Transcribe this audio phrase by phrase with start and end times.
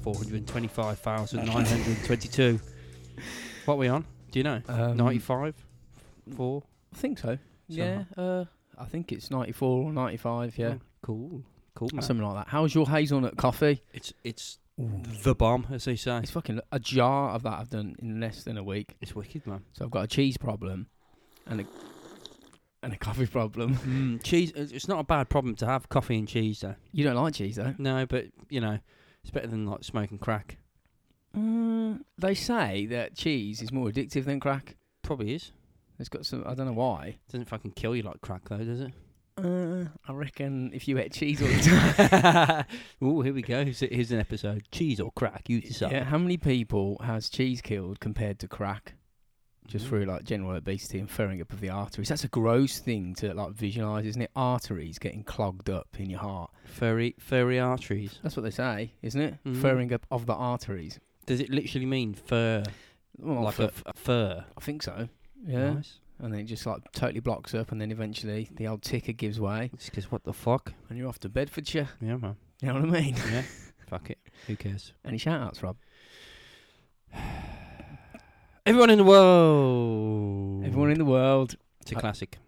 [0.00, 2.60] ninety-five four hundred twenty-five thousand nine hundred twenty-two.
[3.64, 4.04] what are we on?
[4.30, 4.62] Do you know?
[4.68, 5.54] Um, Ninety-five,
[6.36, 6.62] four.
[6.92, 7.38] I think so.
[7.68, 8.04] Yeah.
[8.16, 8.44] Uh,
[8.78, 10.58] I think it's 94 or 95.
[10.58, 10.68] Yeah.
[10.68, 11.42] Oh, cool,
[11.74, 11.90] cool.
[11.92, 12.02] Man.
[12.02, 12.50] Something like that.
[12.50, 13.82] How's your hazelnut coffee?
[13.92, 16.18] It's it's the bomb, as they say.
[16.18, 18.96] It's fucking a jar of that I've done in less than a week.
[19.00, 19.64] It's wicked, man.
[19.72, 20.88] So I've got a cheese problem
[21.46, 21.64] and a
[22.82, 23.76] and a coffee problem.
[23.76, 24.52] Mm, cheese.
[24.56, 25.88] It's not a bad problem to have.
[25.88, 26.76] Coffee and cheese, though.
[26.92, 27.74] You don't like cheese though.
[27.78, 28.78] No, but you know,
[29.22, 30.58] it's better than like smoking crack.
[31.36, 34.76] Mm, they say that cheese is more addictive than crack.
[35.02, 35.52] Probably is.
[35.98, 36.44] It's got some.
[36.46, 37.18] I don't know why.
[37.30, 38.92] Doesn't fucking kill you like crack, though, does it?
[39.36, 42.64] Uh, I reckon if you ate cheese all the time.
[43.02, 43.64] oh, here we go.
[43.64, 45.48] Here's, here's an episode: cheese or crack.
[45.48, 45.92] You decide.
[45.92, 46.04] yeah.
[46.04, 48.94] How many people has cheese killed compared to crack?
[49.70, 49.88] Just Mm.
[49.88, 52.08] through like general obesity and furring up of the arteries.
[52.08, 54.30] That's a gross thing to like visualize, isn't it?
[54.34, 56.50] Arteries getting clogged up in your heart.
[56.64, 58.18] furry furry arteries.
[58.22, 59.34] That's what they say, isn't it?
[59.44, 59.60] Mhm.
[59.60, 60.98] Furring up of the arteries.
[61.26, 62.64] Does it literally mean fur?
[63.18, 64.44] Well, like fur- a, f- a fur?
[64.56, 65.08] I think so.
[65.46, 65.74] Yeah.
[65.74, 66.00] Nice.
[66.18, 69.38] And then it just like totally blocks up, and then eventually the old ticker gives
[69.40, 70.72] way, It's because what the fuck?
[70.88, 71.88] and you're off to Bedfordshire.
[72.00, 72.36] Yeah, man.
[72.60, 73.14] You know what I mean?
[73.30, 73.42] Yeah.
[73.86, 74.18] fuck it.
[74.46, 74.92] Who cares?
[75.04, 75.76] Any shout outs, Rob?
[78.66, 80.64] Everyone in the world.
[80.64, 81.56] Everyone in the world.
[81.80, 82.38] It's a I- classic.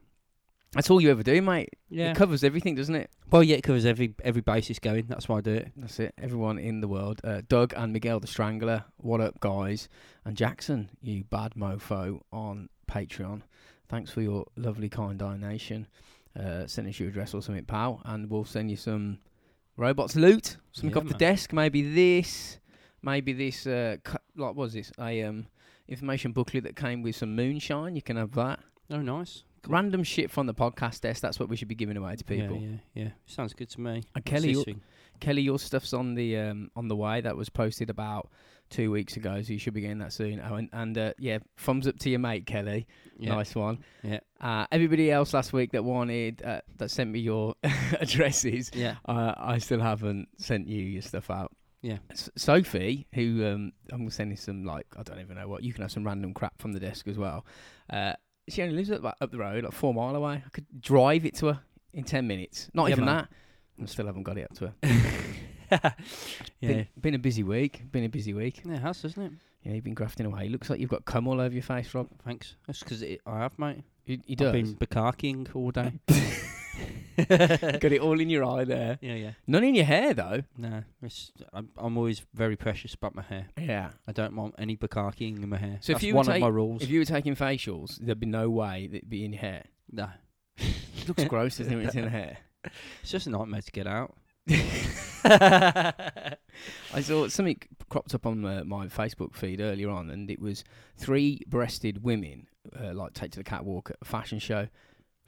[0.73, 1.69] That's all you ever do, mate.
[1.91, 2.13] Yeah.
[2.13, 3.11] It covers everything, doesn't it?
[3.31, 5.05] well, yeah, it covers every every basis going.
[5.07, 5.71] That's why I do it.
[5.77, 6.15] That's it.
[6.17, 7.21] Everyone in the world.
[7.23, 8.85] Uh, Doug and Miguel the Strangler.
[8.97, 9.91] What up, guys?
[10.25, 13.43] And Jackson, you bad mofo on Patreon.
[13.91, 15.89] Thanks for your lovely, kind donation.
[16.39, 19.19] Uh, send us your address or something, pal, and we'll send you some
[19.77, 20.57] robots loot.
[20.73, 21.53] Something Yeah, off the desk.
[21.53, 22.59] Maybe this.
[23.03, 23.67] Maybe this.
[23.67, 24.91] Uh, cu- like, what was this?
[24.99, 25.47] A um,
[25.89, 27.95] information booklet that came with some moonshine.
[27.97, 28.61] You can have that.
[28.91, 29.45] Oh, nice.
[29.63, 29.75] Cool.
[29.75, 31.23] Random shit from the podcast desk.
[31.23, 32.57] That's what we should be giving away to people.
[32.57, 33.09] Yeah, yeah, yeah.
[33.27, 34.03] Sounds good to me.
[34.15, 34.65] And Kelly, your-
[35.21, 37.21] Kelly, your stuff's on the um, on the way.
[37.21, 38.29] That was posted about
[38.71, 40.41] two weeks ago, so you should be getting that soon.
[40.45, 42.89] Oh, and, and uh, yeah, thumbs up to your mate Kelly.
[43.19, 43.35] yeah.
[43.37, 43.85] Nice one.
[44.03, 44.19] Yeah.
[44.41, 47.55] Uh, everybody else last week that wanted uh, that sent me your
[48.01, 48.71] addresses.
[48.75, 48.97] Yeah.
[49.07, 51.53] Uh, I still haven't sent you your stuff out.
[51.83, 51.99] Yeah.
[52.11, 55.63] S- Sophie, who um, I'm sending some like I don't even know what.
[55.63, 57.45] You can have some random crap from the desk as well.
[57.91, 58.15] Uh,
[58.49, 60.43] she only lives up, up the road, like four mile away.
[60.47, 61.61] I could drive it to her
[61.93, 62.71] in ten minutes.
[62.73, 63.17] Not Yeah, even man.
[63.17, 63.83] that.
[63.83, 64.75] I still haven't got it up to her.
[66.61, 66.69] yeah.
[66.69, 67.83] Been, been a busy week.
[67.91, 68.61] Been a busy week.
[68.65, 69.33] Yeah, it has, doesn't it?
[69.63, 70.49] Yeah, you've been grafting away.
[70.49, 72.09] Looks like you've got cum all over your face, Rob.
[72.25, 72.57] Thanks.
[72.67, 73.83] That's because I have, mate.
[74.05, 75.93] You, you I've been bukakiing all day.
[77.17, 78.99] got it all in your eye there.
[79.03, 79.31] yeah, yeah.
[79.47, 80.43] None in your hair though.
[80.57, 83.47] No, it's, I'm, I'm always very precious about my hair.
[83.59, 83.91] Yeah.
[84.09, 85.79] I don't want any bukakiing in my hair.
[85.81, 86.83] So if That's you one take- of my rules.
[86.83, 89.65] If you were taking facials, there'd be no way that'd be in your hair.
[89.91, 90.09] no,
[90.59, 91.77] It looks gross, doesn't it?
[91.77, 92.39] When it's in the hair.
[93.03, 94.15] it's just a nightmare to get out.
[95.25, 96.37] I
[97.01, 97.59] saw something
[97.89, 100.65] cropped up on uh, my Facebook feed earlier on, and it was
[100.97, 102.47] three-breasted women,
[102.79, 104.69] uh, like take to the catwalk at a fashion show.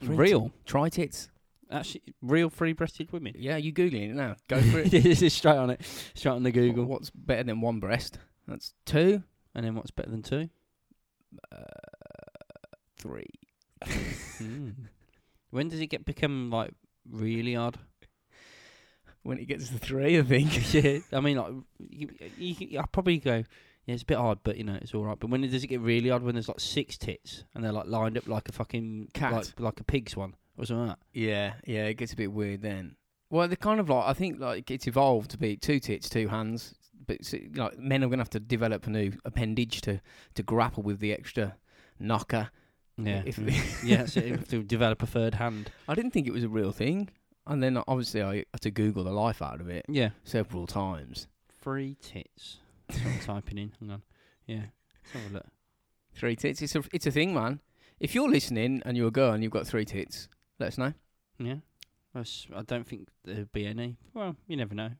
[0.01, 0.49] Real?
[0.49, 1.29] t- Try tits.
[1.71, 3.33] Actually, real free-breasted women.
[3.37, 4.35] Yeah, you googling it now.
[4.47, 4.91] Go for it.
[4.91, 5.81] this is straight on it,
[6.13, 6.85] straight on the Google.
[6.85, 8.19] What's better than one breast?
[8.47, 9.23] That's two,
[9.55, 10.49] And then what's better than two?
[11.51, 11.57] uh,
[12.97, 13.29] three.
[14.37, 14.69] Hmm.
[15.49, 16.73] When does it get become like
[17.09, 17.77] really odd?
[19.23, 20.73] When it gets to three, I think.
[20.73, 21.53] yeah, I mean, like,
[21.89, 23.43] you, you, I'll probably go,
[23.85, 25.17] yeah, it's a bit odd, but you know, it's all right.
[25.19, 26.21] But when does it get really odd?
[26.23, 29.33] When there's like six tits and they're like lined up like a fucking Cat.
[29.33, 32.61] like, like a pig's one or something like Yeah, yeah, it gets a bit weird
[32.61, 32.95] then.
[33.29, 36.27] Well, they're kind of like I think like it's evolved to be two tits, two
[36.27, 36.75] hands.
[37.07, 37.19] But
[37.55, 40.01] like men are gonna have to develop a new appendage to
[40.35, 41.55] to grapple with the extra
[41.99, 42.49] knocker.
[42.97, 43.83] Yeah, If- mm.
[43.83, 44.05] yeah.
[44.05, 45.71] So you have to develop a third hand.
[45.87, 47.09] I didn't think it was a real thing,
[47.45, 51.27] and then obviously I had to Google the life out of it Yeah, several times.
[51.61, 52.57] three tits.
[52.89, 53.71] I'm typing in.
[53.79, 54.01] Hang on.
[54.47, 54.65] Yeah,
[55.03, 55.45] let's have a look.
[56.13, 57.59] Three tits, it's a it's a thing, man.
[57.99, 60.27] If you're listening and you're a girl and you've got three tits,
[60.59, 60.93] let us know.
[61.39, 61.55] Yeah,
[62.15, 63.97] I don't think there'd be any.
[64.13, 64.91] Well, you never know.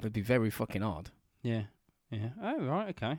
[0.00, 1.10] It'd be very fucking odd.
[1.42, 1.62] Yeah,
[2.10, 2.30] yeah.
[2.42, 3.18] Oh right, okay.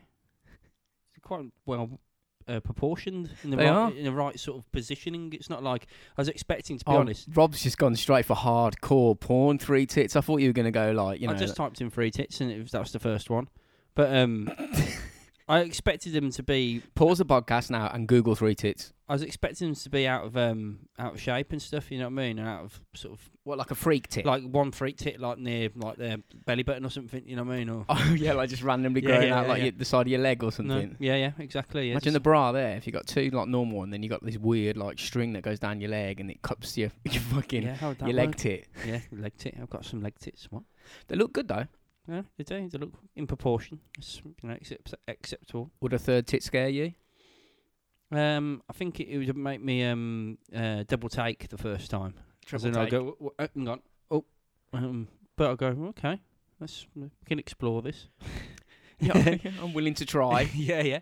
[1.16, 2.00] It's quite well
[2.48, 3.92] uh, proportioned in the They right are.
[3.92, 5.32] in the right sort of positioning.
[5.34, 5.88] It's not like
[6.18, 6.78] I was expecting.
[6.78, 9.58] To be Oh, honest, Rob's just gone straight for hardcore porn.
[9.58, 10.16] Three tits.
[10.16, 11.34] I thought you were gonna go like you know.
[11.34, 13.48] I just typed in three tits and it was, that was the first one.
[13.96, 14.50] But um,
[15.48, 16.82] I expected them to be.
[16.96, 18.94] pause the podcast now and Google three tits.
[19.10, 21.92] I was expecting them to be out of um out of shape and stuff.
[21.92, 22.40] You know what I mean?
[22.40, 24.26] And out of sort of What like a freak tit?
[24.26, 27.22] like one freak tit like near like their belly button or something.
[27.28, 27.70] You know what I mean?
[27.70, 29.64] Or oh yeah, like just randomly Yeah, growing yeah, out yeah, like yeah.
[29.66, 30.96] your- the side of your leg or no, something.
[31.00, 31.88] yeah, yeah, exactly.
[31.88, 32.78] Yeah, Imagine the just- bra there.
[32.78, 35.44] If you got two like normal and then you got this weird like string that
[35.44, 38.16] goes down your leg and it cups your your fucking yeah, how would that your
[38.16, 38.36] leg work?
[38.38, 38.68] tit.
[38.88, 39.56] Yeah, leg tit.
[39.62, 40.48] I've got some leg tits.
[40.50, 40.64] What?
[41.10, 41.68] They look good though.
[42.08, 42.68] Yeah, they do.
[42.70, 43.80] They look in proportion.
[43.98, 45.72] It's you know accept- acceptable.
[45.82, 46.94] Would a third tit scare you?
[48.12, 52.16] Um, I think it, it would make me um uh, double take the first time.
[52.46, 54.26] 'Cause then I go, "W- w- uh, hang on, oh,
[54.74, 55.08] um,
[55.38, 56.20] but I go, okay,
[56.60, 58.10] let's we can explore this.
[59.00, 60.42] yeah, I'm willing to try.
[60.54, 61.00] yeah, yeah.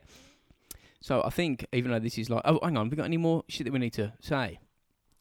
[1.01, 3.17] So I think, even though this is like, oh, hang on, have we got any
[3.17, 4.59] more shit that we need to say?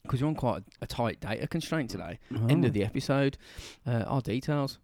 [0.02, 2.18] Because we're on quite a, a tight data constraint today.
[2.50, 3.38] End of the episode.
[3.86, 4.78] Uh, our details.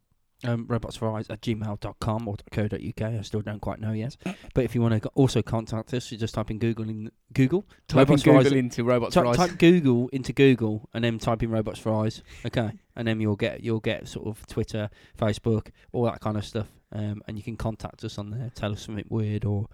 [0.45, 3.03] Um, robotsfries at gmail.com or .co.uk.
[3.03, 4.17] I still don't quite know yet.
[4.55, 7.65] But if you want to also contact us, you just type in Google in Google.
[7.89, 9.37] Type in Robots Google into robots Type, fries.
[9.37, 12.23] type Google into Google and then type in robots fries.
[12.45, 16.45] Okay, and then you'll get you'll get sort of Twitter, Facebook, all that kind of
[16.45, 16.69] stuff.
[16.93, 18.51] Um, and you can contact us on there.
[18.55, 19.67] Tell us something weird or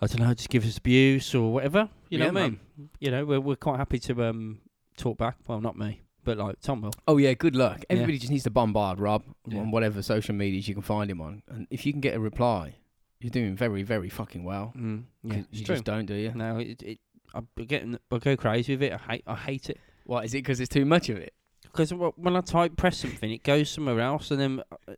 [0.00, 1.88] I don't know, just give us abuse or whatever.
[2.08, 2.60] You know Yeah, what I mean?
[3.00, 4.58] You know, we're we're quite happy to um
[4.96, 5.36] talk back.
[5.46, 6.92] Well, not me, but like Tom will.
[7.08, 7.84] Oh yeah, good luck.
[7.88, 9.60] Everybody just needs to bombard Rob Yeah.
[9.60, 12.20] on whatever social medias you can find him on, and if you can get a
[12.20, 12.74] reply,
[13.20, 14.74] you're doing very, very fucking well.
[14.76, 16.32] Mm, 'Cause yeah, you it's just don't, do you?
[16.34, 16.98] No, it, it
[17.34, 18.92] I getting I go crazy with it.
[18.92, 19.80] I hate I hate it.
[20.04, 20.38] What is it?
[20.38, 21.32] Because it's too much of it.
[21.62, 24.94] Because when I type press something, it goes somewhere else, and then uh,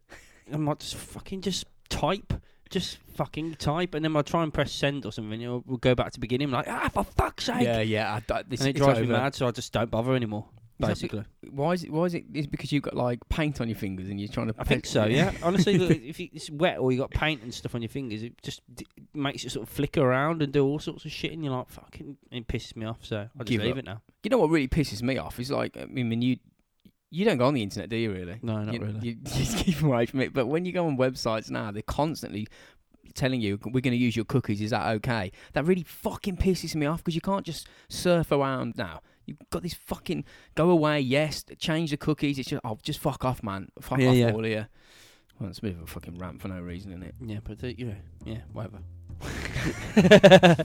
[0.52, 2.32] I'm like, just fucking just type,
[2.70, 5.94] just fucking type, and then I try and press send or something, and we'll go
[5.96, 6.48] back to beginning.
[6.48, 7.62] I'm like, ah, for fuck's sake!
[7.64, 8.12] Yeah, yeah.
[8.31, 9.12] I, I, this, and it it's drives me over.
[9.14, 10.46] mad, so I just don't bother anymore.
[10.78, 11.92] Basically, Why is it?
[11.92, 12.25] Why is it?
[12.32, 14.54] Is it because you've got like paint on your fingers and you're trying to?
[14.58, 15.06] I think so.
[15.06, 18.22] Yeah, honestly, look, if it's wet or you got paint and stuff on your fingers,
[18.22, 21.32] it just d- makes it sort of flicker around and do all sorts of shit,
[21.32, 23.04] and you're like, fucking, it pisses me off.
[23.04, 23.78] So I just Give leave up.
[23.78, 24.02] it now.
[24.22, 26.36] You know what really pisses me off is like, I mean, you
[27.10, 28.12] you don't go on the internet, do you?
[28.12, 28.38] Really?
[28.42, 28.98] No, not you, really.
[29.00, 30.32] You, you just keep away from it.
[30.32, 32.46] But when you go on websites now, they're constantly
[33.14, 34.60] telling you we're going to use your cookies.
[34.60, 35.32] Is that okay?
[35.54, 39.00] That really fucking pisses me off because you can't just surf around now.
[39.28, 41.00] You've got this fucking go away.
[41.00, 42.38] Yes, change the cookies.
[42.38, 43.69] It's just oh, just fuck off, man.
[43.80, 44.32] Fuck Yeah, off yeah.
[44.32, 44.66] all of you.
[45.38, 47.14] Well, it's a bit of a fucking rant for no reason, isn't it?
[47.20, 48.78] yeah, but uh, you know, yeah, whatever.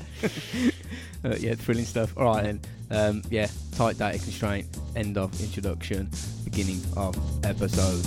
[1.26, 2.14] Uh, yeah, thrilling stuff.
[2.18, 2.62] All right, then.
[2.92, 4.66] Um, yeah, tight data constraint.
[4.94, 6.10] End of introduction.
[6.44, 8.04] Beginning of episode.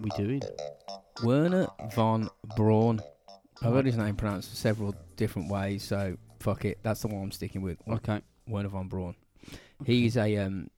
[0.00, 0.42] What, what we doing?
[1.22, 3.00] Wernher von Braun.
[3.62, 6.78] I've heard his name pronounced several different ways, so fuck it.
[6.82, 7.78] That's the one I'm sticking with.
[7.88, 8.20] Okay.
[8.46, 9.14] Wernher von Braun.
[9.84, 10.68] He's a um,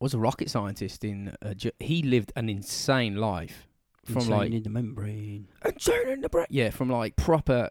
[0.00, 1.34] was a rocket scientist in.
[1.42, 3.68] Uh, Ge- he lived an insane life
[4.04, 5.48] from Insane like in the membrane.
[5.64, 6.46] insane in the brain.
[6.50, 7.70] Yeah, from like proper,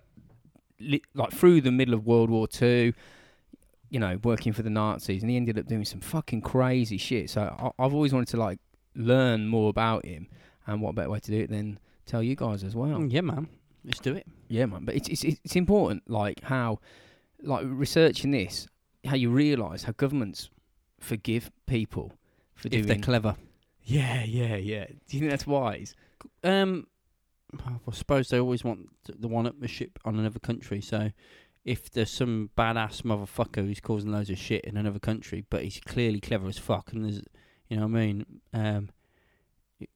[0.79, 2.93] li- like through the middle of World War Two.
[3.89, 7.29] You know, working for the Nazis, and he ended up doing some fucking crazy shit.
[7.29, 7.41] So
[7.77, 8.60] I, I've always wanted to like
[8.95, 10.27] learn more about him,
[10.67, 13.00] and what better way to do it than tell you guys as well.
[13.00, 13.48] Mm, Yeah, man.
[13.83, 14.27] Let's do it.
[14.48, 14.86] Yeah, man.
[14.86, 16.79] But it's it's it's important, like how,
[17.41, 18.67] like researching this,
[19.05, 20.50] how you realise how governments
[21.00, 22.13] forgive people
[22.53, 23.36] for If they're clever.
[23.83, 24.86] yeah, yeah, yeah.
[24.86, 25.95] Do you think that's wise?
[26.43, 26.86] Um,
[27.60, 30.79] I suppose they always want the one-upmanship on another country.
[30.79, 31.12] So,
[31.65, 35.79] if there's some badass motherfucker who's causing loads of shit in another country, but he's
[35.79, 37.21] clearly clever as fuck, and there's,
[37.71, 38.25] you know what I mean?
[38.53, 38.89] Um,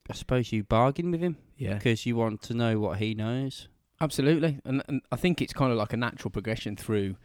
[0.09, 3.67] I suppose you bargain with him Yeah, because you want to know what he knows.
[4.01, 4.59] absolutely.
[4.65, 7.17] And and I think it's kind of like a natural progression through.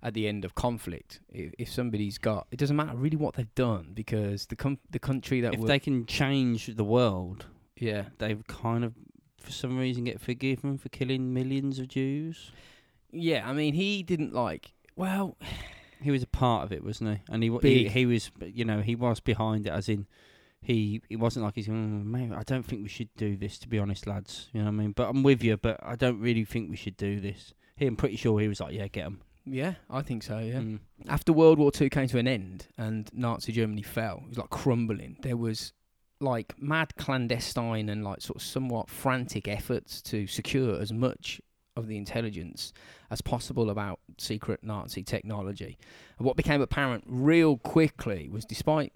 [0.00, 3.52] At the end of conflict, if, if somebody's got, it doesn't matter really what they've
[3.56, 7.46] done because the com- the country that if they can change the world,
[7.76, 8.92] yeah, they've kind of,
[9.40, 12.52] for some reason, get forgiven for killing millions of Jews.
[13.10, 13.42] yeah.
[13.50, 14.70] I mean, he didn't like.
[14.94, 15.36] Well,
[16.00, 17.22] He was a part of it, wasn't he?
[17.30, 17.62] And he Big.
[17.62, 20.06] he, he was, you know, he was behind it, as in
[20.60, 23.58] he it wasn't like he's going, oh, I don't think we should do this.
[23.58, 24.92] To be honest, lads, you know what I mean.
[24.92, 27.52] But I'm with you, but I don't really think we should do this.
[27.76, 29.20] He, I'm pretty sure he was like, yeah, get him.
[29.46, 30.38] yeah, I think so.
[30.38, 30.58] Yeah.
[30.58, 30.80] Mm.
[31.08, 34.50] after World War Two came to an end and Nazi Germany fell, it was like
[34.50, 35.16] crumbling.
[35.22, 35.72] There was
[36.20, 41.40] like mad clandestine and like sort of somewhat frantic efforts to secure as much
[41.78, 42.72] of the intelligence
[43.10, 45.78] as possible about secret Nazi technology.
[46.18, 48.92] And what became apparent real quickly was despite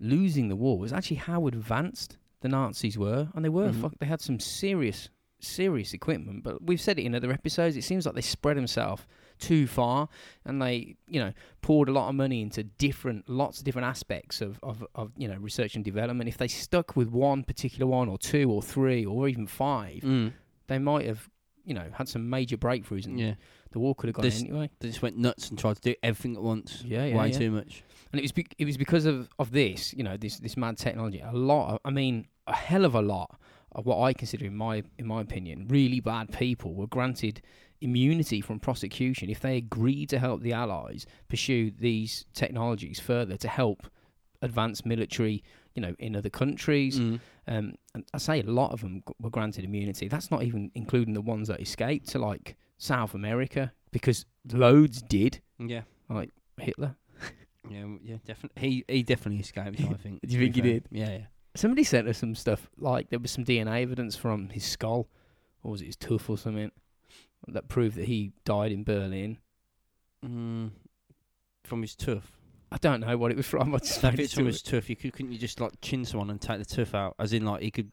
[0.00, 3.70] losing the war was actually how advanced the Nazis were, and they were.
[3.70, 3.80] Mhm.
[3.80, 5.08] Fuck, they had some serious,
[5.40, 6.42] serious equipment.
[6.42, 7.76] But we've said it in other episodes.
[7.76, 9.06] It seems like they spread themselves
[9.38, 10.08] too far,
[10.44, 14.40] and they, you know, poured a lot of money into different, lots of different aspects
[14.40, 16.28] of, of, of you know, research and development.
[16.28, 20.32] If they stuck with one particular one, or two, or three, or even five, Mm.
[20.66, 21.28] they might have,
[21.64, 23.34] you know, had some major breakthroughs, and Yeah,
[23.72, 24.70] the war could have gone This- anyway.
[24.80, 26.82] they just went nuts and tried to do everything at once.
[26.86, 27.38] Yeah, yeah, way yeah.
[27.38, 27.82] too much.
[28.12, 30.76] and it was be- it was because of of this, you know, this this mad
[30.78, 31.20] technology.
[31.20, 33.38] A lot, of, I mean, a hell of a lot
[33.72, 37.40] of what I consider, in my in my opinion, really bad people were granted
[37.80, 43.48] immunity from prosecution if they agreed to help the Allies pursue these technologies further to
[43.48, 43.88] help
[44.40, 45.42] advance military,
[45.74, 46.98] you know, in other countries.
[46.98, 47.20] Mm.
[47.46, 50.08] Um, and I say a lot of them g- were granted immunity.
[50.08, 55.40] That's not even including the ones that escaped to like South America because loads did.
[55.58, 56.96] Yeah, like Hitler.
[57.68, 58.16] yeah, yeah.
[58.24, 59.80] Definitely, he he definitely escaped.
[59.80, 60.20] I think.
[60.26, 60.70] Do you think he fair.
[60.72, 60.84] did?
[60.90, 61.24] Yeah, yeah.
[61.56, 65.08] Somebody sent us some stuff like there was some DNA evidence from his skull,
[65.62, 66.72] or was it his tooth or something,
[67.48, 69.38] that proved that he died in Berlin.
[70.24, 70.70] Mm.
[71.64, 72.30] From his tooth.
[72.74, 73.72] I don't know what it was from.
[73.72, 75.80] I just if it it's from to his tooth, you could, couldn't you just like
[75.80, 77.14] chin someone and take the tooth out?
[77.20, 77.92] As in, like he could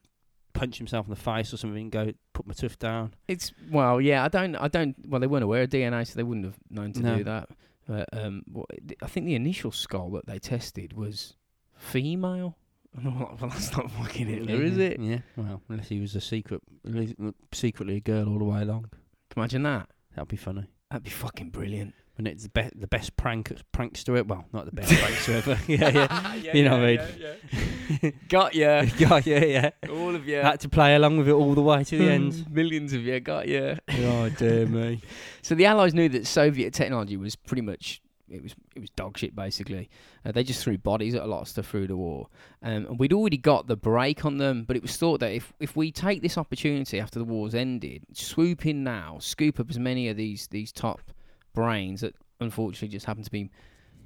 [0.54, 3.14] punch himself in the face or something and go, put my tooth down.
[3.28, 4.26] It's well, yeah.
[4.26, 4.56] I don't.
[4.56, 4.96] I don't.
[5.08, 7.18] Well, they weren't aware of DNA, so they wouldn't have known to No.
[7.18, 7.50] do that.
[7.88, 8.66] But um, what,
[9.04, 11.36] I think the initial skull that they tested was
[11.76, 12.58] female.
[12.98, 14.86] And I'm like, well, that's not fucking Hitler, is yeah.
[14.86, 15.00] it?
[15.00, 15.20] Yeah.
[15.38, 16.62] Well, unless he was a secret,
[17.54, 18.90] secretly a girl all the way along.
[19.38, 19.90] Imagine that.
[20.16, 20.66] That'd be funny.
[20.90, 21.94] That'd be fucking brilliant.
[22.22, 24.36] And it's the best, the best prank, prankster ever.
[24.36, 25.60] Well, not the best prankster ever.
[25.68, 26.54] yeah, yeah.
[26.54, 27.08] You know what I
[28.04, 28.14] mean?
[28.30, 28.86] Got ya.
[29.00, 29.70] got yeah, yeah.
[29.90, 30.36] All of you.
[30.36, 32.46] Had to play along with it all the way to the end.
[32.52, 33.20] Millions of you.
[33.20, 33.78] Got ya.
[33.90, 35.02] oh dear me.
[35.42, 39.18] So the Allies knew that Soviet technology was pretty much it was it was dog
[39.18, 39.90] shit basically.
[40.24, 42.28] Uh, they just threw bodies at a lot of stuff through the war,
[42.62, 44.64] um, and we'd already got the break on them.
[44.64, 48.04] But it was thought that if if we take this opportunity after the war's ended,
[48.14, 51.02] swoop in now, scoop up as many of these these top
[51.54, 53.50] brains that unfortunately just happen to be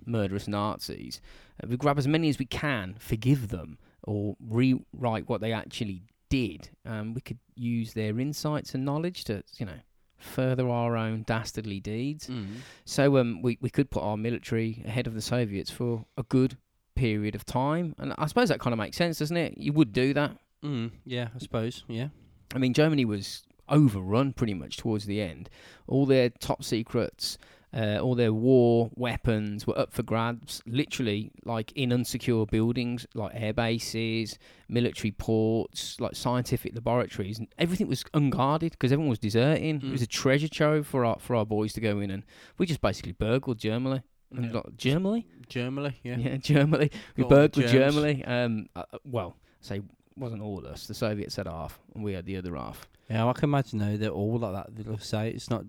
[0.06, 1.22] murderous Nazis,
[1.64, 6.04] uh, we grab as many as we can, forgive them, or rewrite what they actually
[6.30, 6.70] did.
[6.86, 9.80] Um, we could use their insights and knowledge to you know
[10.18, 12.28] further our own dastardly deeds.
[12.28, 12.58] Mm.
[12.86, 16.58] So um, we we could put our military ahead of the Soviets for a good
[16.96, 19.58] period of time, and I suppose that kind of makes sense, doesn't it?
[19.58, 20.38] You would do that.
[20.64, 20.92] Mm.
[21.06, 21.84] Yeah, I suppose.
[21.88, 22.10] Yeah.
[22.54, 25.50] I mean, Germany was overrun pretty much towards the end.
[25.88, 27.38] All their top secrets,
[27.74, 33.31] uh, all their war weapons were up for grabs, literally like in unsecure buildings, like
[33.36, 39.75] air bases, military ports, like scientific laboratories, and everything was unguarded because everyone was deserting.
[39.77, 39.91] It Mm.
[39.91, 42.24] was a treasure trove for our for our boys to go in, and
[42.57, 44.01] we just basically burgled Germany.
[44.31, 44.62] And Yeah.
[44.77, 45.27] Germany?
[45.50, 45.95] Germany.
[46.03, 46.17] Yeah.
[46.17, 46.89] Yeah, Germany.
[47.15, 47.67] We Got all the burgled.
[47.72, 48.25] Germany.
[48.25, 49.81] Um, uh, uh, well, say
[50.17, 50.88] wasn't all of us.
[50.88, 52.88] The Soviets had half, and we had the other half.
[53.10, 54.75] Yeah, I can imagine though they're all like that.
[54.75, 55.65] They'll say it's not,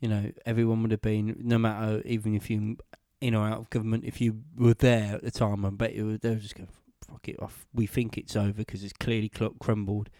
[0.00, 2.76] you know, everyone would have been no matter even if you
[3.20, 4.04] in or out of government.
[4.04, 6.68] If you were there at the time, I bet you they were just going
[7.08, 7.66] fuck it off.
[7.72, 10.10] We think it's over because it's clearly cl- crumbled.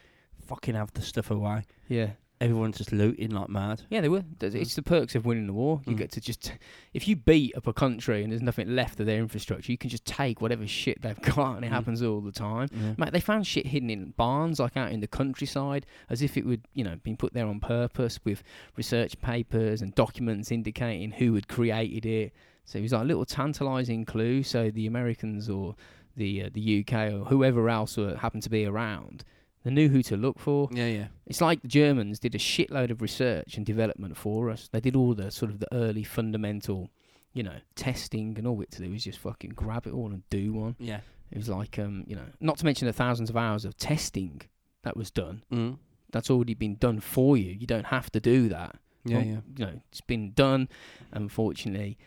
[0.47, 1.65] Fucking have the stuff away.
[1.89, 2.11] Yeah.
[2.45, 3.83] Everyone's just looting like mad.
[3.91, 4.23] Yeah, they were.
[4.41, 5.81] It's the perks of winning the war.
[5.87, 5.99] You Mm.
[5.99, 6.53] get to just,
[6.93, 9.89] if you beat up a country and there's nothing left of their infrastructure, you can
[9.91, 11.73] just take whatever shit they've got, and it Mm.
[11.73, 12.69] happens all the time.
[12.73, 12.95] Yeah.
[12.99, 16.45] Mate, they found shit hidden in barns, like out in the countryside, as if it
[16.45, 18.43] would, you know, been put there on purpose with
[18.77, 22.33] research papers and documents indicating who had created it.
[22.67, 24.43] So it was like a little tantalising clue.
[24.43, 25.77] So the Americans or
[26.17, 29.25] the uh, the UK or whoever else were, happened to be around,
[29.65, 30.69] they knew who to look for.
[30.73, 31.07] Yeah, yeah.
[31.27, 34.69] It's like the Germans did a shitload of research and development for us.
[34.71, 36.91] They did all the sort of the early fundamental,
[37.33, 40.09] you know, testing, and all we had to do was just fucking grab it all
[40.09, 40.77] and do one.
[40.79, 41.01] Yeah.
[41.31, 44.43] It was like, um, you know, not to mention the thousands of hours of testing
[44.83, 45.43] that was done.
[45.51, 45.79] Mm.
[46.13, 47.53] That's already been done for you.
[47.53, 48.77] You don't have to do that.
[49.05, 49.41] Yeah, Well, yeah.
[49.57, 50.69] You know, it's been done.
[51.13, 51.99] Unfortunately,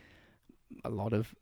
[0.84, 1.34] a lot of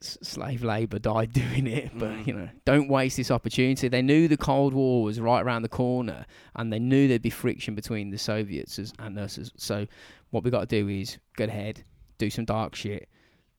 [0.00, 1.90] slave labour died doing it.
[1.96, 2.26] But Mm.
[2.26, 3.88] you know, don't waste this opportunity.
[3.88, 6.26] They knew the Cold War was right around the corner,
[6.56, 9.38] and they knew there'd be friction between the Soviets as- and us.
[9.38, 9.86] as- So,
[10.30, 11.84] what we got to do is go ahead,
[12.18, 13.08] do some dark shit,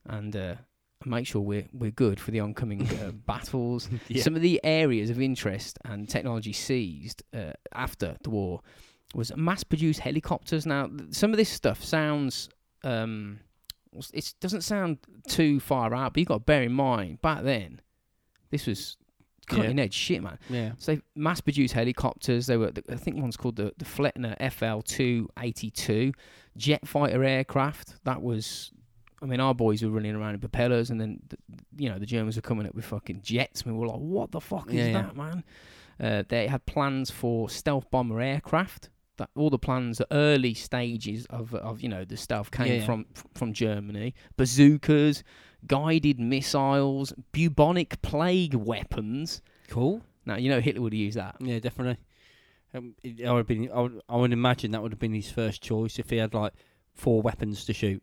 [0.06, 0.54] and uh,
[1.04, 3.88] make sure we're we're good for the oncoming uh, battles.
[4.08, 4.22] Yeah.
[4.22, 8.60] Some of the areas of interest and technology seized uh, after the war
[9.14, 10.64] was mass-produced helicopters.
[10.64, 12.48] Now, th- some of this stuff sounds,
[12.82, 13.40] um,
[14.14, 17.80] it doesn't sound too far out, but you got to bear in mind back then,
[18.50, 18.96] this was
[19.50, 19.56] Yeah.
[19.56, 20.38] cutting edge shit, man.
[20.48, 20.72] Yeah.
[20.78, 22.46] So they mass-produced helicopters.
[22.46, 26.12] They were, I think, one's called the the Flettner FL282
[26.56, 28.02] jet fighter aircraft.
[28.04, 28.72] That was.
[29.20, 31.38] I mean, our boys were running around in propellers, and then, th-
[31.76, 33.62] you know, the Germans were coming up with fucking jets.
[33.62, 34.92] And we were like, "What the fuck is Yeah, yeah.
[35.02, 35.44] that, man?"
[36.00, 38.90] Uh, they had plans for stealth bomber aircraft.
[39.18, 42.84] That all the plans, the early stages of of you know the stuff came Yeah,
[42.86, 44.14] from from Germany.
[44.36, 45.22] Bazookas,
[45.66, 49.42] guided missiles, bubonic plague weapons.
[49.68, 50.02] Cool.
[50.24, 51.36] Now you know Hitler would use that.
[51.40, 51.98] Yeah, definitely.
[52.74, 53.70] Um, it, I would have been.
[53.70, 56.32] I would, I would imagine that would have been his first choice if he had
[56.32, 56.54] like
[56.94, 58.02] four weapons to shoot.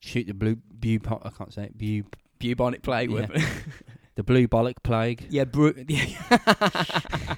[0.00, 0.98] Shoot the blue bu.
[1.22, 1.78] I can't say it.
[1.78, 2.02] Bu.
[2.40, 3.20] Bubonic plague Yeah.
[3.20, 3.42] weapon.
[4.18, 5.28] The blue bollock plague.
[5.30, 7.36] yeah, bru- yeah.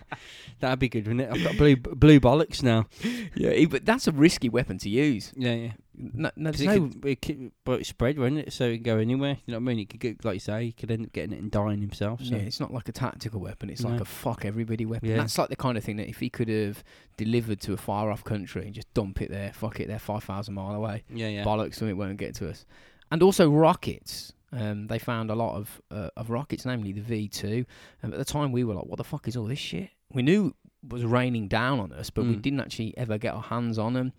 [0.60, 1.30] That'd be good, wouldn't it?
[1.30, 2.86] I've got blue blue bollocks now.
[3.34, 5.30] yeah, but that's a risky weapon to use.
[5.36, 5.72] Yeah, yeah.
[5.94, 8.52] No, no, there's it no could, it could, but it's spread, wouldn't it?
[8.54, 9.36] So it can go anywhere.
[9.44, 9.78] You know what I mean?
[9.80, 12.24] It could get, like you say, he could end up getting it and dying himself.
[12.24, 13.68] So Yeah, it's not like a tactical weapon.
[13.68, 15.06] It's like a fuck everybody weapon.
[15.10, 15.16] Yeah.
[15.18, 16.82] That's like the kind of thing that if he could have
[17.18, 20.54] delivered to a far off country and just dump it there, fuck it, they're 5,000
[20.54, 21.04] mile away.
[21.12, 21.44] yeah, yeah.
[21.44, 22.64] Bollocks, it won't get to us.
[23.10, 24.32] And also rockets.
[24.52, 27.64] Um, they found a lot of uh, of rockets, namely the V2.
[28.02, 29.90] And at the time, we were like, what the fuck is all this shit?
[30.12, 32.42] We knew it was raining down on us, but we Mm.
[32.42, 34.12] didn't actually ever get our hands on them.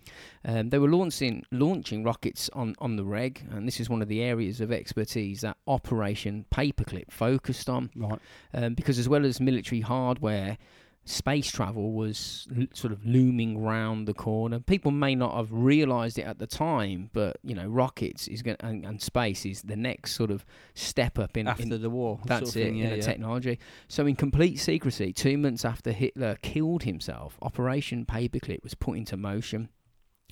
[0.45, 4.07] Um, they were launching launching rockets on, on the reg, and this is one of
[4.07, 8.19] the areas of expertise that Operation Paperclip focused on Right.
[8.53, 10.57] um, because as well as military hardware,
[11.03, 14.59] space travel was l- sort of looming round the corner.
[14.59, 18.57] People may not have realised it at the time, but you know, rockets is going
[18.59, 21.47] and, and space is the next sort of step up in.
[21.47, 22.19] After in the war.
[22.25, 23.01] that's sort of it thing, in yeah, yeah.
[23.01, 23.59] technology.
[23.87, 29.17] So, in complete secrecy, two months after Hitler killed himself, Operation Paperclip was put into
[29.17, 29.69] motion,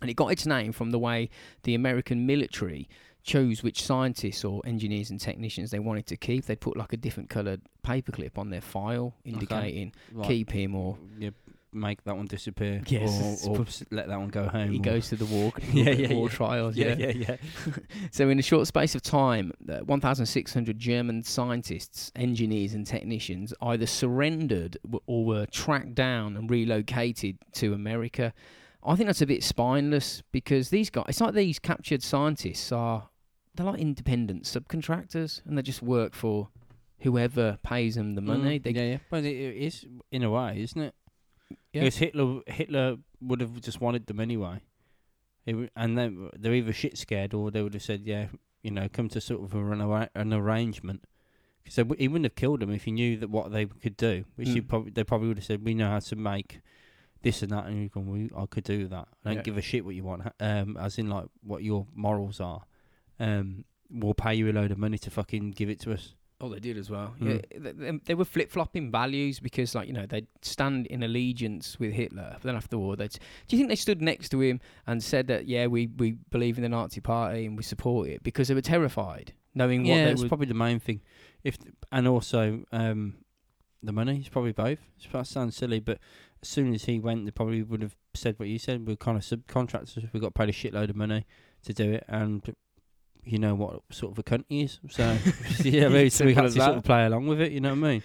[0.01, 1.29] and it got its name from the way
[1.63, 2.87] the American military
[3.23, 6.45] chose which scientists or engineers and technicians they wanted to keep.
[6.45, 10.27] They'd put like a different coloured paperclip on their file, indicating Right.
[10.27, 11.29] keep him or Yeah,
[11.71, 12.81] make that one disappear.
[12.87, 14.71] Yes, Or, or let that one go home.
[14.71, 16.33] he goes to the war, Yeah, yeah, war yeah.
[16.35, 16.75] trials.
[16.77, 17.35] Yeah, yeah, yeah.
[18.11, 23.85] So, in a short space of time, uh, 1,600 German scientists, engineers, and technicians either
[23.85, 28.33] surrendered w- or were tracked down and relocated to America.
[28.83, 33.09] I think that's a bit spineless because these guys, it's like these captured scientists are,
[33.55, 36.49] they're like independent subcontractors and they just work for
[36.99, 38.59] whoever pays them the money.
[38.59, 38.97] Mm, They, yeah, yeah.
[39.09, 40.95] But it, it is in a way, isn't it?
[41.73, 41.81] Yeah.
[41.81, 44.61] Because Hitler, Hitler would have just wanted them anyway.
[45.47, 48.27] W- and they they're either shit scared or they would have said, yeah,
[48.63, 51.03] you know, come to sort of a, an, arra- an arrangement.
[51.63, 54.25] Because he wouldn't have killed them if he knew that what they could do.
[54.35, 54.67] Which Mm.
[54.67, 56.59] probably they probably would have said, we know how to make
[57.21, 59.07] this and that, and gone, well, I could do that.
[59.25, 59.41] I don't Yeah.
[59.43, 62.63] give a shit what you want, um, as in like what your morals are.
[63.19, 66.15] Um, we'll pay you a load of money to fucking give it to us.
[66.41, 67.13] Oh, they did as well.
[67.19, 67.27] Mm.
[67.51, 71.03] Yeah, th- th- they were flip flopping values because, like you know, they'd stand in
[71.03, 72.29] allegiance with Hitler.
[72.35, 73.11] But then after the war, they'd.
[73.11, 76.57] Do you think they stood next to him and said that, yeah, we, we believe
[76.57, 80.05] in the Nazi Party and we support it because they were terrified, knowing what yeah,
[80.05, 80.29] they it's would.
[80.29, 81.01] probably the main thing.
[81.43, 81.57] If
[81.91, 83.15] and also um,
[83.83, 84.19] the money.
[84.19, 84.79] It's probably both.
[84.97, 85.99] It sounds silly, but
[86.41, 88.87] as soon as he went, they probably would have said what you said.
[88.87, 90.11] We're kind of subcontractors.
[90.13, 91.25] We got paid a shitload of money
[91.63, 92.55] to do it, and
[93.23, 94.79] you know what sort of a cunt he is.
[94.89, 95.17] So
[95.63, 97.51] yeah, maybe so we had to sort of play along with it.
[97.51, 98.03] You know what I mean?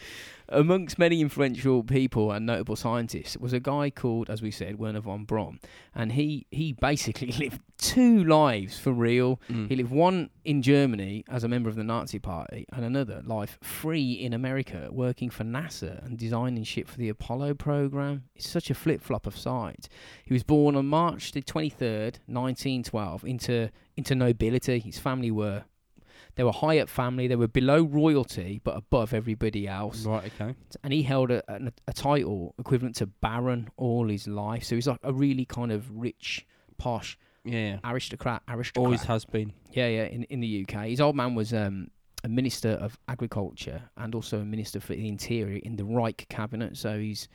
[0.49, 5.01] Amongst many influential people and notable scientists was a guy called, as we said, Wernher
[5.01, 5.59] von Braun,
[5.95, 9.41] and he he basically lived two lives for real.
[9.51, 9.69] Mm.
[9.69, 13.59] He lived one in Germany as a member of the Nazi Party, and another life
[13.63, 18.25] free in America, working for NASA and designing shit for the Apollo program.
[18.35, 19.89] It's such a flip flop of sides.
[20.25, 24.79] He was born on March the twenty third, nineteen twelve, into into nobility.
[24.79, 25.65] His family were
[26.37, 27.27] they were high up family.
[27.29, 30.05] They were below royalty, but above everybody else.
[30.05, 30.33] Right.
[30.41, 30.55] Okay.
[30.83, 34.65] And he held a, a, a title equivalent to baron all his life.
[34.65, 36.47] So he's like a really kind of rich,
[36.79, 37.53] posh Yeah.
[37.59, 37.79] yeah.
[37.85, 38.43] aristocrat.
[38.49, 38.85] Aristocrat.
[38.85, 39.53] Always has been.
[39.73, 40.87] Yeah, yeah, in in the UK.
[40.87, 41.89] His old man was um,
[42.25, 46.77] a minister of agriculture and also a minister for the interior in the Reich cabinet.
[46.77, 47.29] So he's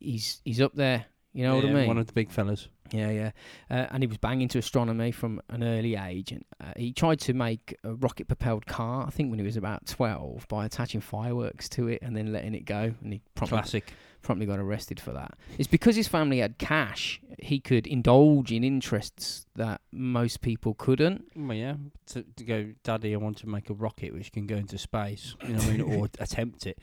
[0.00, 1.06] he's he's up there.
[1.34, 1.86] You know what I mean?
[1.88, 2.68] One of the big fellas.
[2.92, 3.30] Yeah, yeah.
[3.70, 6.32] Uh, and he was banging to astronomy from an early age.
[6.32, 9.06] And uh, he tried to make a rocket-propelled car.
[9.06, 12.54] I think when he was about twelve, by attaching fireworks to it and then letting
[12.54, 12.94] it go.
[13.02, 13.92] And he promptly Classic.
[14.22, 15.34] promptly got arrested for that.
[15.58, 21.24] It's because his family had cash, he could indulge in interests that most people couldn't.
[21.34, 21.74] Well, yeah.
[22.08, 25.34] To, to go, Daddy, I want to make a rocket which can go into space.
[25.42, 25.80] You know what I mean?
[25.80, 26.78] Or attempt it.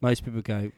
[0.00, 0.70] Most people go,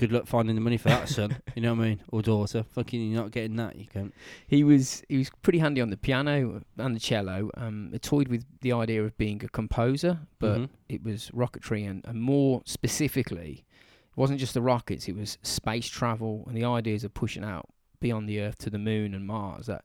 [0.00, 1.36] good luck finding the money for that, son.
[1.54, 2.00] You know what I mean?
[2.08, 2.62] Or daughter.
[2.62, 3.76] Fucking, you're not getting that.
[3.76, 4.14] You can't.
[4.46, 7.50] He was he was pretty handy on the piano and the cello.
[7.56, 10.68] Um, toyed with the idea of being a composer, but Mhm.
[10.88, 13.64] it was rocketry and, and more specifically,
[14.10, 15.06] it wasn't just the rockets.
[15.08, 17.66] It was space travel and the ideas of pushing out
[18.00, 19.66] beyond the Earth to the Moon and Mars.
[19.66, 19.84] That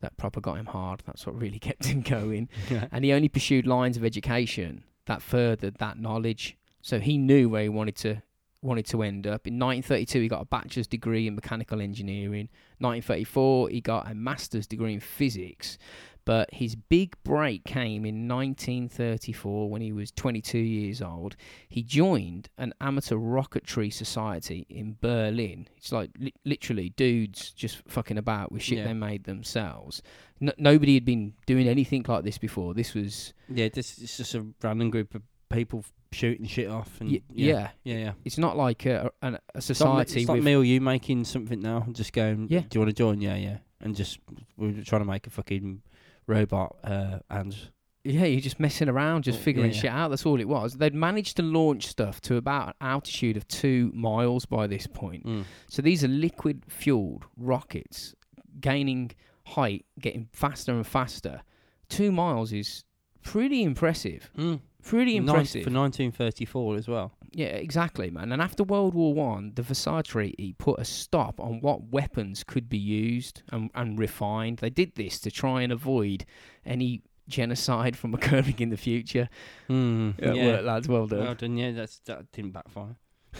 [0.00, 1.02] that proper got him hard.
[1.06, 2.48] That's what really kept him going.
[2.92, 6.58] and he only pursued lines of education that furthered that knowledge.
[6.82, 8.22] So he knew where he wanted to
[8.64, 9.46] wanted to end up.
[9.46, 12.48] In 1932, he got a bachelor's degree in mechanical engineering.
[12.78, 15.78] 1934, he got a master's degree in physics.
[16.26, 21.36] But his big break came in 1934 when he was 22 years old.
[21.68, 25.68] He joined an amateur rocketry society in Berlin.
[25.76, 28.84] It's like li- literally dudes just fucking about with shit Yeah.
[28.84, 30.00] they made themselves.
[30.40, 32.72] N- nobody had been doing anything like this before.
[32.72, 36.90] This was Yeah, this is just a random group of people shooting shit off.
[37.00, 37.96] And y- yeah, yeah.
[37.98, 38.12] yeah.
[38.24, 40.80] It's not like a, a, a It's me- society it's like with me or you
[40.80, 42.60] making something now and just going, Yeah.
[42.60, 43.20] do you want to join?
[43.20, 43.58] Yeah, yeah.
[43.80, 44.18] And just,
[44.56, 45.82] we're trying to make a fucking
[46.26, 47.54] robot uh, and
[48.02, 49.80] Yeah, you're just messing around, just Oh, figuring yeah, yeah.
[49.82, 50.08] shit out.
[50.08, 50.74] That's all it was.
[50.74, 55.26] They'd managed to launch stuff to about an altitude of two miles by this point.
[55.26, 55.44] mm.
[55.68, 58.14] So these are liquid fueled rockets
[58.60, 59.10] gaining
[59.46, 61.42] height, getting faster and faster.
[61.90, 62.84] Two miles is
[63.24, 64.30] pretty impressive.
[64.38, 64.60] Mm.
[64.84, 65.64] Pretty impressive.
[65.64, 67.12] for 1934 as well.
[67.32, 68.32] yeah, exactly, man.
[68.32, 72.68] And after World War One, the Versailles Treaty put a stop on what weapons could
[72.68, 74.58] be used and, and refined.
[74.58, 76.26] They did this to try and avoid
[76.66, 79.30] any genocide from occurring in the future.
[79.70, 80.14] Mm.
[80.20, 80.46] Yeah, yeah.
[80.46, 80.88] work, lads.
[80.88, 81.20] Well done.
[81.20, 82.96] Well done, yeah, that's, that didn't backfire.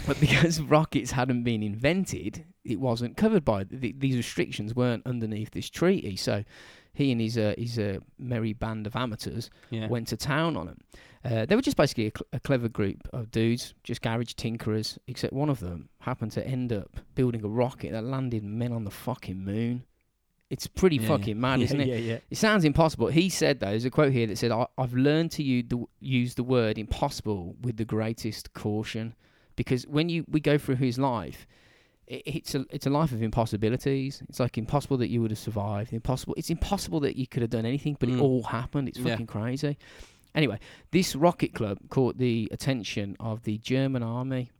[0.06, 4.74] But because rockets hadn't been invented, it wasn't covered by th- these restrictions.
[4.74, 6.16] weren't underneath this treaty.
[6.16, 6.42] So
[6.94, 9.88] he and his uh, his uh, merry band of amateurs Yeah.
[9.88, 10.78] went to town on them.
[11.24, 14.98] Uh, they were just basically a, cl- a clever group of dudes, just garage tinkerers.
[15.06, 18.84] Except one of them happened to end up building a rocket that landed men on
[18.84, 19.84] the fucking moon.
[20.50, 21.40] It's pretty Yeah, fucking yeah.
[21.40, 21.88] mad, isn't it?
[21.88, 22.18] Yeah, yeah.
[22.30, 23.06] It sounds impossible.
[23.08, 25.84] He said, though, there's a quote here that said, I, I've learned to use the,
[26.00, 29.14] use the word impossible with the greatest caution.
[29.56, 31.46] Because when you we go through his life,
[32.06, 34.22] it, it's a it's a life of impossibilities.
[34.28, 35.92] It's like impossible that you would have survived.
[35.92, 36.34] Impossible.
[36.36, 38.22] It's impossible that you could have done anything, but it Mm.
[38.22, 38.88] all happened.
[38.88, 39.10] It's Yeah.
[39.12, 39.76] fucking crazy.
[40.34, 40.58] Anyway,
[40.90, 44.50] this rocket club caught the attention of the German army.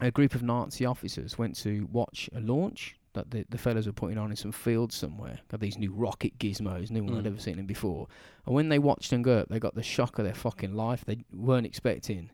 [0.00, 3.92] A group of Nazi officers went to watch a launch that the, the fellas were
[3.92, 5.38] putting on in some field somewhere.
[5.48, 7.28] Got these new rocket gizmos, no one had Mm.
[7.28, 8.08] ever seen them before.
[8.46, 11.04] And when they watched them go up, they got the shock of their fucking life.
[11.04, 12.30] They weren't expecting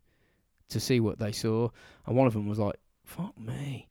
[0.68, 1.70] to see what they saw.
[2.06, 3.88] And one of them was like, fuck me.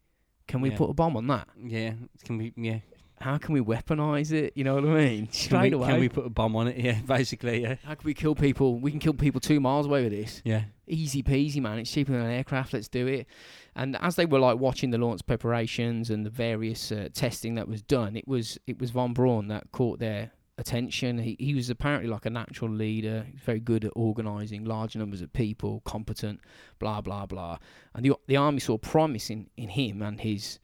[0.48, 0.78] Can we Yeah.
[0.78, 1.48] put a bomb on that?
[1.64, 2.54] Yeah, can we?
[2.56, 2.80] Yeah,
[3.20, 4.54] How can we weaponize it?
[4.56, 5.26] You know what I mean?
[5.26, 5.88] can Straight we, away.
[5.90, 6.78] Can we put a bomb on it?
[6.78, 8.80] Yeah, basically, yeah, How can we kill people?
[8.80, 10.42] We can kill people two miles away with this.
[10.46, 10.64] yeah.
[10.90, 11.80] Easy peasy, man.
[11.80, 12.72] It's cheaper than an aircraft.
[12.74, 13.28] Let's do it.
[13.76, 17.68] And as they were like watching the launch preparations and the various uh, testing that
[17.68, 21.20] was done, it was it was von Braun that caught their attention.
[21.20, 23.28] He he was apparently like a natural leader.
[23.36, 26.40] Very good at organising large numbers of people, competent,
[26.80, 27.58] blah blah blah.
[27.94, 30.60] And the the army saw promise in, in him and his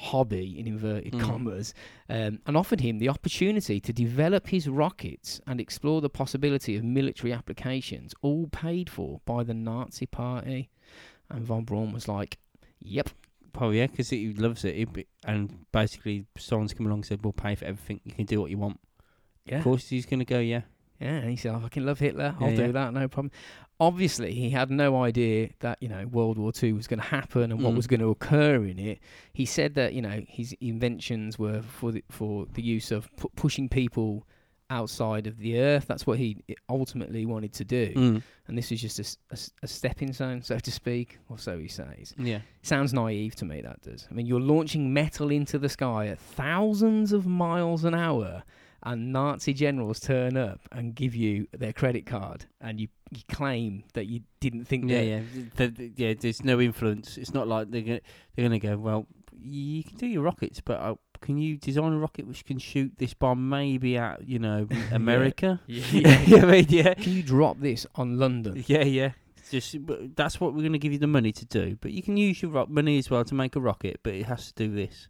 [0.00, 1.20] hobby in inverted Mm.
[1.20, 1.74] commas
[2.08, 6.84] um, and offered him the opportunity to develop his rockets and explore the possibility of
[6.84, 10.70] military applications, all paid for by the Nazi Party.
[11.28, 12.38] And von Braun was like,
[12.78, 13.10] "Yep,
[13.60, 14.88] Oh yeah, because he loves it.
[15.24, 18.00] And basically, someone's come along and said, "We'll pay for everything.
[18.04, 18.78] You can do what you want."
[19.50, 20.38] Yeah, Of course, he's gonna go.
[20.40, 20.62] Yeah,
[21.00, 22.34] yeah." And he said, "I fucking love Hitler.
[22.40, 22.72] I'll Yeah, do yeah.
[22.72, 23.30] that, no problem."
[23.80, 27.52] Obviously, he had no idea that you know World War Two was going to happen
[27.52, 27.76] and what Mm.
[27.76, 28.98] was going to occur in it.
[29.32, 33.30] He said that you know his inventions were for the, for the use of pu-
[33.36, 34.26] pushing people
[34.70, 35.86] outside of the Earth.
[35.86, 37.92] That's what he ultimately wanted to do.
[37.94, 38.22] Mm.
[38.48, 38.98] and this is just
[39.30, 42.14] a stepping stone, so to speak, or so he says.
[42.18, 42.40] yeah.
[42.62, 44.06] Sounds naive to me, that does.
[44.10, 48.42] I mean, you're launching metal into the sky at thousands of miles an hour,
[48.82, 53.84] and Nazi generals turn up and give you their credit card, and you, you claim
[53.94, 55.04] that you didn't think Yeah, that.
[55.06, 55.20] yeah,
[55.56, 56.14] Th- th- yeah.
[56.18, 57.16] There's no influence.
[57.18, 58.00] It's not like they're gonna
[58.36, 58.76] they're gonna go.
[58.76, 59.06] Well,
[59.40, 62.92] you can do your rockets, but uh, can you design a rocket which can shoot
[62.98, 65.60] this bomb maybe at you know America?
[65.66, 66.20] Yeah.
[66.26, 68.62] yeah, I mean, yeah, Can you drop this on London?
[68.66, 69.12] yeah, yeah.
[69.50, 69.76] Just
[70.14, 71.76] that's what we're gonna give you the money to do.
[71.80, 74.26] But you can use your ro- money as well to make a rocket, but it
[74.26, 75.08] has to do this.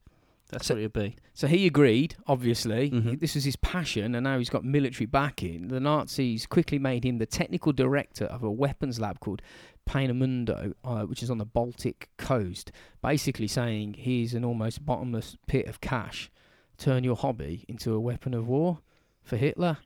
[0.49, 1.17] That's So- what it'll be.
[1.35, 2.91] So he agreed, obviously.
[2.91, 3.21] Mhm.
[3.21, 5.69] This was his passion, and now he's got military backing.
[5.69, 9.43] The Nazis quickly made him the technical director of a weapons lab called
[9.87, 15.67] Peenemünde, uh, which is on the Baltic coast, basically saying here's an almost bottomless pit
[15.67, 16.31] of cash.
[16.79, 18.81] Turn your hobby into a weapon of war
[19.23, 19.79] for Hitler.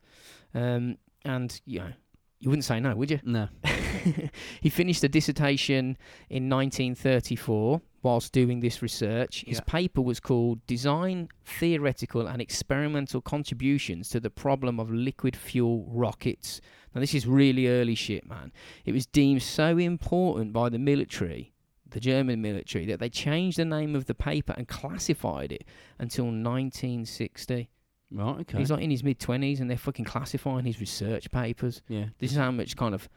[0.54, 1.92] Um, and, you know,
[2.38, 3.20] you wouldn't say no, would you?
[3.24, 3.48] No.
[4.60, 5.96] he finished a dissertation
[6.28, 9.44] in 1934 whilst doing this research.
[9.46, 9.64] His Yeah.
[9.66, 16.60] paper was called Design, Theoretical and Experimental Contributions to the Problem of Liquid Fuel Rockets.
[16.94, 18.52] Now, this is really early shit, man.
[18.84, 21.54] It was deemed so important by the military,
[21.88, 25.64] the German military, that they changed the name of the paper and classified it
[25.98, 27.70] until 1960.
[28.10, 28.40] Right.
[28.40, 28.58] Okay.
[28.58, 31.82] He's like in his mid 20s and they're fucking classifying his research papers.
[31.88, 32.06] yeah.
[32.18, 33.08] This is how much kind of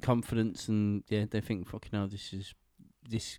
[0.00, 2.54] confidence and yeah, they think fucking hell, this is
[3.06, 3.38] this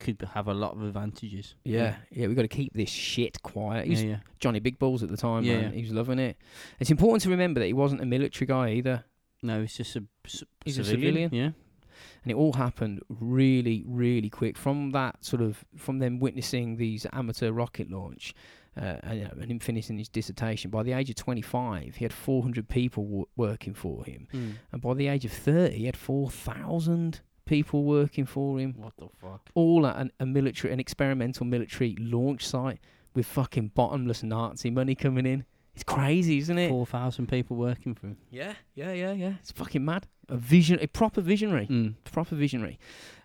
[0.00, 1.54] could have a lot of advantages.
[1.64, 3.84] Yeah, yeah, we've got to keep this shit quiet.
[3.84, 4.16] He was yeah, yeah.
[4.40, 5.72] Johnny Big Balls at the time, Yeah, man.
[5.72, 6.36] He was loving it.
[6.80, 9.04] It's important to remember that he wasn't a military guy either.
[9.42, 11.30] No, he's just a c- He's a civilian.
[11.30, 11.34] civilian.
[11.34, 11.50] Yeah,
[12.24, 14.56] and it all happened really, really quick.
[14.56, 18.34] From that sort of, from them witnessing these amateur rocket launch,
[18.76, 20.70] uh, and, you know, and him finishing his dissertation.
[20.70, 24.50] By the age of 25, he had 400 people w- working for him, Hmm.
[24.72, 28.74] and by the age of 30, he had 4,000 people working for him.
[28.76, 29.40] What the fuck?
[29.54, 32.78] All at an, a military, an experimental military launch site
[33.14, 35.44] with fucking bottomless Nazi money coming in.
[35.74, 36.68] It's crazy, isn't it?
[36.70, 38.16] Four thousand people working for him.
[38.30, 39.32] Yeah, yeah, yeah, yeah.
[39.40, 40.06] It's fucking mad.
[40.28, 41.94] A vision, a proper visionary Mm.
[42.04, 42.78] proper visionary.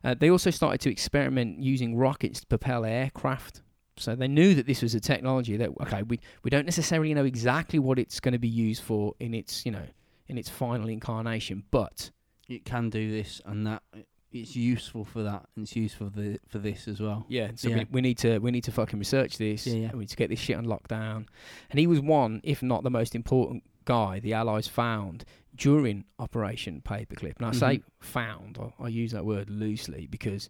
[0.04, 3.62] Uh, they also started to experiment using rockets to propel aircraft.
[3.98, 7.26] So they knew that this was a technology that okay, we we don't necessarily know
[7.26, 9.88] exactly what it's going to be used for in its you know
[10.28, 12.12] in its final incarnation, but
[12.48, 13.82] It can do this and that.
[14.34, 17.26] It's useful for that, and it's useful for the, for this as well.
[17.30, 17.78] yeah, so Yeah.
[17.78, 19.66] We, we need to we need to fucking research this.
[19.68, 19.92] Yeah, yeah.
[19.94, 21.28] We need to get this shit on lockdown.
[21.70, 25.24] And he was one, if not the most important guy the Allies found
[25.56, 27.36] during Operation Paperclip.
[27.38, 27.84] And I say Mhm.
[28.00, 30.50] found, I, I use that word loosely because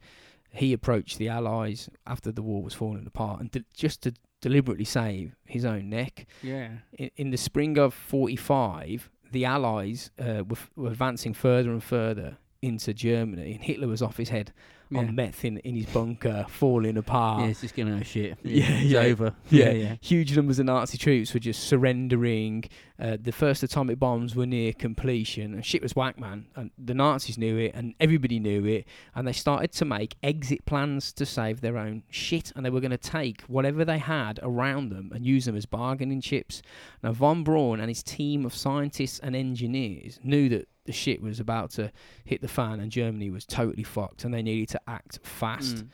[0.51, 4.85] he approached the Allies after the war was falling apart and de- just to deliberately
[4.85, 6.25] save his own neck.
[6.41, 6.69] Yeah.
[6.93, 11.83] In, in the spring of 45, the Allies uh, were, f- were advancing further and
[11.83, 14.51] further into Germany, and Hitler was off his head
[14.89, 14.99] Yeah.
[14.99, 17.41] on meth in, in his bunker, falling apart.
[17.43, 18.37] yeah, it's just gonna go shit.
[18.43, 18.99] Yeah, it's yeah.
[18.99, 19.33] over.
[19.49, 19.65] Yeah.
[19.65, 19.95] yeah, yeah.
[20.01, 22.65] Huge numbers of Nazi troops were just surrendering.
[22.99, 26.45] Uh, the first atomic bombs were near completion, and shit was whack, man.
[26.55, 28.85] And the Nazis knew it, and everybody knew it.
[29.15, 32.79] And they started to make exit plans to save their own shit, and they were
[32.81, 36.61] going to take whatever they had around them and use them as bargaining chips.
[37.01, 41.39] Now, von Braun and his team of scientists and engineers knew that the shit was
[41.39, 41.91] about to
[42.25, 45.77] hit the fan, and Germany was totally fucked, and they needed to act fast.
[45.77, 45.87] Mm.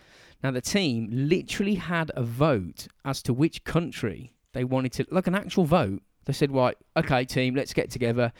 [0.43, 5.27] Now, the team literally had a vote as to which country they wanted to, like
[5.27, 6.01] an actual vote.
[6.25, 8.31] They said, right, okay, team, let's get together.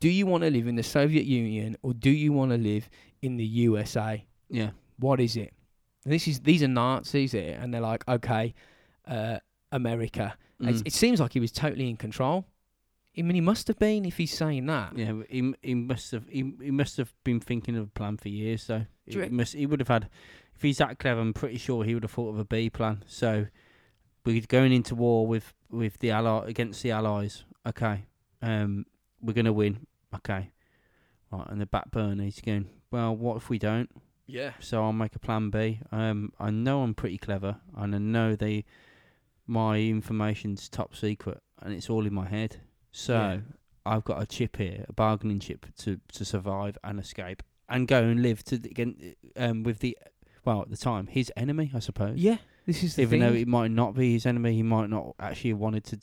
[0.00, 2.88] Do you want to live in the Soviet Union or do you want to live
[3.22, 4.24] in the USA?
[4.48, 4.70] Yeah.
[4.98, 5.52] What is it?
[6.04, 8.54] And this is these are Nazis here, and they're like, okay,
[9.06, 9.38] uh,
[9.72, 10.34] America.
[10.60, 10.86] It, Mm.
[10.86, 12.44] it seems like he was totally in control.
[13.18, 14.96] I mean, he must have been if he's saying that.
[14.96, 18.16] Yeah, but he he must have he, he must have been thinking of a plan
[18.16, 18.62] for years.
[18.62, 20.08] So Do you he must he would have had
[20.54, 21.20] if he's that clever.
[21.20, 23.02] I'm pretty sure he would have thought of a B plan.
[23.06, 23.46] So
[24.24, 27.44] we're going into war with with the ally against the allies.
[27.66, 28.04] Okay,
[28.40, 28.86] um,
[29.20, 29.86] we're gonna win.
[30.14, 30.50] Okay,
[31.32, 31.46] right.
[31.48, 32.68] And the back burner, he's going.
[32.90, 33.90] Well, what if we don't?
[34.26, 34.52] Yeah.
[34.60, 35.80] So I'll make a plan B.
[35.90, 38.64] Um, I know I'm pretty clever, and I know they
[39.46, 42.60] my information's top secret, and it's all in my head.
[42.92, 43.38] So Yeah.
[43.86, 48.02] I've got a chip here, a bargaining chip to to survive and escape, and go
[48.02, 49.96] and live to again um with the
[50.44, 52.18] well at the time his enemy, I suppose.
[52.18, 52.38] Yeah.
[52.66, 53.28] This is the Even thing.
[53.32, 55.98] though it might not be his enemy, he might not actually have wanted to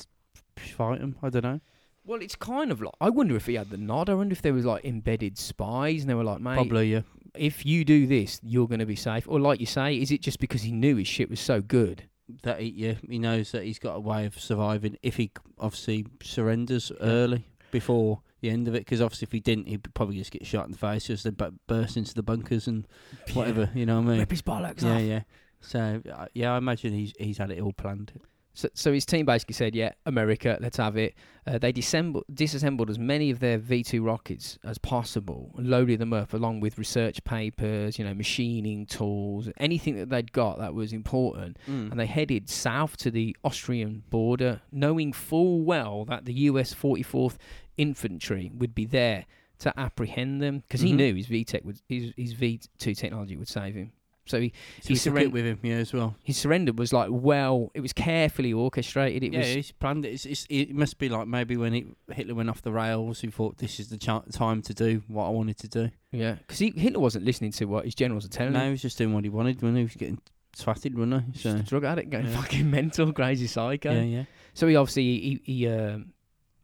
[0.57, 1.15] fight him.
[1.21, 1.59] I don't know.
[2.07, 4.09] Well, it's kind of like I wonder if he had the nod.
[4.09, 7.01] I wonder if there was like embedded spies, and they were like, "Mate, Probably yeah.
[7.35, 10.21] if you do this, you're going to be safe." Or like you say, is it
[10.21, 12.03] just because he knew his shit was so good?
[12.43, 16.07] That he, yeah, he knows that he's got a way of surviving if he obviously
[16.23, 18.79] surrenders early before the end of it.
[18.79, 21.27] Because obviously, if he didn't, he'd probably just get shot in the face, just
[21.67, 22.87] burst into the bunkers and
[23.33, 23.69] whatever.
[23.75, 24.19] You know what I mean?
[24.19, 25.01] Rip his bollocks Yeah, off.
[25.01, 25.21] yeah.
[25.61, 28.11] So uh, yeah, I imagine he's he's had it all planned.
[28.55, 31.13] So, so his team basically said, "Yeah, America, let's have it."
[31.45, 36.13] Uh, they disassembled, disassembled as many of their V2 rockets as possible, and loaded them
[36.13, 40.91] up along with research papers, you know, machining tools, anything that they'd got that was
[40.93, 41.57] important.
[41.67, 41.91] Mm.
[41.91, 47.37] and they headed south to the Austrian border, knowing full well that the US 44th
[47.77, 49.25] Infantry would be there
[49.59, 50.95] to apprehend them because he Mhm.
[50.95, 53.91] knew his VTech would his, his V2 technology would save him.
[54.27, 56.15] So he, So he it with him, yeah, as well.
[56.23, 59.23] his surrender was like well, it was carefully orchestrated.
[59.23, 60.13] It yeah, was he's planned it.
[60.13, 63.27] It's, it's, it must be like maybe when he, Hitler went off the rails, he
[63.27, 65.91] thought this is the ch- time to do what I wanted to do.
[66.11, 68.63] yeah, because Hitler wasn't listening to what his generals were telling No, him.
[68.63, 70.19] No, he was just doing what he wanted when he was getting
[70.57, 71.39] twatted, wasn't he?
[71.39, 72.41] So Just a drug addict going Yeah.
[72.41, 73.91] fucking mental, crazy psycho.
[73.93, 74.23] yeah, yeah.
[74.55, 76.13] So he obviously he, he um,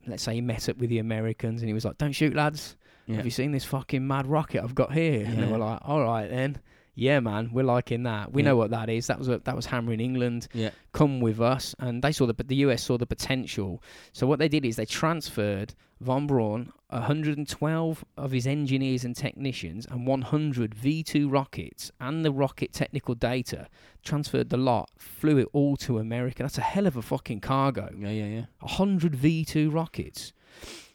[0.08, 2.76] let's say he met up with the Americans and he was like, "Don't shoot, lads."
[3.06, 3.18] yeah.
[3.18, 5.26] have you seen this fucking mad rocket I've got here?
[5.26, 5.52] And they Yeah.
[5.52, 6.58] were like, all right then.
[6.94, 8.34] Yeah, man, we're liking that.
[8.34, 8.50] We Yeah.
[8.50, 9.08] know what that is.
[9.08, 10.48] That was a, that was hammering England.
[10.54, 10.72] yeah.
[10.92, 13.82] Come with us, and they saw the but the US saw the potential.
[14.12, 19.86] So what they did is they transferred von Braun 112 of his engineers and technicians
[19.86, 23.68] and 100 V2 rockets and the rocket technical data.
[24.04, 26.44] Transferred the lot, flew it all to America.
[26.44, 27.90] That's a hell of a fucking cargo.
[27.98, 28.46] Yeah, yeah, yeah.
[28.68, 30.34] Hundred V2 rockets.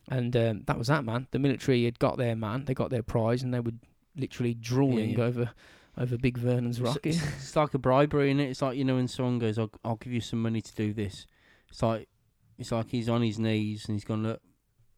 [0.09, 1.27] And um, that was that, man.
[1.31, 3.73] The military had got their man, they got their prize, and they were
[4.17, 5.25] literally drooling Yeah, yeah.
[5.25, 5.51] over
[5.99, 7.07] over Big Wernher's rocket.
[7.07, 8.43] It's, it's like a bribery, is it?
[8.51, 10.93] It's like you know when someone goes, "I'll, I'll give you some money to do
[10.93, 11.27] this."
[11.71, 12.09] It's like
[12.59, 14.41] it's like he's on his knees and he's gone, "Look,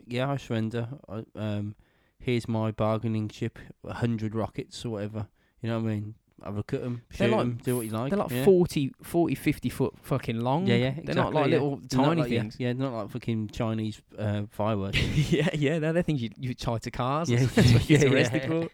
[0.06, 0.88] yeah, I surrender.
[1.08, 1.74] I, um,
[2.18, 5.28] here's my bargaining chip, a hundred rockets or whatever.
[5.62, 6.14] You know what I mean?
[6.44, 8.10] Have a look at them, They're shoot like- 'em, do what you like.
[8.10, 8.44] They're like yeah.
[8.44, 10.68] 40, 40, 50 foot fucking long.
[10.68, 11.50] Yeah, yeah, Exactly, They're not like yeah.
[11.50, 12.56] little They're tiny like- yeah, things.
[12.60, 15.00] Yeah, not like fucking Chinese uh, fireworks.
[15.32, 17.28] yeah, yeah, they're the things you you tie to cars.
[17.28, 18.68] Yeah, That's, that's what yeah, yeah.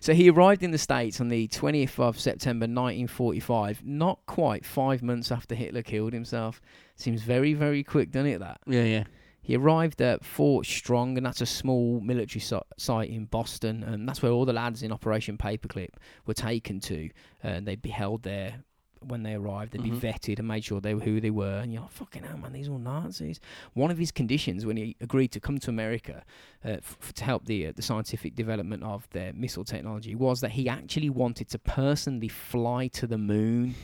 [0.00, 5.02] So he arrived in the States on the 20th of September 1945, not quite five
[5.02, 6.60] months after Hitler killed himself.
[6.96, 8.60] Seems very, very quick, doesn't it, that?
[8.66, 9.04] yeah, yeah.
[9.42, 13.82] He arrived at Fort Strong, and that's a small military so- site in Boston.
[13.82, 15.94] And that's where all the lads in Operation Paperclip
[16.26, 17.08] were taken to.
[17.42, 18.62] And they'd be held there
[19.06, 19.72] when they arrived.
[19.72, 20.00] They'd Mhm.
[20.00, 21.58] be vetted and made sure they were who they were.
[21.60, 23.40] And you're like, fucking hell, man, these are all Nazis.
[23.74, 26.24] One of his conditions when he agreed to come to America
[26.64, 30.52] uh, f- to help the uh, the scientific development of their missile technology was that
[30.52, 33.74] he actually wanted to personally fly to the moon.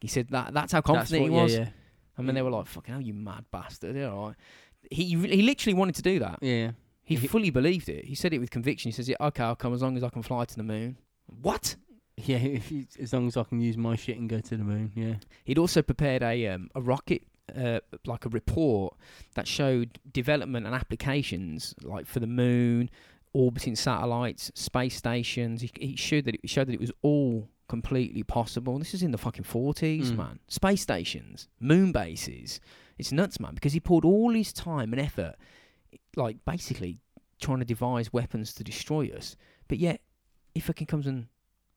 [0.00, 1.52] He said that that's how confident That's what, he was.
[1.54, 1.68] Yeah, yeah.
[2.16, 4.36] And then they were like, "Fucking hell, you mad bastard!" All right.
[4.90, 6.38] He he literally wanted to do that.
[6.42, 6.70] yeah, yeah.
[7.02, 8.04] He He- fully believed it.
[8.04, 8.88] He said it with conviction.
[8.88, 10.96] He says, "Yeah, okay, I'll come as long as I can fly to the moon."
[11.26, 11.76] What?
[12.24, 14.62] Yeah, if you, as long as I can use my shit and go to the
[14.62, 15.14] moon, yeah.
[15.44, 17.22] He'd also prepared a um, a rocket,
[17.56, 18.94] uh, like a report
[19.34, 22.88] that showed development and applications, like for the moon,
[23.32, 25.62] orbiting satellites, space stations.
[25.62, 28.78] He, he showed that it showed that it was all completely possible.
[28.78, 30.16] This is in the fucking forties, Mm.
[30.16, 30.38] man.
[30.46, 32.60] Space stations, moon bases.
[32.96, 33.54] It's nuts, man.
[33.54, 35.34] Because he poured all his time and effort,
[36.14, 36.98] like basically
[37.40, 39.34] trying to devise weapons to destroy us.
[39.66, 40.00] But yet,
[40.54, 41.26] he fucking comes and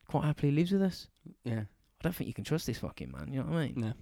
[0.08, 1.08] quite happily lives with us.
[1.44, 1.62] Yeah.
[1.62, 3.32] I don't think you can trust this fucking man.
[3.32, 3.74] You know what I mean?
[3.78, 3.94] No.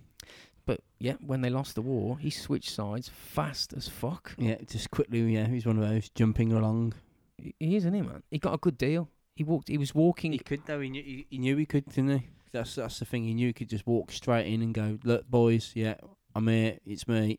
[0.66, 4.34] But yeah, when they lost the war, he switched sides fast as fuck.
[4.38, 6.94] Yeah, just quickly, yeah, he's one of those jumping along.
[7.38, 8.24] He is, isn't he, man?
[8.32, 9.10] He got a good deal.
[9.36, 9.68] He walked.
[9.68, 10.32] He was walking.
[10.32, 10.80] He could though.
[10.80, 12.28] He knew he, he knew he could, didn't he?
[12.52, 13.26] That's that's the thing.
[13.26, 15.96] He knew he could just walk straight in and go, "Look, boys, yeah,
[16.34, 16.78] I'm here.
[16.86, 17.38] It's me.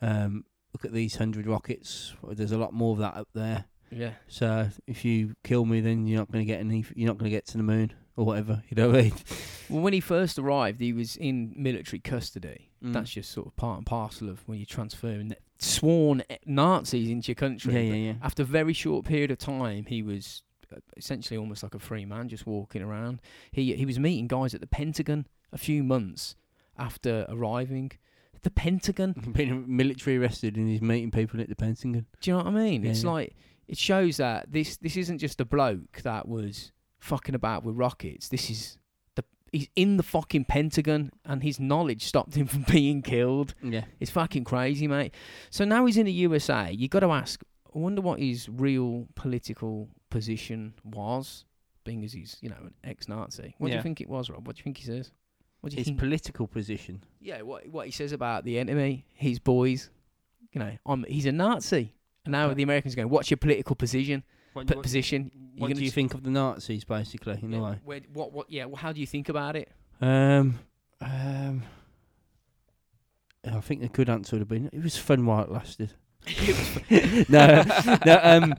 [0.00, 2.14] Um, look at these hundred rockets.
[2.30, 3.66] There's a lot more of that up there.
[3.90, 4.12] Yeah.
[4.28, 6.84] So if you kill me, then you're not going to get any.
[6.94, 8.62] You're not going to get to the moon or whatever.
[8.68, 9.12] You know what I mean?
[9.68, 12.70] Well, when he first arrived, he was in military custody.
[12.82, 12.92] Mm.
[12.92, 17.34] That's just sort of part and parcel of when you're transferring sworn Nazis into your
[17.36, 17.74] country.
[17.74, 18.14] Yeah, yeah, yeah.
[18.22, 20.42] After a very short period of time, he was
[20.74, 23.20] uh, essentially almost like a free man, just walking around.
[23.52, 26.36] He he was meeting guys at the Pentagon a few months
[26.78, 27.92] after arriving.
[28.42, 29.14] The Pentagon.
[29.34, 32.06] Being military arrested and he's meeting people at the Pentagon.
[32.20, 32.84] Do you know what I mean?
[32.84, 33.10] Yeah, it's yeah.
[33.10, 33.36] like
[33.68, 38.28] it shows that this this isn't just a bloke that was fucking about with rockets.
[38.28, 38.78] This is
[39.14, 43.54] the he's in the fucking Pentagon and his knowledge stopped him from being killed.
[43.62, 43.84] Yeah.
[44.00, 45.14] It's fucking crazy, mate.
[45.50, 46.72] So now he's in the USA.
[46.72, 47.42] You got to ask.
[47.74, 51.44] I wonder what his real political position was,
[51.84, 53.54] being as he's you know an ex-Nazi.
[53.58, 54.46] What do you think it was, Rob?
[54.46, 55.12] What do you think he says?
[55.60, 55.98] What do you His think?
[55.98, 57.02] political position.
[57.20, 59.90] yeah, what what he says about the enemy, his boys.
[60.52, 61.92] You know, I'm, he's a Nazi.
[62.28, 64.22] Now the Americans are going, what's your political position?
[64.52, 65.30] What, P- position?
[65.56, 67.80] What do you think of the Nazis, basically, in yeah, a way?
[67.84, 69.70] where, what, what, yeah, well, how do you think about it?
[70.00, 70.58] Um,
[71.00, 71.62] um,
[73.44, 75.94] I think the good answer would have been it was fun while it lasted.
[77.28, 77.64] no,
[78.04, 78.54] no, um,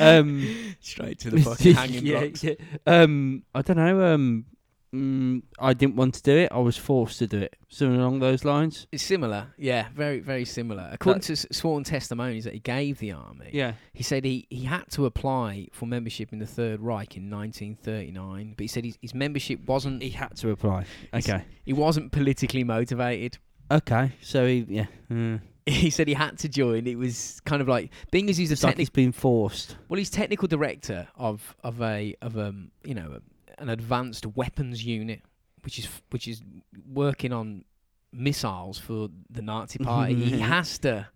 [0.00, 2.44] um, Straight to the fucking hanging yeah, blocks.
[2.44, 2.54] yeah.
[2.86, 4.14] Um, I don't know.
[4.14, 4.46] Um,
[4.94, 6.50] mm, I didn't want to do it.
[6.52, 7.56] I was forced to do it.
[7.68, 8.86] Something along those lines.
[8.92, 10.88] It's similar, yeah, very, very similar.
[10.92, 13.74] According to s- sworn testimonies that he gave the army, Yeah.
[13.92, 18.54] he said he, he had to apply for membership in the Third Reich in 1939,
[18.56, 20.84] but he said his, his membership wasn't He had to apply.
[21.14, 21.44] Okay.
[21.64, 23.38] he wasn't politically motivated.
[23.70, 24.12] Okay.
[24.20, 24.86] So he, yeah.
[25.10, 25.40] Mm.
[25.66, 26.86] He said he had to join.
[26.88, 29.76] It was kind of like being as he's a It's like technical he's been forced.
[29.88, 33.20] Well, he's technical director of of a of um you know a,
[33.60, 35.22] an advanced weapons unit,
[35.62, 36.42] which is which is
[36.86, 37.64] working on
[38.12, 40.14] missiles for the Nazi Party.
[40.14, 41.08] he has to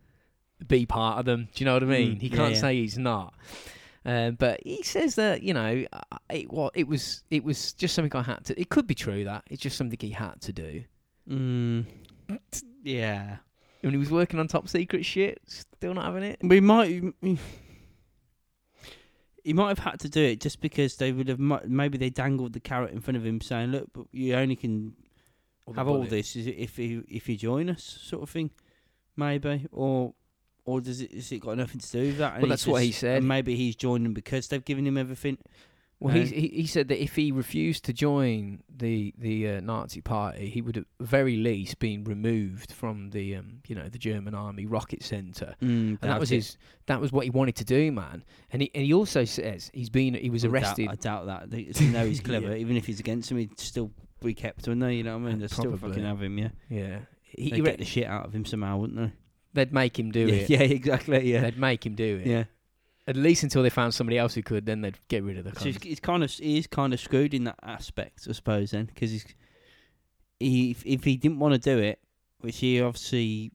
[0.66, 1.48] be part of them.
[1.54, 2.16] Do you know what I mean?
[2.16, 2.60] Mm, he can't yeah.
[2.60, 3.34] say he's not.
[4.06, 7.94] Um, but he says that you know uh, it well, it was it was just
[7.94, 8.60] something I had to.
[8.60, 10.84] It could be true that it's just something he had to do.
[11.28, 11.86] Mm.
[12.82, 13.36] Yeah.
[13.80, 16.38] When he was working on top secret shit, still not having it.
[16.42, 17.02] We might.
[19.44, 21.38] He might have had to do it just because they would have.
[21.38, 24.94] Maybe they dangled the carrot in front of him, saying, "Look, but you only can
[25.66, 28.50] the have all this is if you if you join us, sort of thing,
[29.16, 30.14] maybe, or
[30.64, 32.34] or does it has it got nothing to do with that?
[32.34, 33.18] and Well, that's what he just- said.
[33.18, 35.36] And maybe he's joining because they've given him everything.
[36.00, 40.00] Well, Uh, he he said that if he refused to join the the uh, Nazi
[40.00, 44.34] Party, he would at very least been removed from the um, you know the German
[44.34, 45.54] Army rocket center.
[45.62, 46.56] Mm, And that was his.
[46.86, 48.24] That was what he wanted to do, man.
[48.50, 50.88] And he and he also says he's been he was I doubt- arrested.
[50.90, 51.50] I doubt that.
[51.50, 52.48] They, they know he's clever.
[52.50, 52.56] Yeah.
[52.56, 53.90] Even if he's against him, he'd still
[54.20, 54.96] be kept, wouldn't they?
[54.96, 55.38] You know what I mean?
[55.40, 56.48] They'd still fucking have him, yeah.
[56.68, 59.12] yeah, he, They'd he re- get the shit out of him somehow, wouldn't they?
[59.52, 60.50] they'd make him do yeah, it.
[60.54, 61.42] yeah, exactly, yeah.
[61.42, 62.26] They'd make him do it.
[62.26, 62.44] Yeah.
[63.06, 65.58] At least until they found somebody else who could, then they'd get rid of the.
[65.58, 68.70] So he's, he's kind of he is kind of screwed in that aspect, I suppose.
[68.70, 69.26] Then because he's
[70.40, 71.98] he if, if he didn't want to do it,
[72.40, 73.52] which he obviously.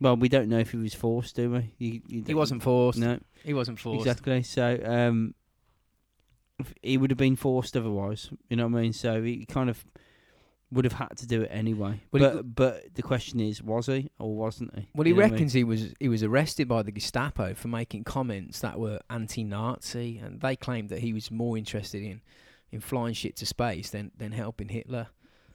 [0.00, 1.74] Well, we don't know if he was forced, do we?
[1.78, 2.98] You- you He wasn't forced.
[2.98, 4.04] No, He wasn't forced.
[4.04, 4.42] exactly.
[4.42, 5.34] So um,
[6.82, 8.28] he would have been forced otherwise.
[8.50, 8.92] You know what I mean?
[8.92, 9.84] So he kind of
[10.72, 12.00] would have had to do it anyway.
[12.10, 14.88] Well, he- but but the question is, was he or wasn't he?
[14.94, 15.32] Well, he You know what I mean?
[15.34, 20.18] reckons he was he was arrested by the Gestapo for making comments that were anti-Nazi,
[20.18, 22.20] and they claimed that he was more interested in
[22.70, 25.08] in flying shit to space than than helping Hitler.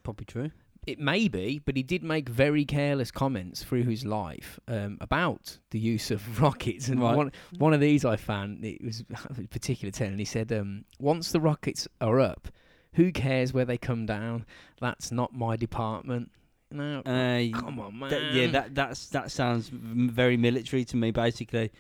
[0.04, 0.52] probably true.
[0.86, 5.58] It may be, but he did make very careless comments through his life um, about
[5.72, 6.88] the use of rockets.
[6.88, 7.16] And Right.
[7.18, 9.04] one one of these I found it was
[9.38, 10.18] a particular telling.
[10.18, 12.48] He said, um, "Once the rockets are up,
[12.94, 14.46] who cares where they come down?
[14.82, 16.32] That's not my department."
[16.70, 18.10] No, Uh, come on, man.
[18.10, 21.12] That, yeah, that that's that sounds very military to me.
[21.12, 21.72] Basically,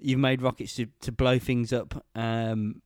[0.00, 2.04] you've made rockets to, to blow things up.
[2.16, 2.82] Um,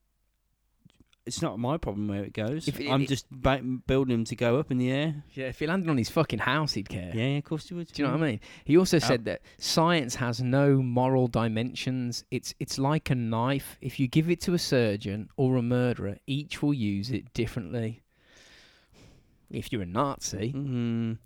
[1.25, 2.67] it's not my problem where it goes.
[2.69, 5.23] If it- I'm just ba- building him to go up in the air.
[5.35, 7.13] Yeah, if he landed on his fucking house, he'd care.
[7.15, 7.93] Yeah, yeah, of course you would.
[7.93, 8.41] Do you know what I mean?
[8.65, 12.25] He also said that science has no moral dimensions.
[12.31, 13.79] It's it's like a knife.
[13.81, 18.03] If you give it to a surgeon or a murderer, each will use it differently.
[19.51, 21.19] If you're a Nazi, Mm,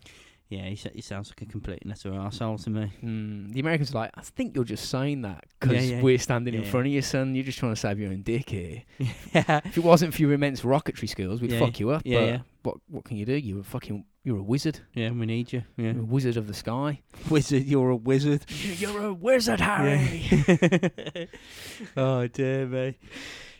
[0.48, 2.92] yeah, he, he sounds like a complete and utter arsehole to me.
[3.02, 6.02] mm, the Americans are like, I think you're just saying that because Yeah, yeah.
[6.02, 7.34] we're standing in front of you, son.
[7.34, 8.82] You're just trying to save your own dick here.
[8.98, 12.02] yeah, If it wasn't for your immense rocketry skills, we'd Yeah, fuck you up.
[12.04, 12.38] yeah, but yeah.
[12.62, 13.34] what what can you do?
[13.34, 14.80] You're a fucking you're a wizard.
[14.92, 15.62] yeah, we need you.
[15.76, 17.00] Yeah, You're a wizard of the sky.
[17.30, 18.44] wizard, you're a wizard.
[18.78, 21.28] You're a wizard, Harry.
[21.96, 22.98] oh dear me.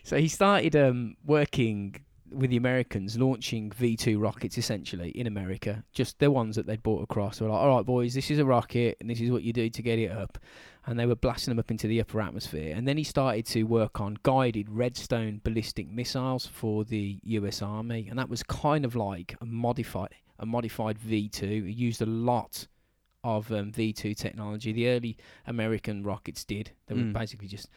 [0.03, 1.95] So he started um, working
[2.31, 5.83] with the Americans, launching V two rockets essentially in America.
[5.93, 7.39] Just the ones that they'd bought across.
[7.39, 9.53] They were like, "All right, boys, this is a rocket, and this is what you
[9.53, 10.37] do to get it up."
[10.85, 12.73] And they were blasting them up into the upper atmosphere.
[12.75, 17.61] And then he started to work on guided Redstone ballistic missiles for the U.S.
[17.61, 21.63] Army, and that was kind of like a modified a modified V two.
[21.63, 22.67] He used a lot
[23.23, 24.71] of um, V two technology.
[24.71, 25.17] The early
[25.47, 26.71] American rockets did.
[26.85, 27.13] They were Mm.
[27.13, 27.69] basically just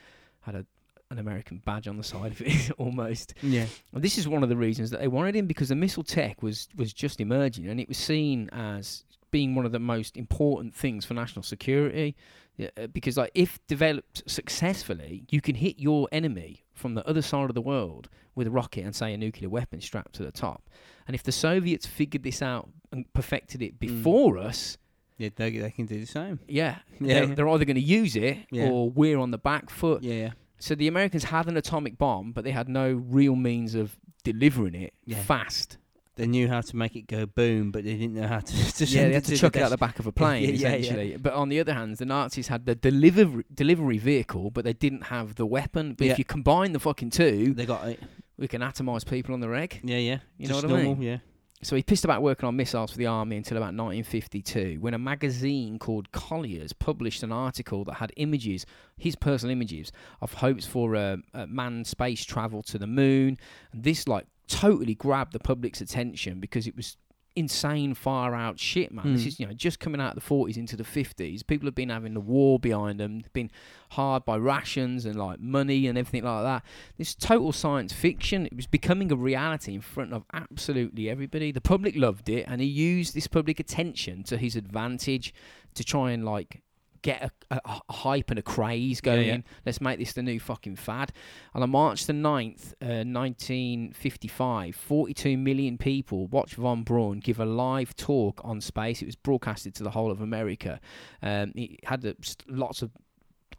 [0.43, 0.67] had a
[1.11, 3.35] an American badge on the side of it almost.
[3.43, 3.67] Yeah.
[3.93, 6.43] And this is one of the reasons that they wanted him because the missile tech
[6.43, 10.75] was was just emerging and it was seen as being one of the most important
[10.75, 12.17] things for national security.
[12.57, 17.23] Yeah, uh, because like if developed successfully, you can hit your enemy from the other
[17.23, 20.31] side of the world with a rocket and say a nuclear weapon strapped to the
[20.33, 20.69] top.
[21.07, 24.77] And if the Soviets figured this out and perfected it before us,
[25.19, 26.39] Yeah, they, they can do the same.
[26.49, 27.27] yeah, Yeah.
[27.27, 28.69] they're, they're either going to use it Yeah.
[28.69, 30.03] or we're on the back foot.
[30.03, 30.31] Yeah, yeah.
[30.61, 34.75] So the Americans had an atomic bomb, but they had no real means of delivering
[34.75, 35.21] it Yeah.
[35.23, 35.79] fast.
[36.17, 38.47] They knew how to make it go boom, but they didn't know how to.
[38.53, 40.43] to yeah, send they had to the chuck it out the back of a plane,
[40.45, 41.17] Yeah, yeah, essentially.
[41.17, 45.05] But on the other hand, the Nazis had the delivery delivery vehicle, but they didn't
[45.05, 45.95] have the weapon.
[45.95, 46.13] But Yeah.
[46.13, 48.01] if you combine the fucking two, They got it.
[48.37, 49.81] we can atomize people on the reg.
[49.83, 50.19] Yeah, yeah.
[50.37, 50.85] You know Just what I mean?
[50.85, 51.19] normal, Yeah.
[51.63, 54.99] So he pissed about working on missiles for the army until about 1952, when a
[54.99, 58.65] magazine called Collier's published an article that had images,
[58.97, 59.93] his personal images,
[60.23, 63.37] of hopes for uh, manned space travel to the moon.
[63.73, 66.97] And this, like, totally grabbed the public's attention because it was
[67.37, 69.13] insane, far out shit, man.
[69.13, 69.27] This Mm.
[69.29, 71.43] is, you know, just coming out of the 40s into the 50s.
[71.43, 73.51] People have been having the war behind them, been
[73.91, 76.65] hard by rations and, like, money and everything like that.
[76.99, 81.53] This total science fiction, it was becoming a reality in front of absolutely everybody.
[81.53, 85.33] The public loved it, and he used this public attention to his advantage
[85.75, 86.63] to try and like
[87.03, 89.27] get a, a, a hype and a craze going.
[89.27, 89.39] yeah.
[89.65, 91.13] Let's make this the new fucking fad.
[91.55, 97.45] And on March the 9th, uh, 1955, 42 million people watched Von Braun give a
[97.45, 99.03] live talk on space.
[99.03, 100.81] It was broadcasted to the whole of America.
[101.23, 102.91] Um, it had s- lots of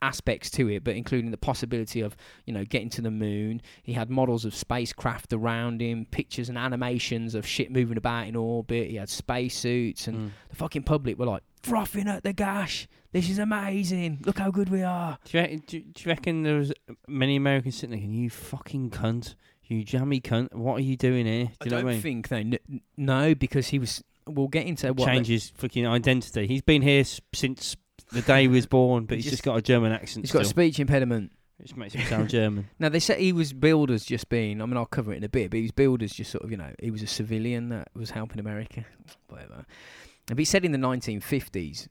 [0.04, 2.16] aspects to it, but including the possibility of
[2.46, 3.62] you know getting to the moon.
[3.84, 8.36] He had models of spacecraft around him, pictures and animations of shit moving about in
[8.36, 8.90] orbit.
[8.90, 10.32] He had spacesuits, and Mm.
[10.50, 12.88] the fucking public were like frothing at the gash.
[13.12, 14.20] This is amazing.
[14.26, 15.18] Look how good we are.
[15.26, 16.72] Do you, reckon, do, do you reckon there was
[17.08, 19.36] many Americans sitting there going, "You fucking cunt,
[19.66, 21.94] you jammy cunt, what are you doing here?" Do you I know don't what I
[21.94, 22.02] mean?
[22.02, 24.04] think they kn- no because he was.
[24.28, 25.08] We'll get into what.
[25.08, 26.48] Change his fucking identity.
[26.48, 27.76] He's been here s- since
[28.14, 30.26] the day he was born, but he's just- just got a German accent.
[30.26, 30.52] he's got a still.
[30.64, 31.32] speech impediment.
[31.58, 32.70] Which makes him sound German.
[32.80, 34.62] Now they said he was billed as just being.
[34.62, 36.44] I mean, I'll cover it in a bit, but he was billed as just sort
[36.44, 38.84] of, you know, he was a civilian that was helping America,
[39.28, 39.66] whatever.
[40.26, 41.88] But he said in the 1950s,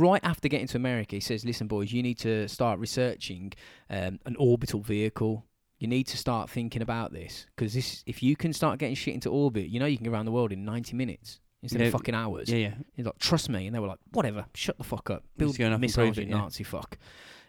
[0.00, 3.52] right after getting to America, he says, "Listen, boys, you need to start researching
[3.88, 5.44] um, an orbital vehicle.
[5.78, 9.14] You need to start thinking about this because this, if you can start getting shit
[9.14, 11.86] into orbit, you know, you can go around the world in 90 minutes." Instead Yeah,
[11.88, 12.74] of fucking hours, yeah, yeah.
[12.96, 13.66] He's like, trust me.
[13.66, 15.24] And they were like, whatever, shut the fuck up.
[15.36, 16.38] Build missiles, you yeah.
[16.38, 16.96] Nazi fuck.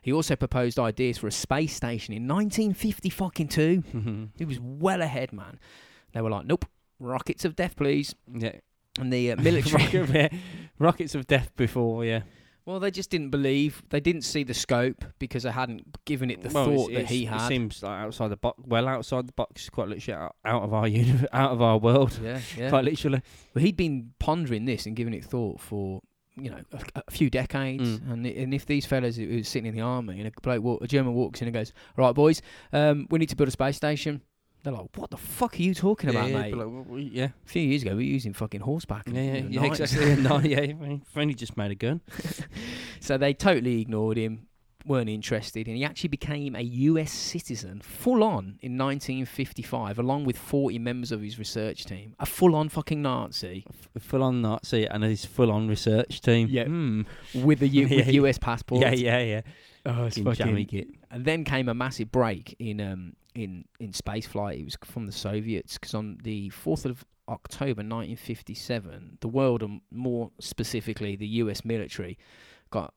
[0.02, 3.84] He also proposed ideas for a space station in 1950 fucking two.
[4.38, 5.60] He was well ahead, man.
[6.12, 6.66] They were like, nope,
[7.00, 8.14] rockets of death, please.
[8.34, 8.56] yeah.
[9.00, 10.30] And the uh, military.
[10.78, 12.24] Rockets of death before, yeah.
[12.66, 13.82] Well, they just didn't believe.
[13.90, 17.14] They didn't see the scope because they hadn't given it the Well, thought it's- that
[17.14, 17.42] he had.
[17.46, 18.62] It seems like outside the box.
[18.66, 22.20] Well, outside the box, quite literally out, out of our uni- out of our world.
[22.24, 22.70] yeah, yeah.
[22.70, 23.22] Quite literally.
[23.54, 26.02] But he'd been pondering this and giving it thought for
[26.38, 28.00] you know a, a few decades.
[28.00, 28.12] Mm.
[28.12, 30.82] And and if these fellas who was sitting in the army and a bloke, walk,
[30.84, 32.42] a German walks in and goes, "All right, boys,
[32.74, 34.22] um, we need to build a space station."
[34.64, 37.26] They're like, "What the fuck are you talking about, yeah, mate?" like, w- w- yeah,
[37.46, 39.08] a few years ago, we were using fucking horseback.
[39.08, 40.16] yeah, yeah, yeah, exactly.
[40.18, 42.02] no, yeah, if only just made a gun.
[43.00, 44.48] so they totally ignored him,
[44.86, 47.12] weren't interested, and he actually became a U.S.
[47.12, 52.16] citizen, full on, in 1955, along with 40 members of his research team.
[52.20, 56.48] A full on fucking Nazi F- full on Nazi and his full on research team.
[56.52, 56.66] Yeah.
[56.66, 57.02] Hmm.
[57.34, 58.14] with a U- Yeah, with.
[58.14, 58.38] U.S.
[58.38, 58.82] passport.
[58.82, 59.42] yeah, yeah, yeah.
[59.86, 60.96] Oh, it's Fucking fucking.
[61.10, 64.60] And then came a massive break in um in in space flight.
[64.60, 69.82] It was from the Soviets because on the fourth of October 1957, the world, and
[69.92, 71.64] more specifically the U.S.
[71.64, 72.18] military,
[72.72, 72.94] got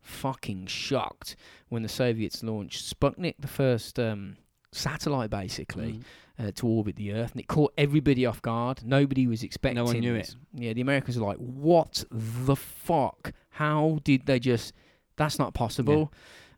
[0.00, 1.36] fucking shocked
[1.68, 4.36] when the Soviets launched Sputnik, the first um,
[4.72, 6.00] satellite, basically
[6.38, 6.48] Mm.
[6.48, 8.84] uh, to orbit the Earth, and it caught everybody off guard.
[8.84, 9.76] Nobody was expecting.
[9.76, 10.36] No one knew this.
[10.52, 13.32] Yeah, the Americans were like, "What the fuck?
[13.50, 14.72] How did they just?
[15.16, 16.12] That's not possible."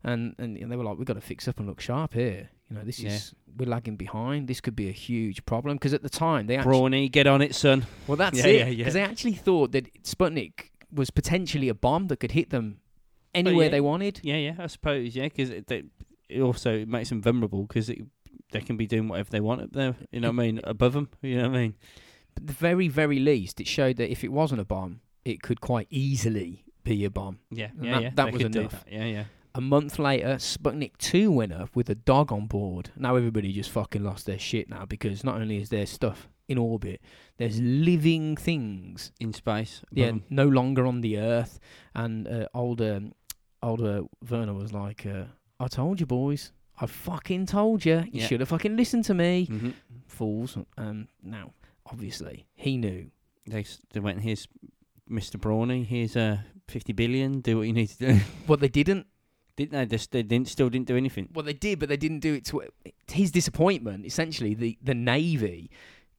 [0.05, 2.51] And, and and they were like, "We've got to fix up and look sharp here.
[2.71, 3.11] You know, this Yeah.
[3.11, 4.47] is we're lagging behind.
[4.47, 7.41] This could be a huge problem." Because at the time, they actually Brawny, get on
[7.43, 7.87] it, son.
[8.07, 8.77] well, that's Yeah, it.
[8.77, 8.91] Because yeah.
[8.91, 12.81] they actually thought that Sputnik was potentially a bomb that could hit them
[13.35, 14.21] anywhere they wanted.
[14.23, 15.71] Yeah, yeah, I suppose, yeah, because it,
[16.29, 17.87] it also makes them vulnerable because
[18.53, 19.97] they can be doing whatever they want up there.
[20.13, 20.61] You know what I mean?
[20.65, 21.09] Above them.
[21.23, 21.75] You know what I mean?
[22.35, 25.61] But the very, very least, it showed that if it wasn't a bomb, it could
[25.61, 27.39] quite easily be a bomb.
[27.51, 28.11] Yeah, And yeah, that- yeah.
[28.15, 28.85] that they was enough.
[28.91, 29.25] Yeah, yeah.
[29.55, 32.91] A month later, Sputnik 2 went up with a dog on board.
[32.97, 36.59] Now everybody just fucking lost their shit now because not only is there stuff in
[36.59, 37.01] orbit,
[37.39, 39.11] there's living things.
[39.21, 39.83] In space.
[39.91, 40.25] Yeah, 'em.
[40.31, 41.59] no longer on the Earth.
[41.95, 43.01] And uh, older,
[43.63, 45.25] older Wernher was like, uh,
[45.59, 46.53] "I told you, boys.
[46.81, 47.99] I fucking told you.
[48.13, 48.27] You Yeah.
[48.27, 49.73] should have fucking listened to me, Mhm.
[50.07, 51.53] fools." Um, now,
[51.87, 53.11] obviously, he knew.
[53.47, 54.47] They they went here's
[55.11, 55.41] Mr.
[55.41, 55.85] Brawny.
[55.85, 56.39] Here's uh
[56.69, 57.41] fifty billion.
[57.41, 58.21] Do what you need to do.
[58.47, 59.07] What they didn't
[59.59, 59.97] didn't they?
[59.97, 61.29] They, they didn't still didn't do anything.
[61.35, 62.63] Well, they did, but they didn't do it to
[63.09, 64.07] to his disappointment.
[64.07, 65.71] Essentially, the the navy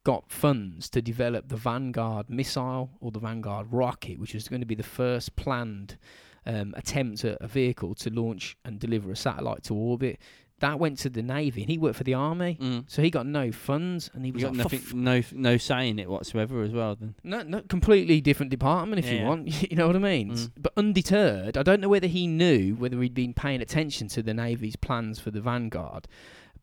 [0.04, 4.66] got funds to develop the Vanguard missile or the Vanguard rocket, which was going to
[4.66, 5.98] be the first planned
[6.46, 10.20] um, attempt at a vehicle to launch and deliver a satellite to orbit.
[10.60, 12.84] That went to the navy, and he worked for the army, Mm.
[12.90, 15.90] so he got no funds, and he was You got like, nothing, no no say
[15.90, 16.96] in it whatsoever as well.
[16.96, 19.48] Then no, no, completely different department if Yeah, you want.
[19.72, 20.32] You know what I mean?
[20.32, 20.52] Mm.
[20.58, 24.34] But undeterred, I don't know whether he knew whether he'd been paying attention to the
[24.34, 26.08] Navy's plans for the Vanguard,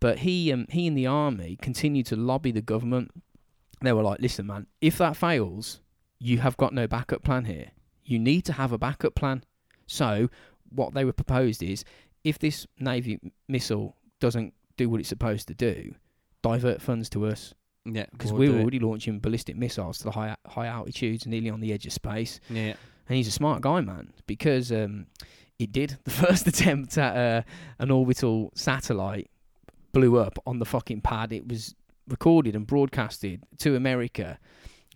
[0.00, 3.10] but he um, he and the army continued to lobby the government.
[3.80, 5.80] They were like, "Listen, man, if that fails,
[6.18, 7.70] you have got no backup plan here.
[8.04, 9.42] You need to have a backup plan."
[9.86, 10.28] So
[10.70, 11.84] what they were proposed is,
[12.26, 15.94] if this Navy missile doesn't do what it's supposed to do,
[16.42, 17.54] divert funds to us
[17.84, 18.62] yeah, because we'll we do were it.
[18.62, 22.40] already launching ballistic missiles to the high high altitudes, nearly on the edge of space.
[22.50, 22.74] Yeah,
[23.08, 25.06] And he's a smart guy, man, because um,
[25.60, 27.42] it did the first attempt at uh,
[27.78, 29.30] an orbital satellite
[29.92, 31.32] blew up on the fucking pad.
[31.32, 31.76] It was
[32.08, 34.38] recorded and broadcasted to America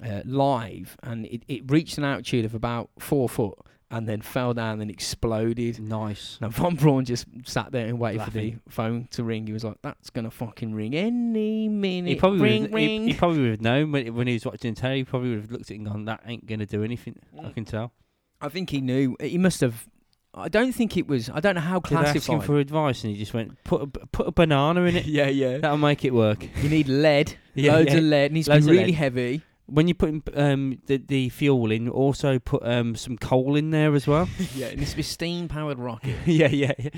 [0.05, 3.57] uh, live, and it, it reached an altitude of about four foot,
[3.91, 5.81] and then fell down and exploded.
[5.81, 6.39] nice.
[6.41, 9.47] Now Von Braun just sat there and waited for the phone to ring.
[9.47, 13.03] He was like, "That's gonna fucking ring any minute." He probably ring, would, ring.
[13.03, 14.99] He, he probably would have known when, when he was watching telly.
[14.99, 17.43] He probably would have looked at it and gone, "That ain't gonna do anything." I
[17.45, 17.55] Mm.
[17.55, 17.93] can tell.
[18.41, 19.17] I think he knew.
[19.21, 19.87] He must have.
[20.33, 21.29] I don't think it was.
[21.29, 23.83] I don't know how Did they ask him for advice, and he just went, "Put
[23.83, 25.07] a, put a banana in it.
[25.07, 25.59] yeah, yeah.
[25.59, 27.37] That'll make it work." You need lead.
[27.55, 27.99] Yeah, loads yeah.
[27.99, 28.33] of lead.
[28.33, 28.95] Needs Loads to be really lead.
[28.95, 29.43] heavy.
[29.71, 33.95] When you put um, the the fuel in, also put um, some coal in there
[33.95, 34.29] as well.
[34.55, 36.17] yeah, it needs to be steam powered rocket.
[36.27, 36.91] yeah, yeah, yeah.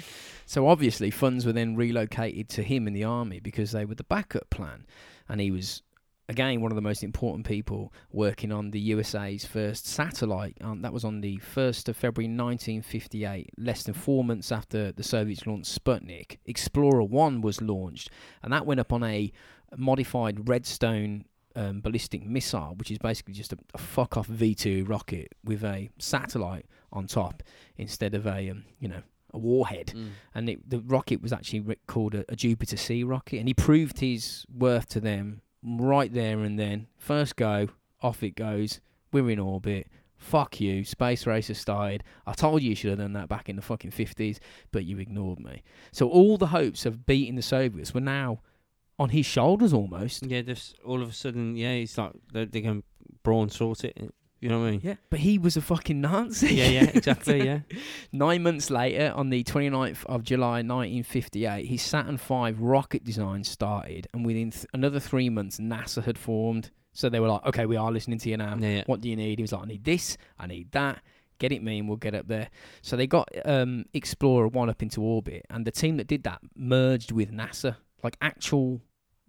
[0.47, 4.05] So obviously, funds were then relocated to him in the army because they were the
[4.05, 4.87] backup plan,
[5.29, 5.83] and he was
[6.29, 10.57] again one of the most important people working on the USA's first satellite.
[10.61, 15.03] Um, that was on the 1st of February 1958, less than four months after the
[15.03, 16.39] Soviets launched Sputnik.
[16.47, 18.11] Explorer 1 was launched,
[18.43, 19.31] and that went up on a
[19.77, 21.25] modified Redstone
[21.57, 25.65] um, ballistic missile, which is basically just a, a fuck off V two rocket with
[25.65, 27.43] a satellite on top
[27.77, 29.03] instead of a um, you know
[29.35, 29.93] a warhead.
[29.97, 30.11] Mm.
[30.35, 34.01] And it, the rocket was actually called a, a Jupiter C rocket, and he proved
[34.01, 36.87] his worth to them right there and then.
[36.99, 37.69] First go,
[38.01, 38.81] off it goes.
[39.13, 39.89] We're in orbit.
[40.17, 42.05] Fuck you, space race has started.
[42.27, 44.39] I told you you should have done that back in the fucking fifties,
[44.71, 45.65] but you ignored me.
[45.91, 48.41] So all the hopes of beating the Soviets were now
[48.99, 50.25] on his shoulders almost.
[50.25, 52.83] Yeah, just all of a sudden, yeah, it's like they're, they're going
[53.23, 53.97] Braun sort it.
[54.41, 54.81] You know what I mean?
[54.83, 56.55] Yeah, but he was a fucking Nazi.
[56.57, 57.61] yeah, yeah, exactly, yeah.
[58.13, 64.09] Nine months later, on the 29th of July 1958, his Saturn V rocket design started,
[64.13, 66.73] and within th- another three months, NASA had formed.
[66.93, 68.57] So they were like, okay, we are listening to you now.
[68.59, 68.83] Yeah, yeah.
[68.87, 69.39] What do you need?
[69.39, 71.01] He was like, I need this, I need that.
[71.39, 72.51] Get it me, and we'll get up there.
[72.83, 76.41] So they got um, Explorer 1 up into orbit, and the team that did that
[76.57, 77.77] merged with NASA.
[78.03, 78.81] Like actual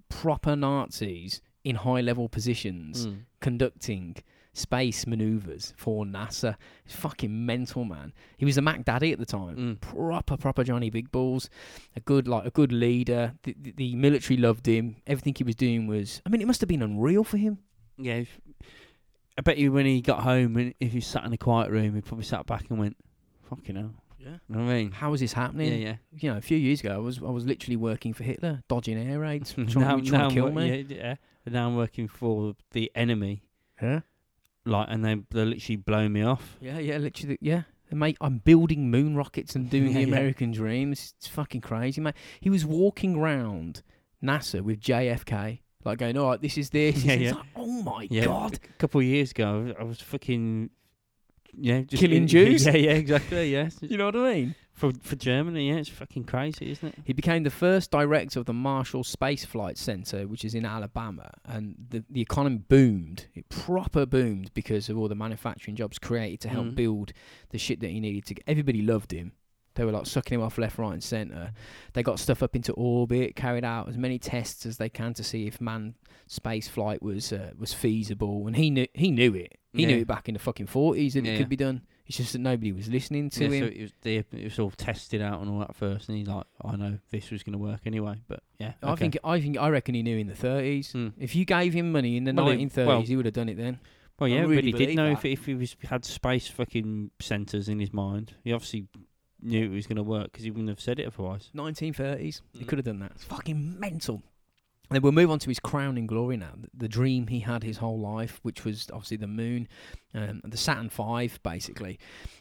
[0.09, 3.19] proper Nazis in high level positions Mm.
[3.39, 4.15] conducting
[4.55, 6.55] space maneuvers for NASA.
[6.85, 8.13] It's fucking mental, man.
[8.37, 9.55] He was a Mac Daddy at the time.
[9.57, 9.81] Mm.
[9.81, 11.49] Proper, proper Johnny Big Balls.
[11.95, 13.33] A good, like, a good leader.
[13.43, 14.97] The, the, the military loved him.
[15.07, 16.21] Everything he was doing was.
[16.25, 17.59] I mean, it must have been unreal for him.
[17.97, 18.15] Yeah.
[18.15, 18.39] if-
[19.35, 21.95] I bet you when he got home, and if he sat in a quiet room,
[21.95, 22.95] he probably sat back and went,
[23.49, 24.37] "Fucking hell." Yeah.
[24.47, 24.91] You know what I mean?
[24.91, 25.71] How was this happening?
[25.81, 25.95] Yeah, yeah.
[26.17, 28.97] You know, a few years ago, I was I was literally working for Hitler, dodging
[28.97, 30.81] air raids, trying, now, trying now to kill me.
[30.87, 31.15] Yeah, yeah.
[31.45, 33.43] And now I'm working for the enemy,
[33.81, 34.01] Yeah,
[34.65, 36.57] like, and they they literally blow me off.
[36.61, 36.97] yeah, yeah.
[36.97, 37.63] Literally, yeah.
[37.91, 40.07] Mate, I'm building moon rockets and doing Yeah, the yeah.
[40.07, 40.93] American dream.
[40.93, 42.15] It's, it's fucking crazy, mate.
[42.39, 43.83] He was walking round
[44.23, 47.31] NASA with JFK, like going, "All right, this is this." Yeah, yeah.
[47.33, 48.55] like, oh my Yeah, god!
[48.55, 50.69] A couple of years ago, I was fucking.
[51.57, 52.65] Yeah, just Killing Jews?
[52.65, 53.51] Yeah, yeah, exactly.
[53.53, 54.55] Yeah, You know what I mean?
[54.73, 56.95] for for Germany, yeah, it's fucking crazy, isn't it?
[57.05, 61.29] He became the first director of the Marshall Space Flight Center, which is in Alabama,
[61.45, 63.27] and the the economy boomed.
[63.35, 66.75] It proper boomed because of all the manufacturing jobs created to help Mm.
[66.75, 67.13] build
[67.49, 68.33] the shit that he needed to.
[68.35, 68.43] Get.
[68.47, 69.33] Everybody loved him.
[69.75, 71.51] They were like sucking him off left, right, and center.
[71.93, 75.23] They got stuff up into orbit, carried out as many tests as they can to
[75.23, 75.95] see if manned
[76.27, 79.57] space flight was uh, was feasible, and he knew he knew it.
[79.75, 81.31] He knew it back in the fucking forties that Yeah.
[81.33, 81.81] it could be done.
[82.05, 83.63] It's just that nobody was listening to yeah, him.
[83.63, 86.27] so it was the, it was all tested out and all that first, and he's
[86.27, 88.99] like, I know this was going to work anyway, but yeah, I okay.
[89.05, 90.91] think I think I reckon he knew in the thirties.
[90.91, 91.07] Hmm.
[91.17, 93.33] If you gave him money in the Well, he- nineteen thirties, well- he would have
[93.33, 93.79] done it then.
[94.19, 95.25] Well, yeah, really but he did know that.
[95.25, 98.35] if if he was had space fucking centers in his mind.
[98.43, 98.87] He obviously
[99.43, 101.49] knew it was going to work because he wouldn't have said it otherwise.
[101.53, 102.67] Nineteen thirties, he Mm.
[102.67, 103.11] could have done that.
[103.15, 104.23] It's fucking mental.
[104.89, 106.51] And then we'll move on to his crowning glory now.
[106.59, 109.67] The, the dream he had his whole life, which was obviously the moon,
[110.13, 111.99] um, the Saturn V, basically.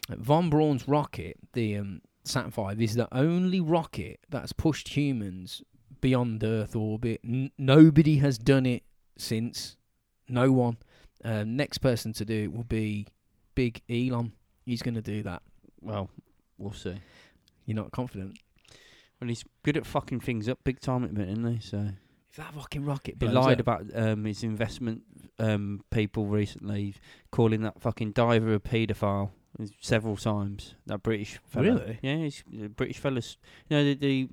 [0.09, 5.63] Uh, Von Braun's rocket, the um, Saturn V, is the only rocket that's pushed humans
[6.01, 7.21] beyond Earth orbit.
[7.23, 8.83] N- nobody has done it
[9.17, 9.77] since.
[10.27, 10.77] No one.
[11.23, 13.07] Um, next person to do it will be
[13.55, 14.33] Big Elon.
[14.65, 15.41] He's going to do that.
[15.81, 16.09] Well,
[16.57, 16.95] we'll see.
[17.65, 18.37] You're not confident?
[19.19, 21.59] Well, he's good at fucking things up big time at the minute, isn't he?
[21.61, 21.89] So
[22.29, 25.03] If that fucking rocket he lied up- about um, his investment
[25.39, 26.95] um, people recently,
[27.31, 29.31] calling that fucking diver a paedophile
[29.79, 30.75] several times.
[30.87, 31.65] That British fella.
[31.75, 31.99] Really?
[32.01, 33.37] Yeah, he's the British fellas.
[33.69, 34.29] You know the the,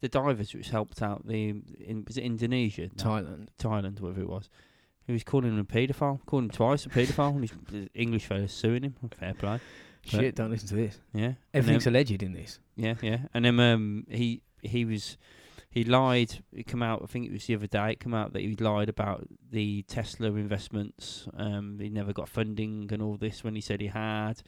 [0.00, 3.48] the divers which helped out the in was it Indonesia, No, Thailand.
[3.58, 4.48] Thailand, whatever it was.
[5.06, 7.30] He was calling him a paedophile, calling him twice a paedophile.
[7.34, 8.94] and he's, the English fellas suing him.
[9.18, 9.60] Fair play.
[10.06, 11.00] Shit, don't listen to this.
[11.12, 11.32] Yeah.
[11.52, 12.58] Everything's then- alleged in this.
[12.76, 13.18] yeah, yeah.
[13.32, 15.16] And then um, he he was
[15.70, 16.42] he lied.
[16.52, 17.00] It come out.
[17.02, 17.92] I think it was the other day.
[17.92, 21.26] It come out that he lied about the Tesla investments.
[21.36, 24.42] Um, he never got funding and all this when he said he had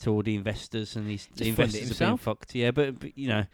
[0.00, 2.54] to all the investors, and he's the Just fund it investors have been fucked.
[2.54, 3.44] Yeah, but, but you know.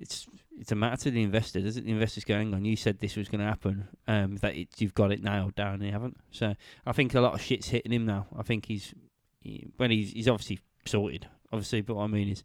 [0.00, 1.84] It's it's a matter to the investor, doesn't?
[1.84, 2.64] The investor's going on.
[2.64, 3.88] You said this was going to happen.
[4.06, 5.82] Um, that it, you've got it nailed down.
[5.82, 6.16] You haven't.
[6.30, 6.54] So
[6.86, 8.28] I think a lot of shit's hitting him now.
[8.38, 8.94] I think he's
[9.40, 11.80] he, well, he's he's obviously sorted, obviously.
[11.82, 12.42] But what I mean is,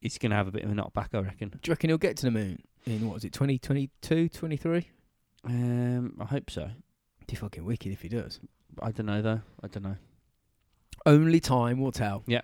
[0.00, 1.48] he's going to have a bit of a knockback, I reckon.
[1.48, 4.88] Do you reckon he'll get to the moon in, what is it, 2022, 23?
[5.44, 6.70] Um, I hope so.
[7.26, 8.40] Be fucking wicked if he does.
[8.82, 9.40] I don't know though.
[9.62, 9.96] I don't know.
[11.06, 12.22] Only time will tell.
[12.26, 12.42] Yeah.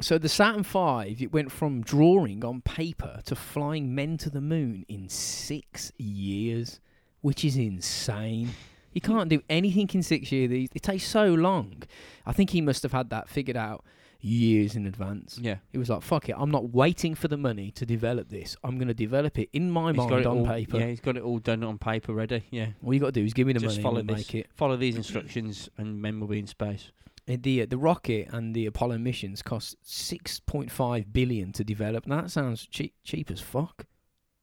[0.00, 4.40] So the Saturn V, it went from drawing on paper to flying men to the
[4.40, 6.80] moon in six years,
[7.20, 8.50] which is insane.
[8.92, 10.68] You can't do anything in six years.
[10.74, 11.82] It takes so long.
[12.26, 13.84] I think he must have had that figured out
[14.24, 15.38] years in advance.
[15.40, 15.56] Yeah.
[15.72, 18.56] He was like, "Fuck it, I'm not waiting for the money to develop this.
[18.64, 20.78] I'm going to develop it in my He's got mind it on all, paper.
[20.78, 22.44] Yeah, he's got it all done on paper ready.
[22.50, 22.68] Yeah.
[22.84, 24.32] All you got to do is give me the Just money follow and we'll this.
[24.32, 26.92] make it." Follow these instructions and men will be in space.
[27.28, 32.06] Uh, The the rocket and the Apollo missions cost 6.5 billion to develop.
[32.06, 33.86] Now that sounds cheap cheap as fuck,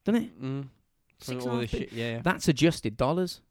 [0.05, 0.41] doesn't it?
[0.41, 0.67] Mm.
[1.19, 2.21] For Six all and a this shit, yeah.
[2.23, 3.41] That's adjusted dollars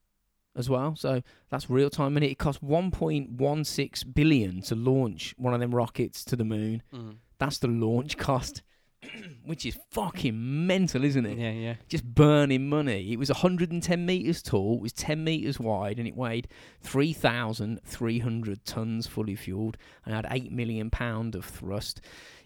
[0.59, 0.94] as well.
[0.96, 2.30] So that's real time money.
[2.30, 6.82] It cost 1.16 billion to launch one of them rockets to the moon.
[6.92, 7.16] Mm.
[7.38, 8.62] That's the launch cost,
[9.44, 11.38] which is fucking mental, isn't it?
[11.38, 11.74] Yeah, yeah.
[11.88, 13.12] Just burning money.
[13.12, 16.48] It was 110 meters tall, it was 10 meters wide, and it weighed
[16.82, 22.00] 3,300 tons fully fueled and had 8 million pound of thrust.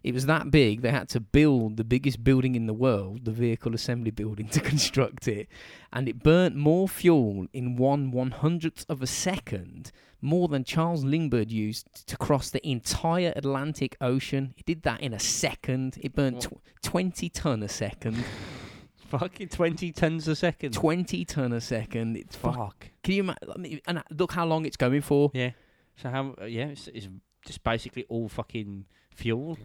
[0.05, 3.30] It was that big, they had to build the biggest building in the world, the
[3.30, 5.48] vehicle assembly building, to construct it.
[5.92, 11.05] And it burnt more fuel in one one hundredth of a second, more than Charles
[11.05, 14.55] Lindbergh used to cross the entire Atlantic Ocean.
[14.57, 15.98] It did that in a second.
[16.00, 18.24] It burnt tw- 20 ton a second.
[19.09, 20.72] Fucking 20 tons a second.
[20.72, 22.16] 20 ton a second.
[22.16, 22.57] It's fuck.
[22.57, 22.86] Fuck.
[23.05, 23.80] Can you imagine?
[23.86, 25.30] And uh, look how long it's going for.
[25.34, 25.50] Yeah.
[25.96, 26.34] So how?
[26.40, 27.09] uh, Yeah, it's, it's
[27.47, 29.59] just basically all fucking fuel.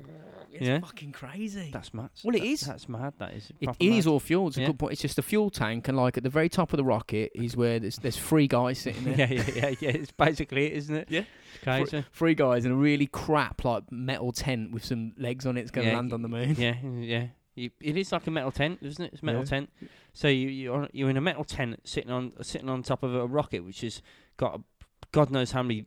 [0.52, 0.80] It's Yeah.
[0.80, 1.70] fucking crazy.
[1.72, 2.10] That's mad.
[2.24, 2.62] Well, it That- is.
[2.62, 3.14] That's mad.
[3.20, 3.52] That is.
[3.60, 4.48] It proper is all fuel.
[4.48, 4.68] It's a Yeah.
[4.68, 4.94] good point.
[4.94, 7.56] It's just a fuel tank, and like at the very top of the rocket is
[7.56, 9.18] where there's there's three guys sitting there.
[9.18, 9.90] yeah, yeah, yeah, yeah.
[9.92, 11.08] It's basically it, isn't it?
[11.12, 11.24] Yeah.
[11.56, 12.06] It's crazy.
[12.12, 15.62] Three guys in a really crap like metal tent with some legs on it.
[15.62, 16.56] It's going to Yeah, land on the moon.
[16.58, 17.28] yeah, yeah.
[17.56, 19.14] You, it is like a metal tent, isn't it?
[19.14, 19.46] It's a metal Yeah.
[19.46, 19.70] tent.
[20.14, 23.28] So you you're you're in a metal tent sitting on sitting on top of a
[23.28, 24.02] rocket, which has
[24.38, 24.64] got a,
[25.12, 25.86] God knows how many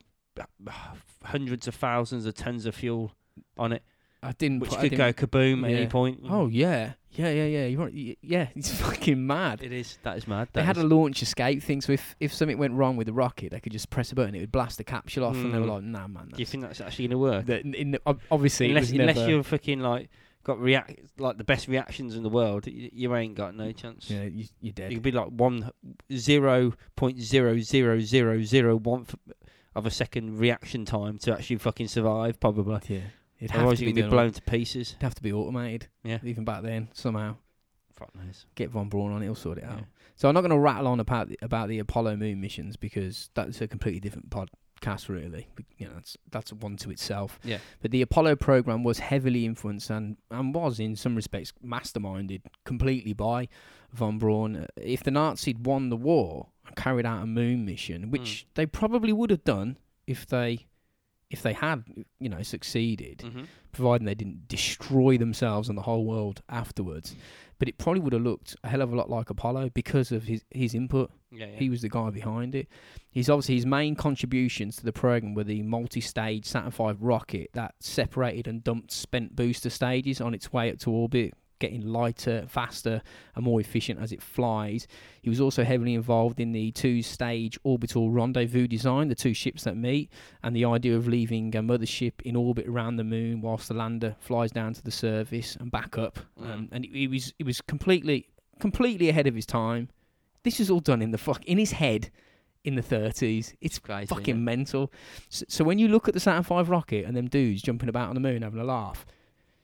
[1.25, 3.13] hundreds of thousands of tons of fuel
[3.59, 3.83] on it,
[4.23, 4.61] I didn't.
[4.61, 5.77] which put, could go didn't- kaboom at Yeah.
[5.79, 6.21] any point.
[6.29, 7.67] Oh yeah, yeah, yeah, yeah.
[7.67, 7.91] You're
[8.23, 9.63] Yeah, it's fucking mad.
[9.63, 9.99] it is.
[10.03, 10.49] That is mad.
[10.53, 13.07] They That had is- a launch escape thing, so if, if something went wrong with
[13.07, 15.53] the rocket, they could just press a button, it would blast the capsule off, and
[15.55, 15.75] they were Mm.
[15.75, 17.47] like, "Nah, man." Do you think that's actually going to work?
[17.47, 20.09] that in, the, ob- obviously, unless unless never, you're fucking like
[20.43, 24.09] got react like the best reactions in the world, you, you ain't got no chance.
[24.11, 24.91] yeah, you, you're dead.
[24.91, 25.71] You could be like one
[26.13, 29.07] zero point zero zero zero zero one
[29.75, 32.81] of a second reaction time to actually fucking survive, probably.
[32.89, 33.01] yeah,
[33.39, 34.91] it'd have Otherwise, to you be could be blown to pieces.
[34.91, 35.89] It'd have to be automated.
[36.03, 36.19] Yeah.
[36.25, 37.37] even back then, somehow
[37.95, 38.47] Fuck knows.
[38.55, 39.79] get Von Braun on it, he'll sort it out.
[39.79, 39.85] Yeah.
[40.17, 43.31] So I'm not going to rattle on about the, about the Apollo moon missions because
[43.35, 45.49] that's a completely different podcast, really.
[45.55, 47.39] But, You know, that's that's one to itself.
[47.45, 47.59] Yeah.
[47.81, 53.13] But the Apollo program was heavily influenced and and was in some respects masterminded completely
[53.15, 53.49] by
[53.93, 54.67] von Braun.
[54.77, 59.31] If the Nazis won the war carried out a moon mission, which they probably would
[59.31, 60.67] have done if they
[61.31, 61.85] if they had
[62.19, 63.45] you know succeeded, Mm-hmm.
[63.73, 67.15] providing they didn't destroy themselves and the whole world afterwards.
[67.61, 70.25] But it probably would have looked a hell of a lot like Apollo because of
[70.25, 71.11] his, his input.
[71.31, 71.57] Yeah, yeah.
[71.59, 72.69] He was the guy behind it.
[73.11, 77.75] He's obviously his main contributions to the program were the multi-stage Saturn V rocket that
[77.79, 83.01] separated and dumped spent booster stages on its way up to orbit, getting lighter, faster,
[83.37, 84.89] and more efficient as it flies.
[85.23, 89.77] He was also heavily involved in the two-stage orbital rendezvous design, the two ships that
[89.77, 90.11] meet,
[90.43, 94.17] and the idea of leaving a mothership in orbit around the moon whilst the lander
[94.19, 96.19] flies down to the surface and back up.
[96.41, 96.53] Mm.
[96.53, 98.27] Um, and he was he was completely
[98.59, 99.89] completely ahead of his time.
[100.43, 102.11] This was all done in the fuck in his head
[102.65, 103.55] in the 30s.
[103.61, 104.07] It's crazy.
[104.07, 104.43] fucking innit?
[104.43, 104.93] mental.
[105.29, 108.09] So, so when you look at the Saturn V rocket and them dudes jumping about
[108.09, 109.07] on the moon having a laugh,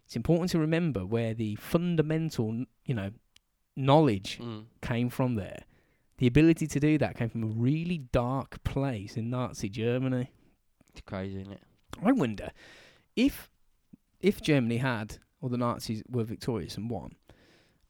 [0.06, 3.10] it's important to remember where the fundamental, you know,
[3.76, 4.64] knowledge Mm.
[4.80, 5.64] came from there.
[6.18, 10.30] The ability to do that came from a really dark place in Nazi Germany.
[10.90, 11.62] It's crazy, isn't it?
[12.02, 12.50] I wonder
[13.14, 13.50] if
[14.20, 17.16] if Germany had or the Nazis were victorious and won,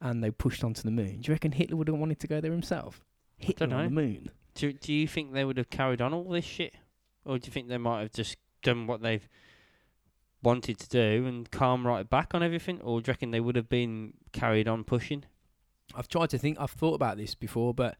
[0.00, 1.20] and they pushed onto the moon.
[1.20, 3.04] Do you reckon Hitler would have wanted to go there himself?
[3.38, 4.30] Hitler on the moon.
[4.54, 6.74] Do Do you think they would have carried on all this shit,
[7.24, 9.28] or do you think they might have just done what they've
[10.46, 13.56] wanted to do and calm right back on everything, or do you reckon they would
[13.56, 15.24] have been carried on pushing?
[15.94, 16.56] I've tried to think.
[16.60, 17.96] I've thought about this before, but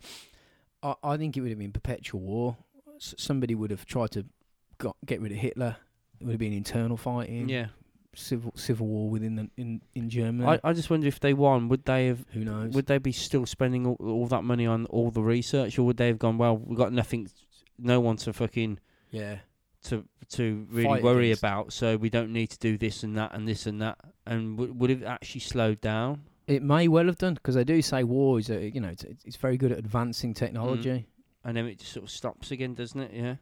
[0.82, 2.56] I, I think it would have been perpetual war.
[2.96, 4.24] S- somebody would have tried to
[4.78, 5.76] got, get rid of Hitler.
[6.20, 7.48] It would have been internal fighting.
[7.48, 7.66] Yeah,
[8.14, 10.58] Civil civil war within the, in in Germany.
[10.62, 12.72] I, I just wonder if they won, would they have Who knows?
[12.74, 15.96] would they be still spending all, all that money on all the research, or would
[15.98, 17.28] they have gone, well, we've got nothing,
[17.78, 18.78] no one to fucking
[19.10, 19.38] yeah.
[19.86, 21.42] To to really Fight worry against.
[21.42, 24.56] about, so we don't need to do this and that and this and that, and
[24.56, 26.22] w- would it actually slowed down?
[26.46, 29.04] It may well have done because they do say war is a, you know it's,
[29.24, 30.90] it's very good at advancing technology.
[30.90, 31.04] Mm.
[31.44, 33.12] And then it just sort of stops again, doesn't it?
[33.14, 33.36] Yeah.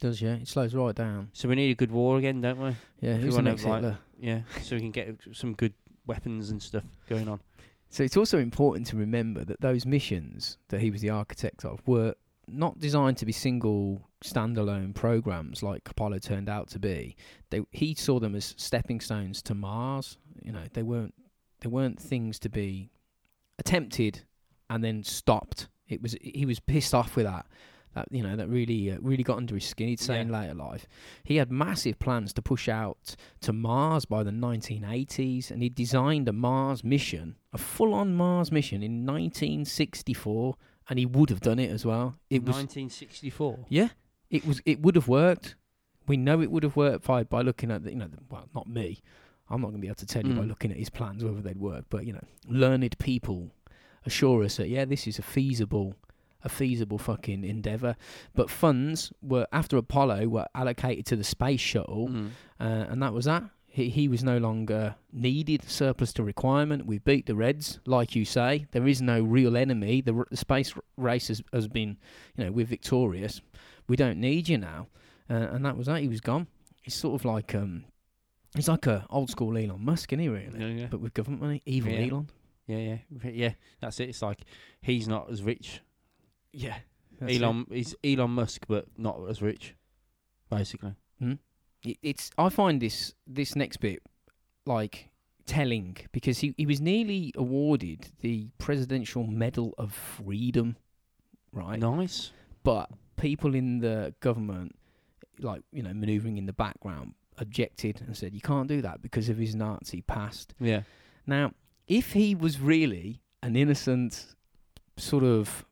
[0.00, 0.34] Does yeah?
[0.34, 1.30] It slows right down.
[1.32, 2.76] So we need a good war again, don't we?
[3.00, 4.42] Yeah, If who's the next like- Yeah.
[4.62, 5.74] so we can get some good
[6.06, 7.40] weapons and stuff going on.
[7.88, 11.80] So it's also important to remember that those missions that he was the architect of
[11.88, 12.14] were
[12.46, 17.16] not designed to be single standalone programs like Apollo turned out to be,
[17.50, 20.18] they he saw them as stepping stones to Mars.
[20.42, 21.14] You know, they weren't
[21.60, 22.90] they weren't things to be
[23.58, 24.22] attempted
[24.68, 25.68] and then stopped.
[25.88, 27.46] It was he was pissed off with that.
[27.94, 29.88] That you know that really uh, really got under his skin.
[29.88, 30.86] He'd say in later life
[31.24, 36.28] he had massive plans to push out to Mars by the 1980s, and he designed
[36.28, 40.54] a Mars mission, a full-on Mars mission in 1964,
[40.88, 42.14] and he would have done it as well.
[42.30, 43.66] It was 1964.
[43.68, 43.88] yeah,
[44.30, 44.60] it was.
[44.64, 45.56] It would have worked.
[46.06, 48.48] We know it would have worked by by looking at the, you know, the, well,
[48.54, 49.00] not me.
[49.48, 50.48] I'm not going to be able to tell you by Mm.
[50.48, 53.50] looking at his plans whether they'd work, but you know, learned people
[54.06, 55.94] assure us that yeah, this is a feasible,
[56.44, 57.96] a feasible fucking endeavor.
[58.34, 62.28] But funds were after Apollo were allocated to the space shuttle, Mm.
[62.60, 63.42] uh, and that was that.
[63.72, 66.86] He, he was no longer needed, surplus to requirement.
[66.86, 68.66] We beat the Reds, like you say.
[68.72, 70.00] There is no real enemy.
[70.00, 71.96] The, r- the space race has, has been,
[72.36, 73.40] you know, we're victorious.
[73.90, 74.86] We don't need you now.
[75.28, 76.00] Uh, and that was that.
[76.00, 76.46] He was gone.
[76.80, 77.84] He's sort of like, um,
[78.54, 80.60] he's like a old school Elon Musk, isn't he, really?
[80.60, 80.86] Yeah, yeah.
[80.88, 81.60] But with government money.
[81.66, 82.06] Evil Yeah.
[82.06, 82.30] Elon.
[82.68, 83.52] yeah, yeah, yeah.
[83.80, 84.08] That's it.
[84.08, 84.42] It's like
[84.80, 85.80] he's not as rich.
[86.52, 86.76] Yeah.
[87.20, 89.74] Elon, he's Elon Musk, but not as rich,
[90.48, 90.94] basically.
[91.20, 94.02] it, it's I find this this next bit
[94.66, 95.10] like
[95.46, 100.76] telling because he, he was nearly awarded the Presidential Medal of Freedom,
[101.52, 101.78] right?
[101.80, 102.30] Nice.
[102.62, 102.88] But
[103.20, 104.74] people in the government,
[105.38, 109.28] like you know, manoeuvring in the background, objected and said you can't do that because
[109.28, 110.54] of his Nazi past.
[110.58, 110.82] Yeah.
[111.26, 111.52] Now,
[111.86, 114.34] if he was really an innocent
[114.96, 115.64] sort of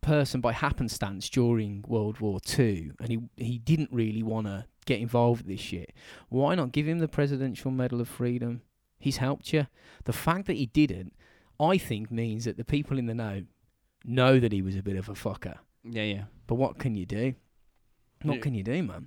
[0.00, 5.00] person by happenstance during World War Two, and he he didn't really want to get
[5.00, 5.92] involved with this shit,
[6.28, 8.62] why not give him the Presidential Medal of Freedom?
[9.00, 9.66] He's helped you.
[10.04, 11.12] The fact that he didn't,
[11.60, 13.44] I think, means that the people in the know
[14.04, 15.58] know that he was a bit of a fucker.
[15.84, 16.24] Yeah, yeah.
[16.48, 17.34] But what can you do?
[18.24, 19.06] What can you do, man?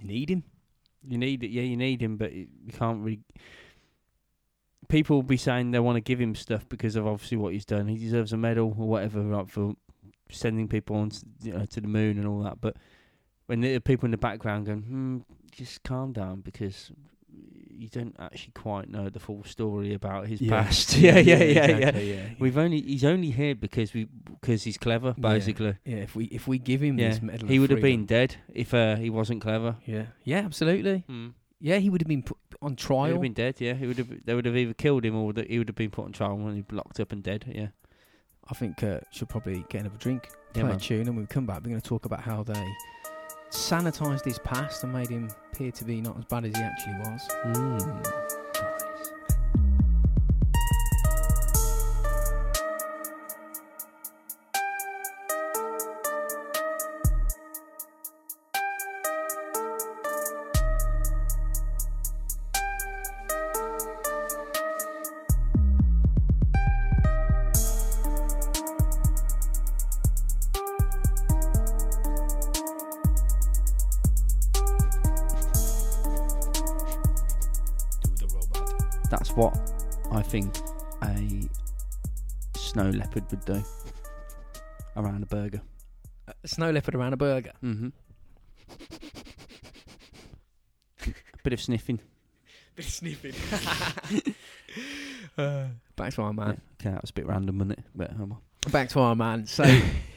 [0.00, 0.44] You need him.
[1.02, 1.50] You need it.
[1.50, 3.20] Yeah, you need him, but you can't really.
[4.88, 7.64] People will be saying they want to give him stuff because of obviously what he's
[7.64, 7.88] done.
[7.88, 9.74] He deserves a medal or whatever like, for
[10.30, 12.60] sending people on s- you know, to the moon and all that.
[12.60, 12.76] But
[13.46, 15.18] when the people in the background going, hmm,
[15.50, 16.90] just calm down because
[17.78, 20.96] you don't actually quite know the full story about his past.
[20.98, 21.64] yeah, yeah, yeah, yeah.
[21.66, 22.28] exactly, yeah.
[22.38, 25.76] We've only he's only here because we because he's clever, basically.
[25.84, 28.36] Yeah, if we if we give him Yeah, this medal, he would have been dead
[28.52, 29.76] if uh, he wasn't clever.
[29.86, 31.04] Yeah, yeah, absolutely.
[31.08, 31.34] Mm.
[31.60, 33.06] Yeah, he would have been put on trial.
[33.06, 33.60] He would have been dead.
[33.60, 34.08] Yeah, he would have.
[34.24, 36.34] They would have either killed him or that he would have been put on trial
[36.34, 37.44] and he locked up and dead.
[37.48, 37.68] Yeah.
[38.50, 40.78] I think uh, should probably get another drink, Yeah, play a man.
[40.78, 42.64] tune, and when we come back, we're going to talk about how they
[43.50, 46.94] sanitised his past and made him appear to be not as bad as he actually
[46.94, 47.28] was.
[47.46, 48.37] Mm.
[80.28, 80.54] Think
[81.02, 81.48] a
[82.58, 83.62] snow leopard would do
[84.94, 85.62] around a burger.
[86.44, 87.52] A snow leopard around a burger.
[87.64, 87.88] Mm-hmm.
[91.06, 92.00] a bit of sniffing.
[92.76, 94.34] Bit of sniffing.
[95.38, 95.64] uh,
[95.96, 96.60] back to our man.
[96.80, 97.84] Okay, that was a bit random, wasn't it?
[97.92, 98.40] But well.
[98.70, 99.46] Back to our man.
[99.46, 99.64] So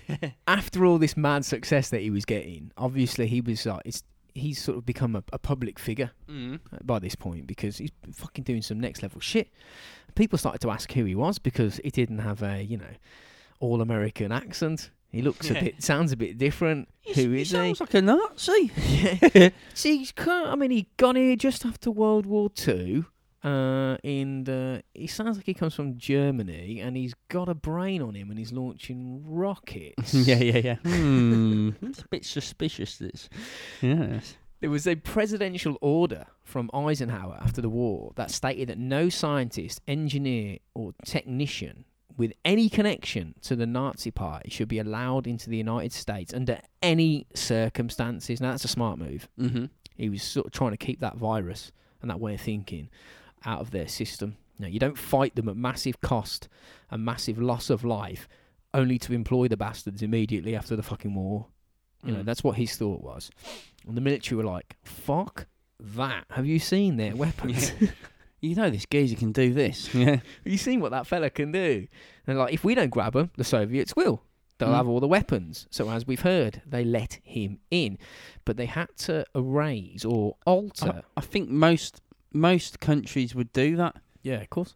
[0.47, 4.03] after all this mad success that he was getting, obviously he was like, it's,
[4.33, 6.59] he's sort of become a, a public figure mm.
[6.83, 9.49] by this point because he's fucking doing some next level shit.
[10.15, 12.95] People started to ask who he was because he didn't have a you know
[13.59, 14.89] all American accent.
[15.11, 16.87] He looks a bit, sounds a bit different.
[17.15, 17.55] Who is he?
[17.55, 18.71] sounds like a Nazi.
[18.87, 19.49] yeah.
[19.73, 23.05] See, he's kind I mean, he got here just after World War Two,
[23.43, 28.01] uh, and uh, he sounds like he comes from Germany, and he's got a brain
[28.01, 30.13] on him, and he's launching rockets.
[30.13, 30.75] yeah, yeah, yeah.
[30.83, 31.69] Hmm.
[31.81, 32.97] It's a bit suspicious.
[32.97, 33.29] This.
[33.81, 34.35] Yes.
[34.59, 39.81] There was a presidential order from Eisenhower after the war that stated that no scientist,
[39.87, 41.85] engineer, or technician
[42.17, 46.59] with any connection to the Nazi Party should be allowed into the United States under
[46.83, 48.39] any circumstances.
[48.39, 49.27] Now, that's a smart move.
[49.39, 49.65] Mm-hmm.
[49.95, 51.71] He was sort of trying to keep that virus
[52.01, 52.89] and that way of thinking
[53.45, 54.37] out of their system.
[54.59, 56.47] Now, you don't fight them at massive cost
[56.89, 58.27] and massive loss of life
[58.73, 61.47] only to employ the bastards immediately after the fucking war.
[62.03, 62.25] You know, Mm.
[62.25, 63.29] that's what his thought was.
[63.87, 65.47] And the military were like, fuck
[65.79, 66.25] that.
[66.31, 67.71] Have you seen their weapons?
[68.39, 69.93] You know this geezer can do this.
[69.95, 70.09] Yeah.
[70.15, 71.87] Have you seen what that fella can do?
[72.25, 74.23] And like, if we don't grab them, the Soviets will.
[74.57, 74.75] they'll Mm.
[74.75, 75.65] have all the weapons.
[75.71, 77.97] So as we've heard, they let him in,
[78.45, 81.01] but they had to erase or alter.
[81.17, 81.99] I, I think most
[82.33, 83.95] most countries would do that.
[84.23, 84.75] yeah, of course.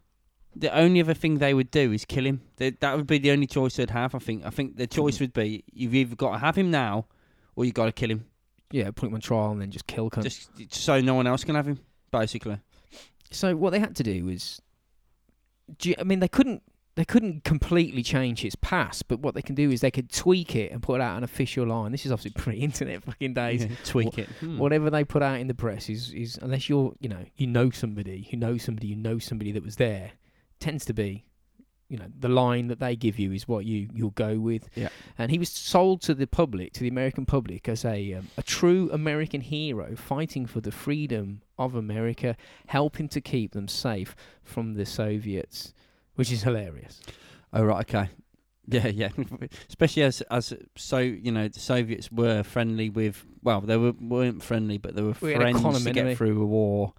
[0.57, 2.41] The only other thing they would do is kill him.
[2.55, 4.15] They, that would be the only choice they'd have.
[4.15, 4.45] I think.
[4.45, 7.07] I think the choice would be you've either got to have him now,
[7.57, 8.25] or you've got to kill him,
[8.71, 10.23] Yeah, put him on trial and then just kill cunt.
[10.23, 11.79] just so no one else can have him.
[12.11, 12.57] Basically,
[13.31, 14.61] So what they had to do was,
[15.77, 16.63] do you- I mean, they couldn't
[16.95, 20.55] they couldn't completely change his past, but what they can do is they could tweak
[20.55, 21.91] it and put out an official line.
[21.91, 23.65] This is obviously pre-internet fucking days.
[23.65, 24.29] Yeah, tweak it.
[24.39, 24.57] Hmm.
[24.57, 27.69] Whatever they put out in the press is is unless you're you know you know
[27.69, 30.11] somebody you know somebody you know somebody that was there,
[30.59, 31.25] tends to be.
[31.87, 34.69] You know the line that they give you is what you you'll go with.
[34.73, 34.89] Yeah.
[35.19, 38.41] And he was sold to the public, to the American public, as a um, a
[38.41, 42.37] true American hero fighting for the freedom of America,
[42.67, 45.75] helping to keep them safe from the Soviets,
[46.16, 47.01] which is hilarious.
[47.53, 48.09] Oh right, okay.
[48.68, 49.09] Yeah, yeah.
[49.70, 54.41] Especially as as so you know the Soviets were friendly with well they were weren't
[54.41, 55.91] friendly but they were We friends to enemy.
[55.91, 56.93] get through a war,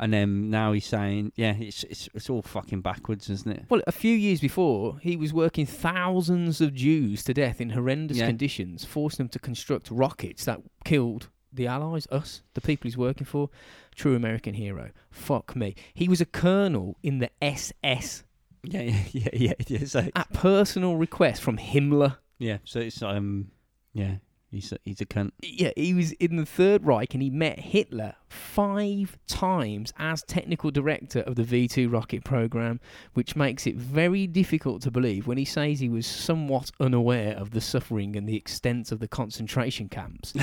[0.00, 3.66] and then now he's saying yeah it's it's it's all fucking backwards, isn't it?
[3.68, 8.16] Well, a few years before, he was working thousands of Jews to death in horrendous
[8.18, 8.26] Yeah.
[8.26, 13.26] conditions, forcing them to construct rockets that killed the Allies, us, the people he's working
[13.26, 13.48] for.
[13.94, 14.90] True American hero.
[15.10, 15.76] Fuck me.
[15.94, 18.24] He was a colonel in the SS
[18.64, 19.52] Yeah, yeah, yeah, yeah.
[19.66, 22.16] yeah so at personal request from Himmler.
[22.38, 23.50] yeah, so it's um
[23.92, 24.16] yeah
[24.52, 25.32] he's a, he's a cunt.
[25.42, 30.70] Yeah, he was in the Third Reich and he met Hitler five times as technical
[30.70, 32.78] director of the V 2 rocket program,
[33.14, 37.50] which makes it very difficult to believe when he says he was somewhat unaware of
[37.50, 40.32] the suffering and the extent of the concentration camps.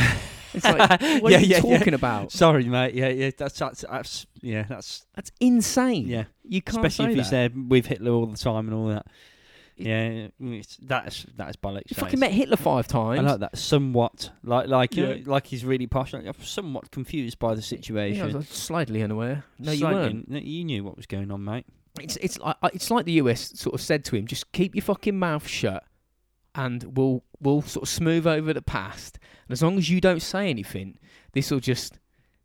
[0.51, 0.99] It's like, what
[1.31, 1.77] Yeah, are you yeah, yeah.
[1.77, 2.31] talking about?
[2.31, 2.95] Sorry, mate.
[2.95, 3.29] Yeah, yeah.
[3.37, 4.63] That's that's, that's yeah.
[4.67, 6.07] That's That's insane.
[6.07, 6.23] yeah.
[6.43, 7.53] You can't Especially if he's that.
[7.53, 9.05] there with Hitler all the time and all that.
[9.79, 11.89] Yeah, mm, it's, that's that's bollocks.
[11.89, 12.19] You that fucking is.
[12.19, 13.19] met Hitler five times.
[13.19, 16.13] I like that somewhat, like like uh, you know, like he's really posh.
[16.13, 18.25] Like, I'm somewhat confused by the Yeah, I situation.
[18.27, 19.43] was uh, slightly unaware.
[19.57, 20.29] No, you weren't.
[20.29, 21.65] no, You knew what was going on, mate.
[21.99, 24.83] It's it's like it's like the US sort of said to him, just keep your
[24.83, 25.83] fucking mouth shut,
[26.55, 29.17] and we'll we'll sort of smooth over the past.
[29.47, 30.97] And as long as you don't say anything,
[31.33, 31.99] this will just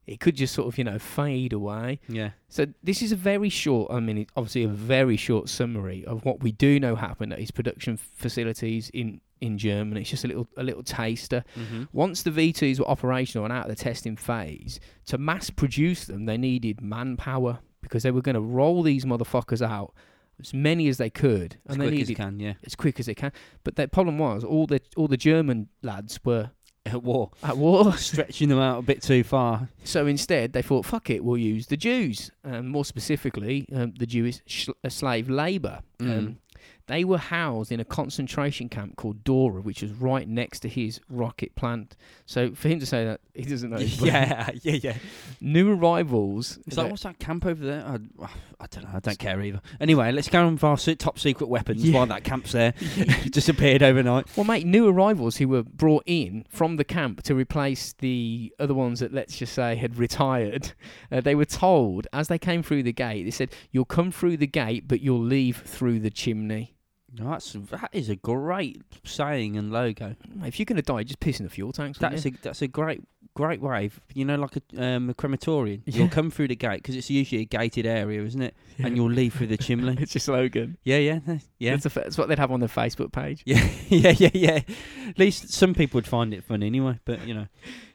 [0.07, 2.01] it could just sort of you know fade away.
[2.09, 6.25] Yeah, So this is a very short, I mean, obviously a very short summary of
[6.25, 10.01] what we do know happened at his production facilities in in Germany.
[10.03, 11.45] It's just a little a little taster.
[11.57, 11.85] mm-hmm.
[11.93, 16.27] Once the V2s were operational and out of the testing phase, to mass produce them,
[16.27, 19.93] they needed manpower because they were going to roll these motherfuckers out
[20.41, 22.41] as many as they could, as and they quick as needed you can.
[22.41, 23.33] Yeah, as quick as they can.
[23.63, 26.51] But the problem was all the all the German lads were
[26.87, 29.69] at war, at war, stretching them out a bit too far.
[29.85, 34.07] so instead they thought, "Fuck it, we'll use the Jews." Um, more specifically, um, the
[34.07, 35.81] Jewish sh- uh, slave labour.
[35.99, 36.19] Mm.
[36.19, 36.39] Um,
[36.87, 41.01] they were housed in a concentration camp called Dora, which was right next to his
[41.09, 41.97] rocket plant.
[42.27, 44.97] So for him to say that he doesn't know, yeah, yeah, yeah.
[45.41, 46.59] New arrivals.
[46.67, 47.85] It's like, what's that camp over there?
[48.21, 48.27] I,
[48.61, 48.91] I don't know.
[48.95, 49.61] I don't care either.
[49.81, 51.97] Anyway, let's go on with our top secret weapons Yeah.
[51.99, 52.75] while that camp's there.
[53.31, 54.27] Disappeared overnight.
[54.37, 58.75] well, mate, new arrivals who were brought in from the camp to replace the other
[58.75, 60.73] ones that, let's just say, had retired.
[61.11, 64.37] Uh, they were told as they came through the gate, they said, "You'll come through
[64.37, 66.74] the gate, but you'll leave through the chimney."
[67.17, 70.17] No, That's that is a great saying and logo.
[70.43, 71.99] If you're going to die, just piss in the fuel tanks.
[71.99, 73.03] That's a that's a great
[73.35, 73.91] great way.
[74.15, 75.83] You know, like a um, a crematorium.
[75.87, 75.99] Yeah.
[75.99, 78.55] You'll come through the gate because it's usually a gated area, isn't it?
[78.77, 78.87] Yeah.
[78.87, 79.97] And you'll leave through the chimney.
[80.01, 80.77] it's a slogan.
[80.83, 81.21] yeah, yeah,
[81.61, 81.77] yeah.
[81.77, 83.45] That's, a that's what they'd have on their Facebook page.
[83.47, 84.61] Yeah, yeah, yeah, yeah.
[85.09, 86.99] At least some people would find it fun anyway.
[87.05, 87.47] But you know,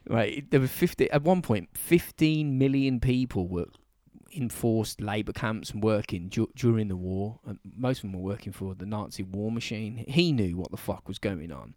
[0.10, 1.70] Right, there were fifty at one point.
[1.74, 3.66] Fifteen million people were
[4.32, 7.40] in forced labour camps and working du- during the war.
[7.46, 10.04] And most of them were working for the Nazi war machine.
[10.08, 11.76] He knew what the fuck was going on.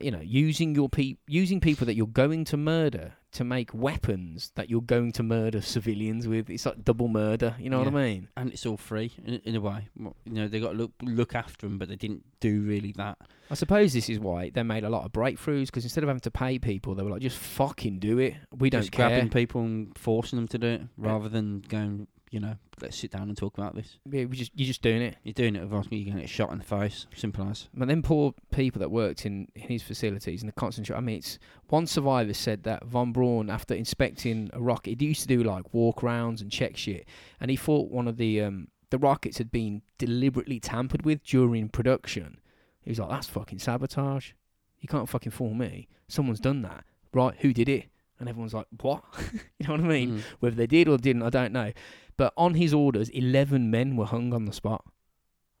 [0.00, 4.50] You know, using your pe- using people that you're going to murder to make weapons
[4.56, 6.50] that you're going to murder civilians with.
[6.50, 7.54] It's like double murder.
[7.58, 8.28] You know what I mean?
[8.36, 9.88] and it's all free in, in a way.
[9.98, 13.18] You know, they got to look look after them, but they didn't do really that.
[13.50, 16.20] I suppose this is why they made a lot of breakthroughs because instead of having
[16.20, 18.34] to pay people, they were like, just fucking do it.
[18.56, 19.08] We don't Just care.
[19.08, 22.06] grabbing people and forcing them to do it, rather than going.
[22.30, 23.98] You know, let's sit down and talk about this.
[24.08, 25.16] Yeah, we just you're just doing it.
[25.24, 27.08] You're doing it, otherwise you're going to get shot in the face.
[27.12, 27.68] Simple as.
[27.74, 30.94] But then poor people that worked in, in his facilities and the concentration.
[30.96, 31.40] I mean, it's
[31.70, 35.74] one survivor said that von Braun, after inspecting a rocket, he used to do like
[35.74, 37.04] walk rounds and check shit,
[37.40, 41.68] and he thought one of the um, the rockets had been deliberately tampered with during
[41.68, 42.38] production.
[42.82, 44.32] He was like, "That's fucking sabotage.
[44.78, 45.88] You can't fucking fool me.
[46.08, 47.34] Someone's done that, right?
[47.40, 47.86] Who did it?"
[48.18, 49.04] And everyone's like, "What?"
[49.58, 50.18] you know what I mean?
[50.18, 50.22] Mm.
[50.40, 51.72] Whether they did or didn't, I don't know.
[52.16, 54.84] But on his orders, eleven men were hung on the spot.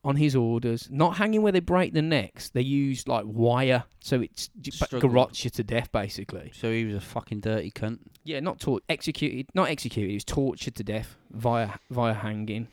[0.02, 2.48] On his orders, not hanging where they break the necks.
[2.48, 4.48] They use like wire, so it's
[5.02, 6.52] garrotes you to death, basically.
[6.54, 7.98] So he was a fucking dirty cunt.
[8.24, 10.08] Yeah, not tor- executed, not executed.
[10.08, 12.68] He was tortured to death via via hanging.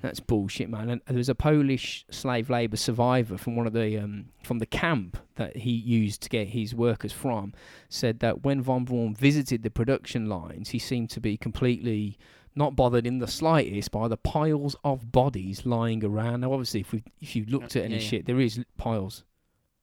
[0.00, 0.88] That's bullshit, man.
[0.88, 4.66] And there was a Polish slave labour survivor from one of the um, from the
[4.66, 7.52] camp that he used to get his workers from.
[7.88, 12.16] Said that when von Braun visited the production lines, he seemed to be completely
[12.60, 16.42] not bothered in the slightest by the piles of bodies lying around.
[16.42, 18.06] Now, obviously, if we if you looked at any Yeah, yeah.
[18.08, 19.24] shit, there is piles,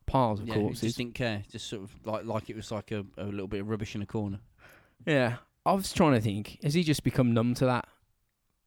[0.05, 0.81] piles of Yeah, corpses.
[0.81, 1.43] just didn't care.
[1.51, 4.01] Just sort of like like it was like a, a little bit of rubbish in
[4.01, 4.39] a corner.
[5.05, 6.59] Yeah, I was trying to think.
[6.63, 7.85] Has he just become numb to that?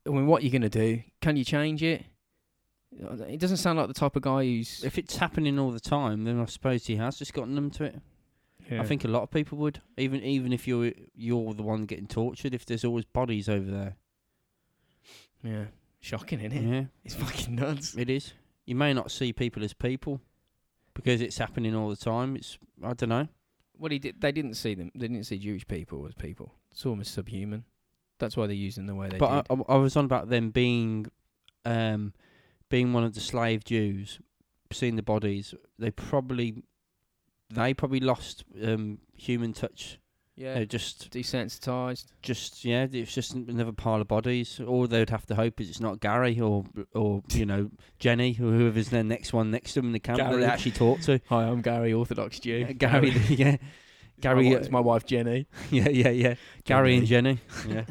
[0.07, 1.03] I mean, what are you going to do?
[1.21, 2.05] Can you change it?
[3.29, 4.83] It doesn't sound like the type of guy who's.
[4.83, 7.85] If it's happening all the time, then I suppose he has just gotten numb to
[7.85, 8.01] it.
[8.73, 12.07] I think a lot of people would, even even if you're you're the one getting
[12.07, 12.55] tortured.
[12.55, 13.97] If there's always bodies over there,
[15.43, 15.65] Yeah,
[16.01, 16.63] shocking, isn't it?
[16.75, 17.97] yeah, It's fucking nuts.
[17.97, 18.33] it is.
[18.67, 20.21] You may not see people as people
[20.95, 22.37] because it's happening all the time.
[22.37, 23.29] It's I don't know.
[23.79, 24.21] Well, he did.
[24.21, 24.91] They didn't see them.
[24.95, 26.55] They didn't see Jewish people as people.
[26.71, 27.65] It's almost subhuman.
[28.19, 29.59] That's why they used them the way they but did.
[29.69, 31.07] I, I, I was on about them being,
[31.65, 32.13] um,
[32.69, 34.21] being one of the slave Jews,
[34.71, 35.55] seeing the bodies.
[35.79, 36.63] They probably,
[37.49, 39.99] they probably lost um, human touch.
[40.41, 42.07] Yeah, They're just, desensitized.
[42.23, 42.87] just yeah.
[42.91, 44.61] It's just another pile of bodies.
[44.67, 46.65] All they'd have to hope is it's not Gary or
[46.95, 50.19] or you know Jenny or whoever's their next one next to them in the camp
[50.19, 50.41] that Gary.
[50.43, 51.21] they actually talk to.
[51.29, 52.67] Hi, I'm Gary, Orthodox Jew.
[52.69, 53.61] Uh, Gary, yeah, It's
[54.21, 55.47] Gary, my, uh, it's my wife Jenny.
[55.71, 56.35] yeah, yeah, yeah.
[56.65, 57.39] Gary and Jenny.
[57.69, 57.85] Yeah,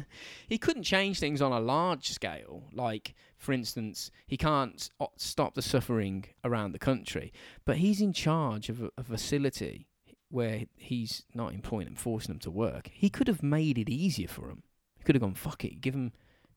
[0.48, 2.64] he couldn't change things on a large scale.
[2.72, 7.32] Like, for instance, he can't s- o- stop the suffering around the country,
[7.64, 9.86] but he's in charge of a, a facility
[10.30, 12.90] where he's not employing them, forcing them to work.
[12.92, 14.62] He could have made it easier for them.
[14.96, 16.12] He could have gone, fuck it, give him.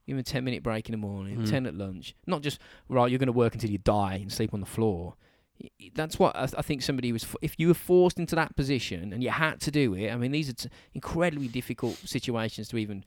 [0.06, 1.50] Give him a 10 minute break in the morning, Mm.
[1.50, 2.14] 10 at lunch.
[2.28, 2.60] Not just,
[2.90, 5.16] right, you're going to work until you die and sleep on the floor.
[5.96, 7.24] That's what I, th- I think somebody was.
[7.24, 10.18] f- If you were forced into that position and you had to do it, I
[10.18, 13.06] mean, these are t- incredibly difficult situations to even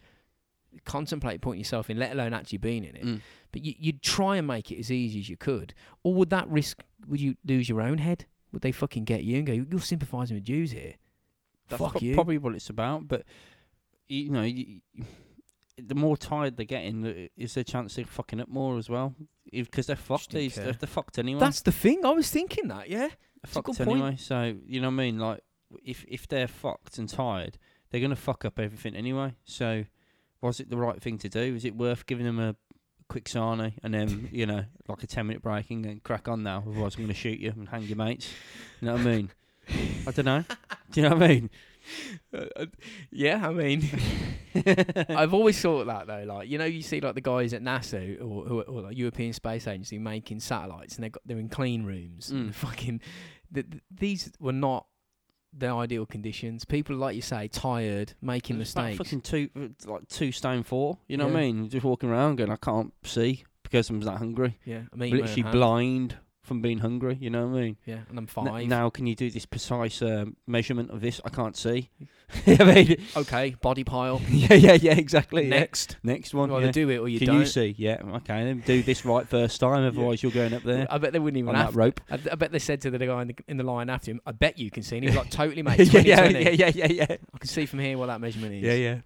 [0.87, 3.05] contemplate putting yourself in, let alone actually being in it.
[3.05, 3.21] Mm.
[3.53, 5.75] But you, you'd try and make it as easy as you could.
[6.03, 8.25] Or would that risk, would you lose your own head?
[8.57, 10.95] Would they fucking get you and go, you're sympathising with Jews here?
[11.69, 12.15] That's Fuck pro- you.
[12.15, 13.07] probably what it's about.
[13.07, 13.25] But
[14.09, 14.81] you know, you,
[15.77, 18.89] the more tired they're getting, the- is there a chance they're fucking up more as
[18.89, 19.15] well?
[19.53, 20.31] Because they're fucked.
[20.31, 21.39] These they're, they're fucked anyway.
[21.39, 22.03] That's the thing.
[22.07, 23.09] I was thinking that, yeah.
[23.09, 23.11] they're
[23.45, 23.91] fucked good point.
[23.91, 24.17] anyway.
[24.17, 25.19] So you know what I mean?
[25.19, 25.43] Like
[25.85, 27.59] if if they're fucked and tired,
[27.91, 29.35] they're gonna fuck up everything anyway.
[29.45, 29.85] So
[30.41, 31.55] was it the right thing to do?
[31.55, 32.57] Is it worth giving them a
[33.09, 36.43] quick sarnie and then you know like a ten minute break and then crack on
[36.43, 36.65] now?
[36.67, 38.31] Otherwise, I'm gonna shoot you and hang your mates.
[38.81, 39.31] You know what I mean?
[40.07, 40.45] I don't know.
[40.91, 41.51] Do you know what I mean?
[43.11, 43.89] yeah, I mean,
[45.09, 46.25] I've always thought that though.
[46.27, 49.33] Like, you know, you see like the guys at NASA or, or, or like European
[49.33, 52.31] Space Agency making satellites, and they got they're in clean rooms.
[52.31, 52.37] Mm.
[52.37, 53.01] And fucking,
[53.53, 54.87] th- th- these were not
[55.59, 56.65] the ideal conditions.
[56.65, 58.99] People, like you say, tired, making It's mistakes.
[58.99, 60.99] Fucking two, uh, like two stone four.
[61.09, 61.69] You know what I mean?
[61.69, 64.59] Just walking around going, I can't see because I'm that hungry.
[64.65, 66.17] Yeah, I mean, literally blind
[66.47, 67.19] from being hungry.
[67.21, 67.77] You know what I mean?
[67.85, 71.21] Yeah, and I'm N- now, can you do this precise um, measurement of this?
[71.25, 71.91] I can't see.
[72.47, 74.21] I mean, okay, body pile.
[74.29, 75.45] yeah, yeah, yeah, exactly.
[75.45, 75.61] yeah.
[75.61, 76.51] Next, Next one.
[76.51, 76.73] you either yeah.
[76.73, 77.35] do it or you Can don't.
[77.37, 77.75] Can you see?
[77.79, 78.45] Yeah, okay.
[78.45, 81.39] Then do this right first time, otherwise you're going up there I bet they wouldn't
[81.39, 81.73] even on have.
[81.75, 82.01] that rope.
[82.11, 84.21] I, I bet they said to the guy in the, in the line after him,
[84.27, 85.79] "I bet you can see." And he was like, "Totally, mate.
[85.93, 88.63] yeah, yeah, yeah, yeah, yeah, yeah, I can see from here what that measurement is."
[88.63, 89.01] yeah, yeah.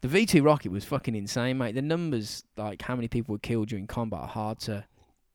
[0.00, 1.74] The V two rocket was fucking insane, mate.
[1.76, 4.84] The numbers, like how many people were killed during combat, are hard to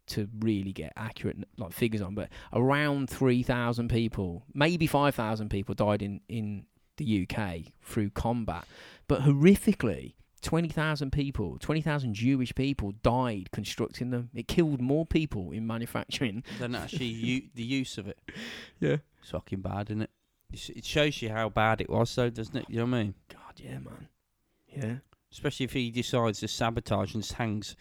[0.08, 2.16] to really get accurate like figures on.
[2.16, 6.66] But around three thousand people, maybe five thousand people, died in in
[6.98, 8.66] the UK through combat.
[9.08, 14.30] But horrifically, twenty thousand people, twenty thousand Jewish people died constructing them.
[14.34, 16.44] It killed more people in manufacturing.
[16.60, 18.20] than actually, u- the use of it.
[18.80, 18.98] Yeah.
[19.22, 20.10] It's fucking bad, isn't it?
[20.54, 22.66] It shows you how bad it was, though, doesn't it?
[22.70, 23.14] You know what I mean?
[23.28, 24.08] God, yeah, man.
[24.70, 24.96] Yeah.
[25.30, 27.76] Especially if he decides to sabotage and hangs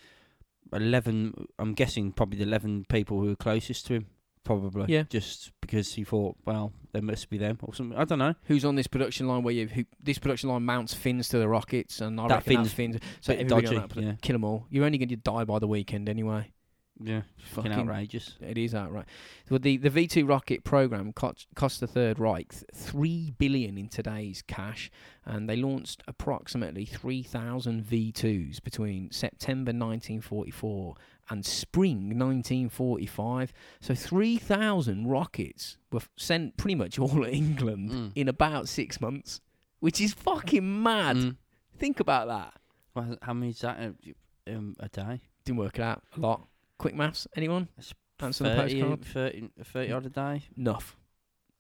[0.73, 1.47] eleven.
[1.59, 4.07] I'm guessing probably the eleven people who were closest to him.
[4.45, 5.03] Probably, Yeah.
[5.11, 7.99] Just because he thought, well, there must be them or something.
[7.99, 8.35] I don't know.
[8.45, 11.49] Who's on this production line where you who, this production line mounts fins to the
[11.49, 14.13] rockets and I That reckon fin's that fins so everybody on dodgy, that yeah.
[14.23, 14.67] kill them all.
[14.71, 16.53] You're only going to die by the weekend anyway.
[16.99, 18.37] Yeah, fucking, outrageous.
[18.41, 19.05] It is outright.
[19.51, 23.89] Well, the the V two rocket program cost, cost the Third Reich three billion in
[23.89, 24.91] today's cash,
[25.27, 30.95] and they launched approximately three thousand V twos between September 1944
[31.29, 33.53] and spring 1945.
[33.81, 38.13] So three thousand rockets were sent pretty much all at England Mm.
[38.15, 39.41] in about six months,
[39.81, 41.17] which is fucking mad.
[41.17, 41.37] Mm.
[41.79, 42.55] Think about that.
[42.95, 45.21] Well, how many is that uh, um, a day?
[45.45, 46.47] Didn't work it out a lot.
[46.79, 47.27] Quick maths.
[47.37, 47.69] Anyone?
[47.77, 49.05] That's Answer the 30, postcard.
[49.05, 49.97] 30, 30 mm.
[49.97, 50.43] odd a day.
[50.57, 50.97] Enough.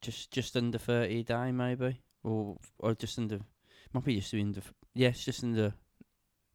[0.00, 2.00] Just just under 30 a day, maybe.
[2.22, 3.40] Or or just under.
[3.92, 4.62] Might be just under.
[4.94, 5.74] Yeah, it's just under.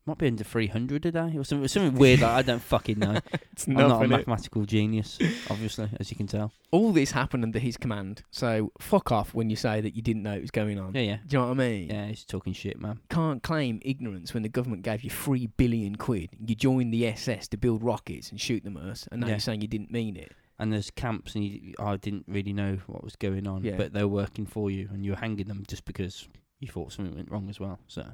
[0.07, 3.19] Might be under 300 a day or something, something weird like I don't fucking know.
[3.52, 5.19] It's I'm not a mathematical genius,
[5.49, 6.52] obviously, as you can tell.
[6.72, 8.23] All this happened under his command.
[8.32, 10.95] So fuck off when you say that you didn't know it was going on.
[10.95, 11.18] Yeah, yeah.
[11.28, 11.90] Do you know what I mean?
[11.90, 12.99] Yeah, he's talking shit, man.
[13.10, 16.30] Can't claim ignorance when the government gave you three billion quid.
[16.44, 19.34] You joined the SS to build rockets and shoot them at us, and now Yeah.
[19.34, 20.32] you're saying you didn't mean it.
[20.57, 23.76] And there's camps, and you, I didn't really know what was going on, Yeah.
[23.78, 26.28] but they're working for you, and you're hanging them just because
[26.62, 27.80] you thought something went wrong as well.
[27.88, 28.06] So,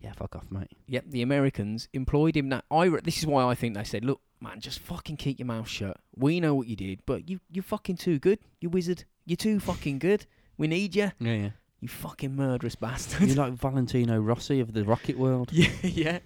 [0.00, 0.70] yeah, fuck off, mate.
[0.86, 2.48] Yep, the Americans employed him.
[2.48, 5.40] Now, I re- this is why I think they said, "Look, man, just fucking keep
[5.40, 5.98] your mouth shut.
[6.16, 8.38] We know what you did, but you you're fucking too good.
[8.60, 9.04] You wizard.
[9.26, 10.26] You're too fucking good.
[10.56, 11.10] We need you.
[11.18, 11.50] Yeah, yeah.
[11.80, 15.50] You fucking murderous bastard." You're like Valentino Rossi of the rocket world.
[15.52, 16.18] yeah, yeah.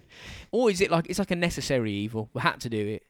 [0.51, 2.29] Or is it like it's like a necessary evil?
[2.33, 3.03] We had to do it.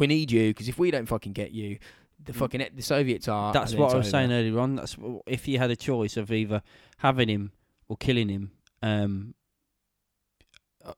[0.00, 1.78] We need you because if we don't fucking get you,
[2.24, 2.36] the mm.
[2.36, 3.52] fucking the Soviets are.
[3.52, 4.10] That's what I was over.
[4.10, 4.74] saying earlier on.
[4.74, 4.96] That's
[5.28, 6.60] if you had a choice of either
[6.98, 7.52] having him
[7.94, 8.50] or killing him,
[8.82, 9.34] um,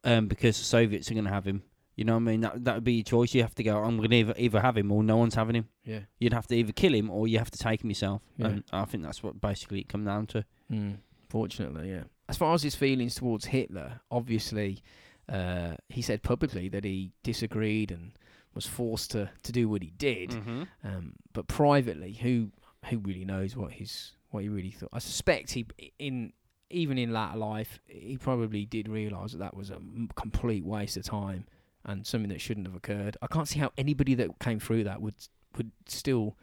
[0.03, 1.63] um, because the Soviets are going to have him.
[1.95, 2.41] You know what I mean?
[2.41, 3.35] That that would be your choice.
[3.35, 3.77] You have to go.
[3.79, 5.69] I'm going to either either have him or no one's having him.
[5.85, 6.01] Yeah.
[6.19, 8.23] You'd have to either kill him or you have to take him yourself.
[8.37, 8.47] Yeah.
[8.47, 10.45] And I think that's what basically it come down to.
[10.71, 10.99] Mm,
[11.29, 12.05] fortunately, yeah.
[12.29, 14.83] As far as his feelings towards Hitler, obviously,
[15.29, 18.13] uh, he said publicly that he disagreed and
[18.55, 20.31] was forced to, to do what he did.
[20.31, 20.63] Mm-hmm.
[20.85, 22.51] Um, but privately, who
[22.87, 24.91] who really knows what his what he really thought?
[24.93, 25.67] I suspect he
[25.99, 26.33] in
[26.71, 29.79] even in latter life, he probably did realise that that was a
[30.15, 31.47] complete waste of time
[31.85, 33.17] and something that shouldn't have occurred.
[33.23, 35.15] I can't see how anybody that came through that would
[35.57, 36.37] would still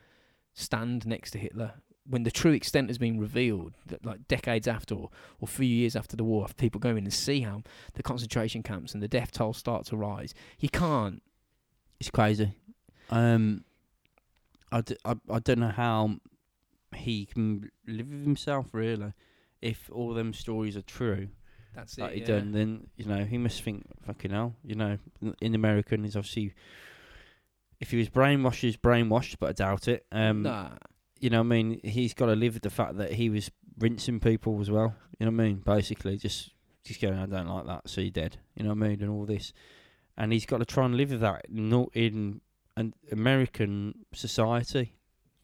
[0.54, 1.74] stand next to Hitler
[2.10, 3.74] when the true extent has been revealed.
[3.86, 5.10] That like decades after or,
[5.40, 7.64] or few years after the war, after people go in and see how
[7.94, 11.22] the concentration camps and the death toll start to rise, you can't.
[12.00, 12.54] It's crazy.
[13.10, 13.64] Um,
[14.72, 16.16] I, d- I, I don't know how
[16.95, 19.14] he can live with himself really.
[19.64, 21.30] If all them stories are true,
[21.73, 24.56] That's that he done, then you know he must think fucking hell.
[24.64, 24.98] You know,
[25.41, 26.53] in America, and he's obviously
[27.80, 30.06] if he was brainwashed, he's brainwashed, but I doubt it.
[30.11, 30.69] Um, nah.
[31.19, 34.19] you know, I mean, he's got to live with the fact that he was rinsing
[34.19, 34.95] people as well.
[35.19, 35.64] You know what I mean?
[35.65, 36.52] Basically, just
[36.84, 38.38] just going, I don't like that, so you're dead.
[38.56, 39.02] You know what I mean?
[39.02, 39.53] And all this,
[40.18, 42.41] and he's got to try and live with that not in
[42.76, 44.95] an American society,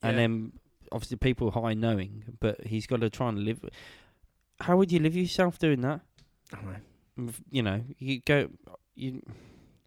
[0.01, 0.53] and then
[0.91, 3.59] obviously people high knowing, but he's got to try and live.
[4.61, 6.01] How would you live yourself doing that?
[6.53, 7.33] I don't know.
[7.49, 8.49] You know, you go,
[8.95, 9.21] you.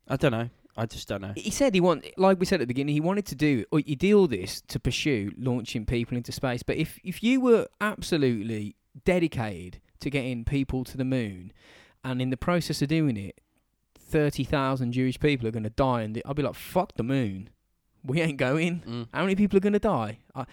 [0.08, 0.50] I don't know.
[0.76, 1.32] I just don't know.
[1.36, 3.80] He said he want, like we said at the beginning, he wanted to do, or
[3.80, 6.62] he did all this to pursue launching people into space.
[6.62, 11.52] But if if you were absolutely dedicated to getting people to the moon,
[12.04, 13.40] and in the process of doing it,
[13.98, 17.50] thirty thousand Jewish people are going to die, and I'll be like, fuck the moon,
[18.02, 18.80] we ain't going.
[18.86, 19.08] Mm.
[19.12, 20.18] How many people are going to die?
[20.34, 20.46] I,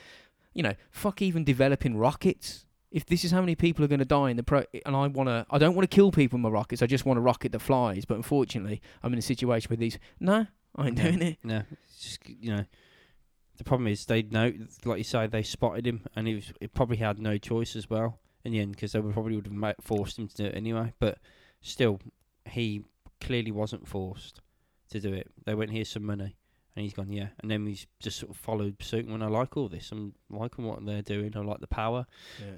[0.53, 2.65] you know, fuck even developing rockets.
[2.91, 5.05] If this is how many people are going to die in the pro, and I
[5.07, 6.81] want to, I don't want to kill people with my rockets.
[6.81, 8.05] I just want a rocket that flies.
[8.05, 9.99] But unfortunately, I'm in a situation with these.
[10.19, 11.37] No, I ain't doing it.
[11.43, 12.65] No, it's just you know,
[13.57, 14.51] the problem is they know,
[14.85, 17.89] like you say, they spotted him, and he was he probably had no choice as
[17.89, 20.55] well in the end because they would probably would have forced him to do it
[20.55, 20.93] anyway.
[20.99, 21.19] But
[21.61, 21.99] still,
[22.45, 22.85] he
[23.21, 24.41] clearly wasn't forced
[24.89, 25.29] to do it.
[25.45, 26.37] They went, "Here's some money,"
[26.79, 29.07] and he's gone, "Yeah." And then he's just sort of followed suit.
[29.07, 31.33] When I like all this, I'm liking what they're doing.
[31.35, 32.05] I like the power.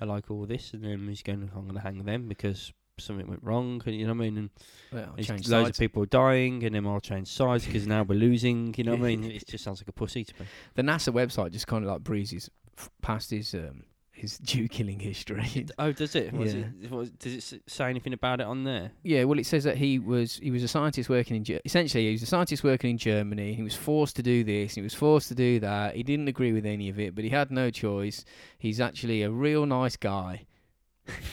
[0.01, 3.25] I like all this, and then he's going, "I'm going to hang them because." Something
[3.27, 4.37] went wrong, and you know what I mean.
[4.37, 4.49] And
[4.91, 5.77] Well, I'll There's change loads sides.
[5.79, 8.75] of people are dying, and then I'll change sides because now we're losing.
[8.77, 9.23] You know what I mean?
[9.23, 10.45] It just sounds like a pussy to me.
[10.75, 13.85] The NASA website just kind of like breezes f- past his um,
[14.21, 15.67] his Jew killing history.
[15.79, 16.31] Oh, does it?
[16.33, 16.63] Was Yeah.
[16.83, 18.91] it was, does it say anything about it on there?
[19.03, 22.05] yeah, well, it says that he was he was a scientist working in Ge- essentially
[22.07, 23.53] he was a scientist working in Germany.
[23.53, 24.75] He was forced to do this.
[24.75, 25.95] He was forced to do that.
[25.95, 28.23] He didn't agree with any of it, but he had no choice.
[28.57, 30.45] He's actually a real nice guy.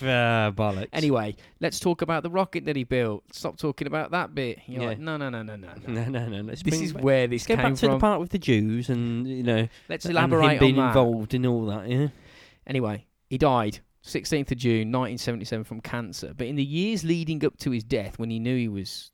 [0.03, 0.89] Ah, bollocks.
[0.93, 3.23] Anyway, let's talk about the rocket that he built.
[3.33, 4.61] Stop talking about that bit.
[4.67, 4.89] You're Yeah.
[4.89, 5.69] like, no, no, no, no, no.
[5.87, 5.93] no.
[6.03, 6.41] no, no, no.
[6.41, 8.89] Let's This bring is where this let's go back to the part with the Jews
[8.89, 10.99] and you know, Let's and elaborate him being on that.
[10.99, 11.89] involved in all that.
[11.89, 12.09] Yeah.
[12.69, 16.33] Anyway, he died 16th of June 1977 from cancer.
[16.37, 19.11] But in the years leading up to his death, when he knew he was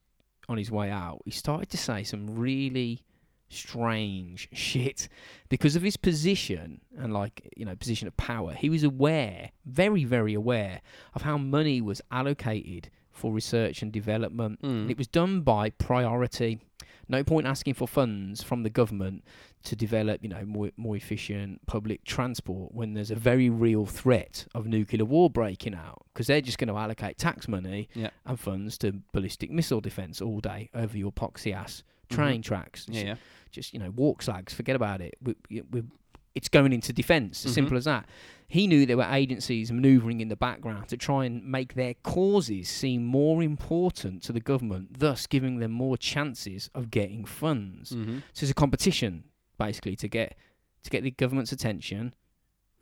[0.48, 3.02] on his way out, he started to say some really
[3.48, 5.09] strange shit
[5.48, 10.02] because of his position and like you know position of power he was aware very
[10.02, 10.81] very aware
[11.14, 14.68] of how money was allocated for research and development Mm.
[14.82, 16.59] and it was done by priority.
[17.06, 19.22] No point asking for funds from the government
[19.65, 24.47] to develop, you know, more more efficient public transport when there's a very real threat
[24.55, 28.11] of nuclear war breaking out because they're just going to allocate tax money Yeah.
[28.27, 33.03] and funds to ballistic missile defense all day over your poxy ass train tracks, Yeah,
[33.05, 33.15] yeah.
[33.51, 34.53] just you know walk slags.
[34.55, 35.15] Forget about it.
[35.23, 35.35] We,
[35.70, 35.82] we,
[36.35, 37.45] it's going into defence.
[37.47, 37.55] As Mhm.
[37.55, 38.07] simple as that.
[38.47, 42.69] He knew there were agencies manoeuvring in the background to try and make their causes
[42.69, 47.93] seem more important to the government, thus giving them more chances of getting funds.
[47.93, 48.19] Mm-hmm.
[48.35, 49.24] So it's a competition
[49.65, 50.36] basically to get
[50.82, 52.15] to get the government's attention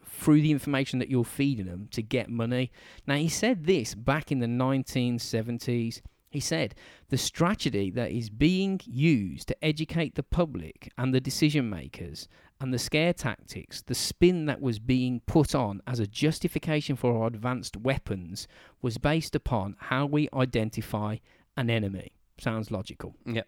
[0.05, 2.71] through the information that you're feeding them to get money.
[3.07, 6.03] Now he said this back in the 1970s.
[6.29, 6.75] He said
[7.09, 12.27] the strategy that is being used to educate the public and the decision makers
[12.61, 17.17] and the scare tactics, the spin that was being put on as a justification for
[17.17, 18.49] our advanced weapons
[18.81, 21.17] was based upon how we identify
[21.57, 22.13] an enemy.
[22.39, 23.15] Sounds logical.
[23.27, 23.47] Yep.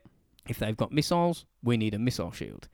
[0.49, 2.69] If they've got missiles, we need a missile shield.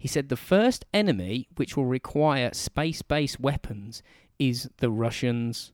[0.00, 4.02] He said the first enemy which will require space based weapons
[4.38, 5.72] is the Russians.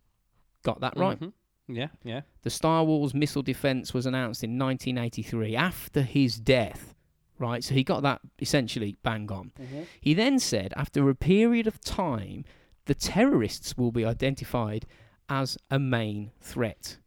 [0.62, 1.18] Got that right?
[1.18, 1.32] Mhm.
[1.68, 2.20] Yeah, yeah.
[2.42, 6.92] The Star Wars missile defense was announced in 1983 after his death.
[7.38, 9.52] Right, so he got that essentially bang on.
[10.00, 12.44] He then said, after a period of time,
[12.86, 14.86] the terrorists will be identified
[15.28, 16.98] as a main threat.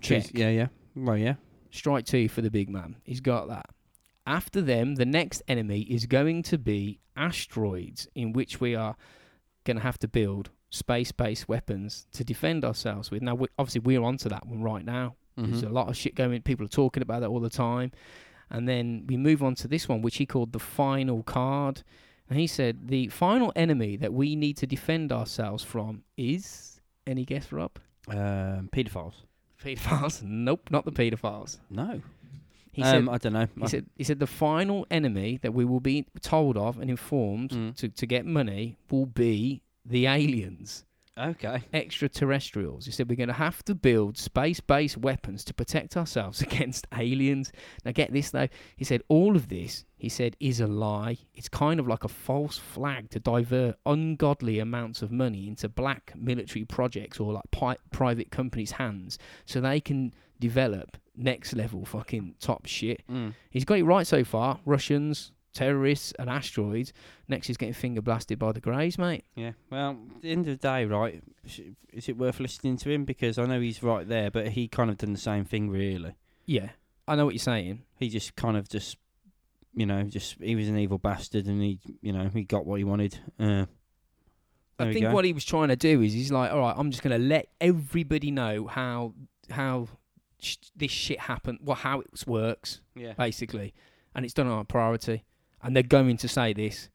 [0.00, 0.30] Check.
[0.32, 0.68] Yeah, yeah.
[0.94, 1.34] Well, yeah.
[1.70, 2.96] Strike two for the big man.
[3.04, 3.66] He's got that.
[4.28, 8.94] After them, the next enemy is going to be asteroids, in which we are
[9.64, 13.22] going to have to build space based weapons to defend ourselves with.
[13.22, 15.16] Now, we, obviously, we're onto that one right now.
[15.36, 15.68] There's Mhm.
[15.70, 16.42] a lot of shit going.
[16.42, 17.92] People are talking about that all the time.
[18.50, 21.82] And then we move on to this one, which he called the final card.
[22.28, 27.24] And he said the final enemy that we need to defend ourselves from is any
[27.24, 27.78] guess, Rob?
[28.08, 29.14] Um, paedophiles.
[29.62, 30.22] Pedophiles?
[30.46, 31.58] nope, not the pedophiles.
[31.70, 32.02] No.
[32.78, 33.14] He um, said.
[33.14, 33.48] I don't know.
[33.62, 37.50] He said, he said the final enemy that we will be told of and informed
[37.50, 37.76] Mm.
[37.76, 40.84] to, to get money will be the aliens.
[41.16, 41.62] okay.
[41.74, 42.86] extraterrestrials.
[42.86, 47.50] He said we're going to have to build space-based weapons to protect ourselves against aliens.
[47.84, 48.48] Now get this though.
[48.76, 51.18] He said all of this, he said, is a lie.
[51.34, 56.12] It's kind of like a false flag to divert ungodly amounts of money into black
[56.16, 62.34] military projects or like pi- private companies' hands so they can develop next level fucking
[62.40, 63.02] top shit.
[63.10, 63.34] Mm.
[63.50, 64.60] He's got it right so far.
[64.64, 66.92] Russians, terrorists, and asteroids.
[67.26, 69.24] Next, he's getting finger blasted by the Greys, mate.
[69.34, 69.52] Yeah.
[69.70, 71.22] Well, at the end of the day, right?
[71.92, 73.04] Is it worth listening to him?
[73.04, 76.14] Because I know he's right there, but he kind of done the same thing, really.
[76.46, 76.70] Yeah,
[77.06, 77.82] I know what you're saying.
[77.96, 78.96] He just kind of just,
[79.74, 82.78] you know, just he was an evil bastard, and he, you know, he got what
[82.78, 83.18] he wanted.
[83.38, 83.66] Uh,
[84.78, 87.02] I think what he was trying to do is he's like, all right, I'm just
[87.02, 89.14] going to let everybody know how
[89.50, 89.88] how
[90.40, 93.12] sh- this shit happened, well, how it works, yeah.
[93.14, 93.74] basically,
[94.14, 95.24] and it's done on a priority,
[95.62, 96.88] and they're going to say this.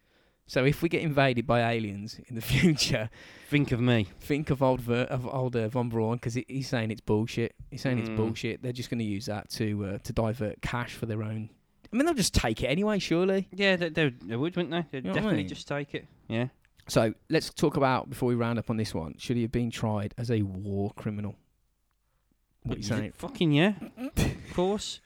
[0.45, 3.09] So if we get invaded by aliens in the future,
[3.49, 4.07] Think of me.
[4.19, 7.55] think of old Ver- of old uh, von Braun because he's saying it's bullshit.
[7.71, 8.17] He's saying it's Mm.
[8.17, 8.61] bullshit.
[8.61, 11.49] They're just going to use that to uh, to divert cash for their own.
[11.91, 13.47] I mean, they'll just take it anyway, surely.
[13.53, 14.85] Yeah, they, they, they would, wouldn't they?
[14.91, 15.47] They'd You know what I definitely mean?
[15.47, 16.07] just take it.
[16.27, 16.47] Yeah.
[16.89, 19.15] So let's talk about before we round up on this one.
[19.19, 21.35] Should he have been tried as a war criminal?
[22.63, 23.13] What you saying?
[23.17, 23.73] Fucking yeah.
[24.17, 24.99] of course.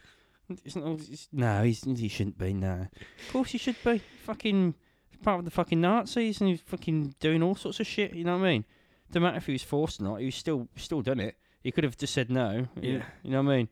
[0.63, 2.53] It's not, it's, no, he's, he shouldn't be.
[2.53, 2.87] No.
[3.27, 4.01] Of course he should be.
[4.23, 4.75] Fucking
[5.23, 8.13] part of the fucking Nazis and he's fucking doing all sorts of shit.
[8.13, 8.65] You know what I mean?
[9.11, 10.19] Don't matter if he was forced or not.
[10.19, 11.35] He was still still done it.
[11.63, 12.67] He could have just said no.
[12.81, 13.03] you- Yeah.
[13.23, 13.69] You know what I mean?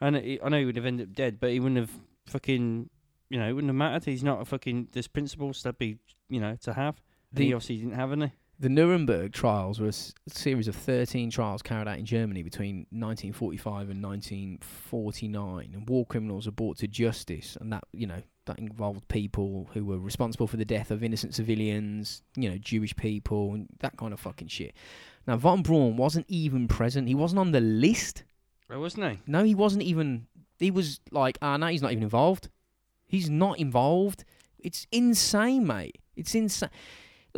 [0.00, 1.90] And it, I know he would have ended up dead, but he wouldn't have
[2.26, 2.90] fucking.
[3.30, 4.04] You know, it wouldn't have mattered.
[4.04, 4.88] He's not a fucking.
[4.92, 5.98] There's principles that be,
[6.30, 7.00] you know, to have.
[7.32, 8.32] And he The, obviously didn't have any.
[8.60, 12.86] The Nuremberg trials were a s- series of 13 trials carried out in Germany between
[12.90, 18.58] 1945 and 1949, and war criminals were brought to justice, and that you know that
[18.58, 23.54] involved people who were responsible for the death of innocent civilians, you know, Jewish people,
[23.54, 24.74] and that kind of fucking shit.
[25.26, 28.24] Now von Braun wasn't even present; he wasn't on the list.
[28.70, 29.18] Oh, wasn't he?
[29.26, 30.26] No, he wasn't even.
[30.58, 32.48] He was like, ah, no, he's not even involved.
[33.06, 34.24] He's not involved.
[34.58, 35.98] It's insane, mate.
[36.16, 36.68] It's insane.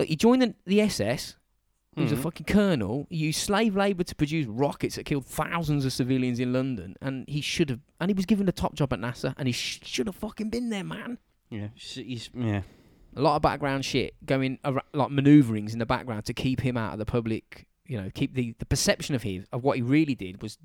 [0.00, 1.36] Look, he joined the, the SS.
[1.96, 2.22] He was a Mhm.
[2.22, 3.06] fucking colonel.
[3.10, 7.24] He used slave labour to produce rockets that killed thousands of civilians in London, and
[7.28, 7.80] he should have.
[8.00, 10.50] And he was given the top job at NASA, and he sh- should have fucking
[10.50, 11.18] been there, man.
[11.50, 11.68] Yeah.
[11.74, 12.62] He's, he's yeah.
[13.16, 16.76] A lot of background shit going, ar- like manoeuvrings in the background to keep him
[16.76, 17.66] out of the public.
[17.86, 20.58] You know, keep the, the perception of him of what he really did was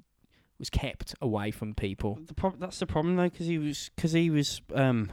[0.60, 2.20] was kept away from people.
[2.28, 5.12] The prob- that's the problem though, because he was because he was um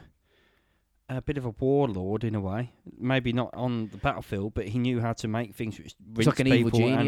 [1.17, 2.73] a bit of a warlord in a way.
[2.99, 6.41] Maybe not on the battlefield, but he knew how to make things which rinse like
[6.41, 7.07] an evil people and-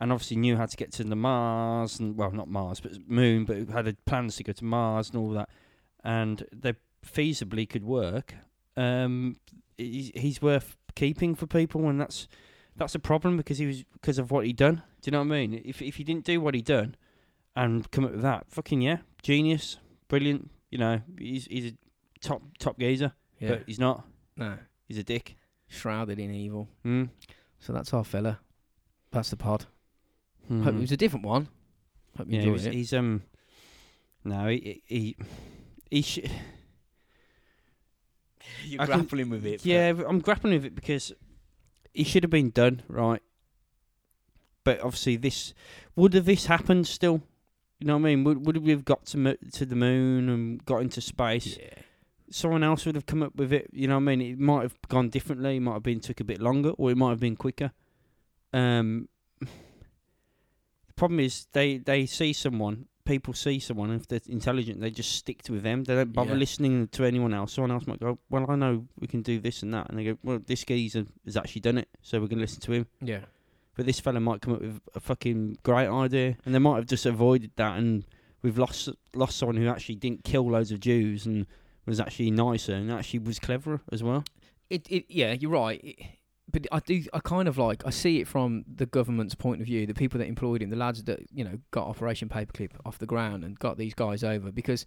[0.00, 3.44] and obviously knew how to get to the Mars and well, not Mars, but Moon,
[3.44, 5.48] but had plans to go to Mars and all that,
[6.02, 6.74] and they
[7.06, 8.34] feasibly could work.
[8.76, 9.36] Um,
[9.76, 12.26] he's, he's worth keeping for people, and that's
[12.74, 14.76] that's a problem because he was because of what he'd done.
[15.02, 15.62] Do you know what I mean?
[15.64, 16.96] If if he didn't do what he'd done
[17.54, 20.50] and come up with that, fucking yeah, genius, brilliant.
[20.70, 21.74] You know, he's he's a
[22.20, 23.12] top top geezer,
[23.42, 23.48] Yeah.
[23.50, 24.04] but he's not.
[24.36, 24.56] no.
[24.88, 25.36] He's a dick.
[25.68, 26.68] Shrouded in evil.
[26.84, 27.08] Mm.
[27.58, 28.40] So that's our fella.
[29.10, 29.66] That's the pod.
[30.48, 30.66] Hope Mhm.
[30.76, 31.48] it was a different one.
[32.16, 32.74] Hope you Yeah, he was, it.
[32.74, 33.22] he's um.
[34.24, 35.16] No, he he
[35.90, 36.02] he.
[36.02, 36.18] sh-
[38.64, 39.64] You're I can- grappling with it.
[39.64, 41.12] Yeah, I'm grappling with it because
[41.94, 43.22] he should have been done right.
[44.64, 45.54] But obviously, this
[45.96, 47.22] would have this happened still.
[47.80, 48.24] You know what I mean?
[48.24, 51.56] Would would we have got to mo- to the moon and got into space?
[51.56, 51.82] Yeah.
[52.34, 53.68] Someone else would have come up with it.
[53.72, 54.20] You know what I mean?
[54.22, 55.56] It might have gone differently.
[55.56, 57.72] It might have been took a bit longer, or it might have been quicker.
[58.52, 59.08] Um,
[59.40, 62.86] the problem is they they see someone.
[63.04, 65.82] People see someone, and if they're intelligent, they just stick to with them.
[65.84, 66.38] They don't bother Yeah.
[66.38, 67.52] listening to anyone else.
[67.54, 70.04] Someone else might go, "Well, I know we can do this and that," and they
[70.04, 73.24] go, "Well, this geezer has actually done it, so we're gonna listen to him." Yeah.
[73.74, 76.86] But this fella might come up with a fucking great idea, and they might have
[76.86, 78.04] just avoided that, and
[78.42, 81.46] we've lost lost someone who actually didn't kill loads of Jews and
[81.86, 84.24] was actually nicer and actually was cleverer as well.
[84.70, 85.80] It, it, yeah, you're right.
[85.82, 85.96] It,
[86.50, 89.66] but I do, I kind of like, I see it from the government's point of
[89.66, 92.98] view, the people that employed him, the lads that, you know, got Operation Paperclip off
[92.98, 94.84] the ground and got these guys over because,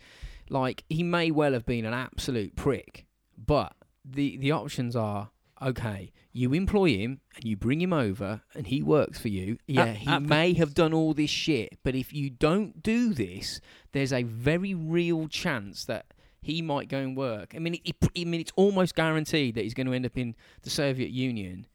[0.49, 3.05] like, he may well have been an absolute prick,
[3.37, 3.73] but
[4.03, 5.31] the, the options are,
[5.61, 9.57] okay, you employ him and you bring him over and he works for you.
[9.65, 12.83] Yeah, At- he at the- may have done all this shit, but if you don't
[12.83, 13.59] do this,
[13.91, 16.07] there's a very real chance that
[16.45, 17.53] he might go and work.
[17.55, 20.35] I mean, it, I mean, it's almost guaranteed that he's going to end up in
[20.61, 21.65] the Soviet Union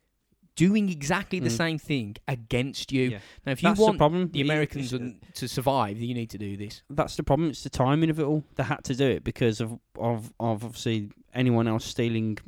[0.56, 1.56] doing exactly the Mm.
[1.64, 3.04] same thing against you.
[3.10, 3.18] Yeah.
[3.46, 4.30] Now, if you That's want the problem.
[4.30, 4.92] the Americans
[5.40, 6.82] to survive, you need to do this.
[6.90, 7.50] that's the problem.
[7.50, 8.44] It's the timing of it all.
[8.56, 12.38] They had to do it because of of, of obviously anyone else stealing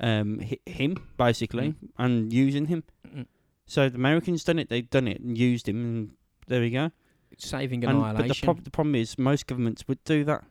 [0.00, 1.88] um, him basically Mm.
[1.98, 2.84] and using him.
[3.06, 3.26] Mm.
[3.66, 4.68] So the Americans done it.
[4.70, 6.10] They've done it and used him, and
[6.46, 6.90] there we go.
[7.36, 8.46] Saving And, but the, annihilation.
[8.46, 10.42] prob- the problem is most governments would do that,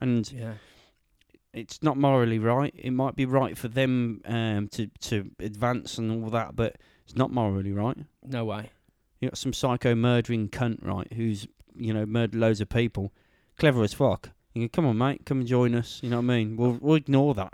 [0.00, 0.54] and yeah.
[1.52, 2.74] it's not morally right.
[2.76, 7.16] It might be right for them um, to to advance and all that, but it's
[7.16, 7.96] not morally right.
[8.26, 8.70] No way.
[9.20, 11.12] You got some psycho murdering cunt, right?
[11.12, 11.46] Who's
[11.76, 13.12] you know murdered loads of people,
[13.58, 14.30] clever as fuck.
[14.54, 16.00] You go, come on, mate, come and join us.
[16.02, 16.56] You know what I mean?
[16.56, 17.52] We'll we'll ignore that.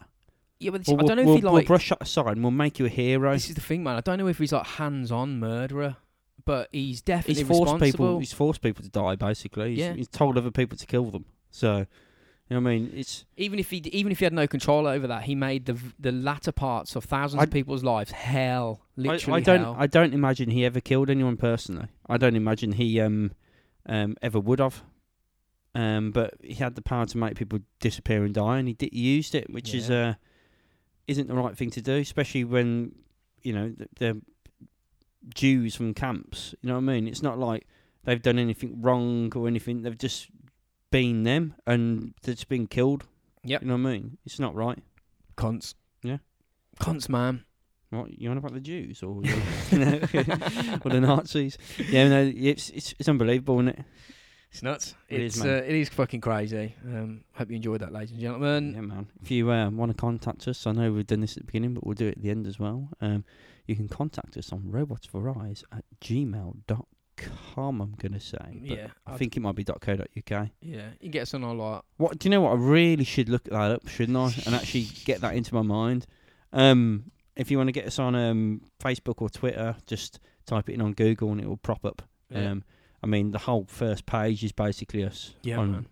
[0.60, 1.66] Yeah, but We'll, I don't know we'll, if he we'll like.
[1.66, 3.32] brush that aside and we'll make you a hero.
[3.32, 3.96] This is the thing, man.
[3.96, 5.96] I don't know if he's like hands-on murderer,
[6.44, 7.86] but he's definitely He's forced responsible.
[8.06, 8.18] people.
[8.20, 9.16] He's forced people to die.
[9.16, 9.92] Basically, he's, Yeah.
[9.94, 11.26] he's told other people to kill them.
[11.50, 11.86] So,
[12.48, 12.92] you know what I mean?
[12.94, 15.78] It's Even if he even if he had no control over that, he made the
[15.98, 19.60] the latter parts of thousands I- of people's lives hell, literally I, I don't.
[19.60, 19.76] hell.
[19.78, 21.88] I don't imagine he ever killed anyone personally.
[22.08, 23.32] I don't imagine he um
[23.86, 24.82] um ever would have.
[25.76, 28.90] Um, but he had the power to make people disappear and die, and he, di-
[28.92, 30.08] he used it, which is Yeah.
[30.10, 30.14] uh
[31.08, 32.94] isn't the right thing to do, especially when
[33.42, 34.14] you know th- they're
[35.34, 36.54] Jews from camps.
[36.60, 37.08] You know what I mean?
[37.08, 37.66] It's not like
[38.04, 39.82] they've done anything wrong or anything.
[39.82, 40.28] They've just
[40.94, 43.04] been them, and that's been killed.
[43.42, 43.62] Yep.
[43.62, 44.18] You know what I mean?
[44.24, 44.78] It's not right.
[45.36, 45.74] Cunts.
[46.02, 46.18] Yeah.
[46.80, 47.44] Cunts, man.
[47.90, 49.20] What you on about the Jews or
[49.70, 50.00] you know,
[50.84, 51.58] or the Nazis?
[51.78, 53.84] Yeah, no, it's it's it's unbelievable, isn't it?
[54.50, 54.94] It's nuts.
[55.08, 55.54] It is, it's man.
[55.54, 56.76] uh, it is fucking crazy.
[56.84, 58.74] Um, hope you enjoyed that, ladies and gentlemen.
[58.74, 59.08] yeah, man.
[59.20, 61.74] If you uh, want to contact us, I know we've done this at the beginning,
[61.74, 62.88] but we'll do it at the end as well.
[63.00, 63.24] Um,
[63.66, 66.86] you can contact us on robotsforeyes at gmail.com,
[67.56, 68.38] I'm going to say.
[68.38, 70.06] But Yeah, I I'd- think it might be .co.uk.
[70.26, 71.84] Yeah, you can get us on a lot.
[71.96, 72.40] What do you know?
[72.42, 74.32] What I really should look that up, shouldn't I?
[74.46, 76.06] And actually get that into my mind.
[76.52, 80.74] Um, if you want to get us on um, Facebook or Twitter, just type it
[80.74, 82.02] in on Google and it will prop up.
[82.30, 82.64] Yeah, Um,
[83.02, 85.34] I mean, the whole first page is basically us.
[85.42, 85.86] yeah on, man.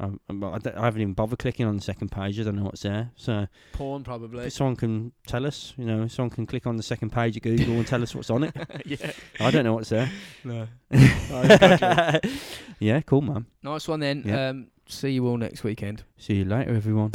[0.00, 2.40] Um, but I, I haven't even bothered clicking on the second page.
[2.40, 3.10] I don't know what's there.
[3.16, 4.46] So Porn probably.
[4.46, 7.42] if someone can tell us, you know, someone can click on the second page of
[7.42, 8.56] Google and tell us what's on it.
[8.86, 9.12] yeah.
[9.38, 10.10] I don't know what's there.
[10.42, 10.66] No.
[12.80, 13.44] yeah, cool, man.
[13.62, 14.22] Nice one then.
[14.24, 14.48] Yeah.
[14.48, 16.02] Um, see you all next weekend.
[16.16, 17.12] See you later, everyone.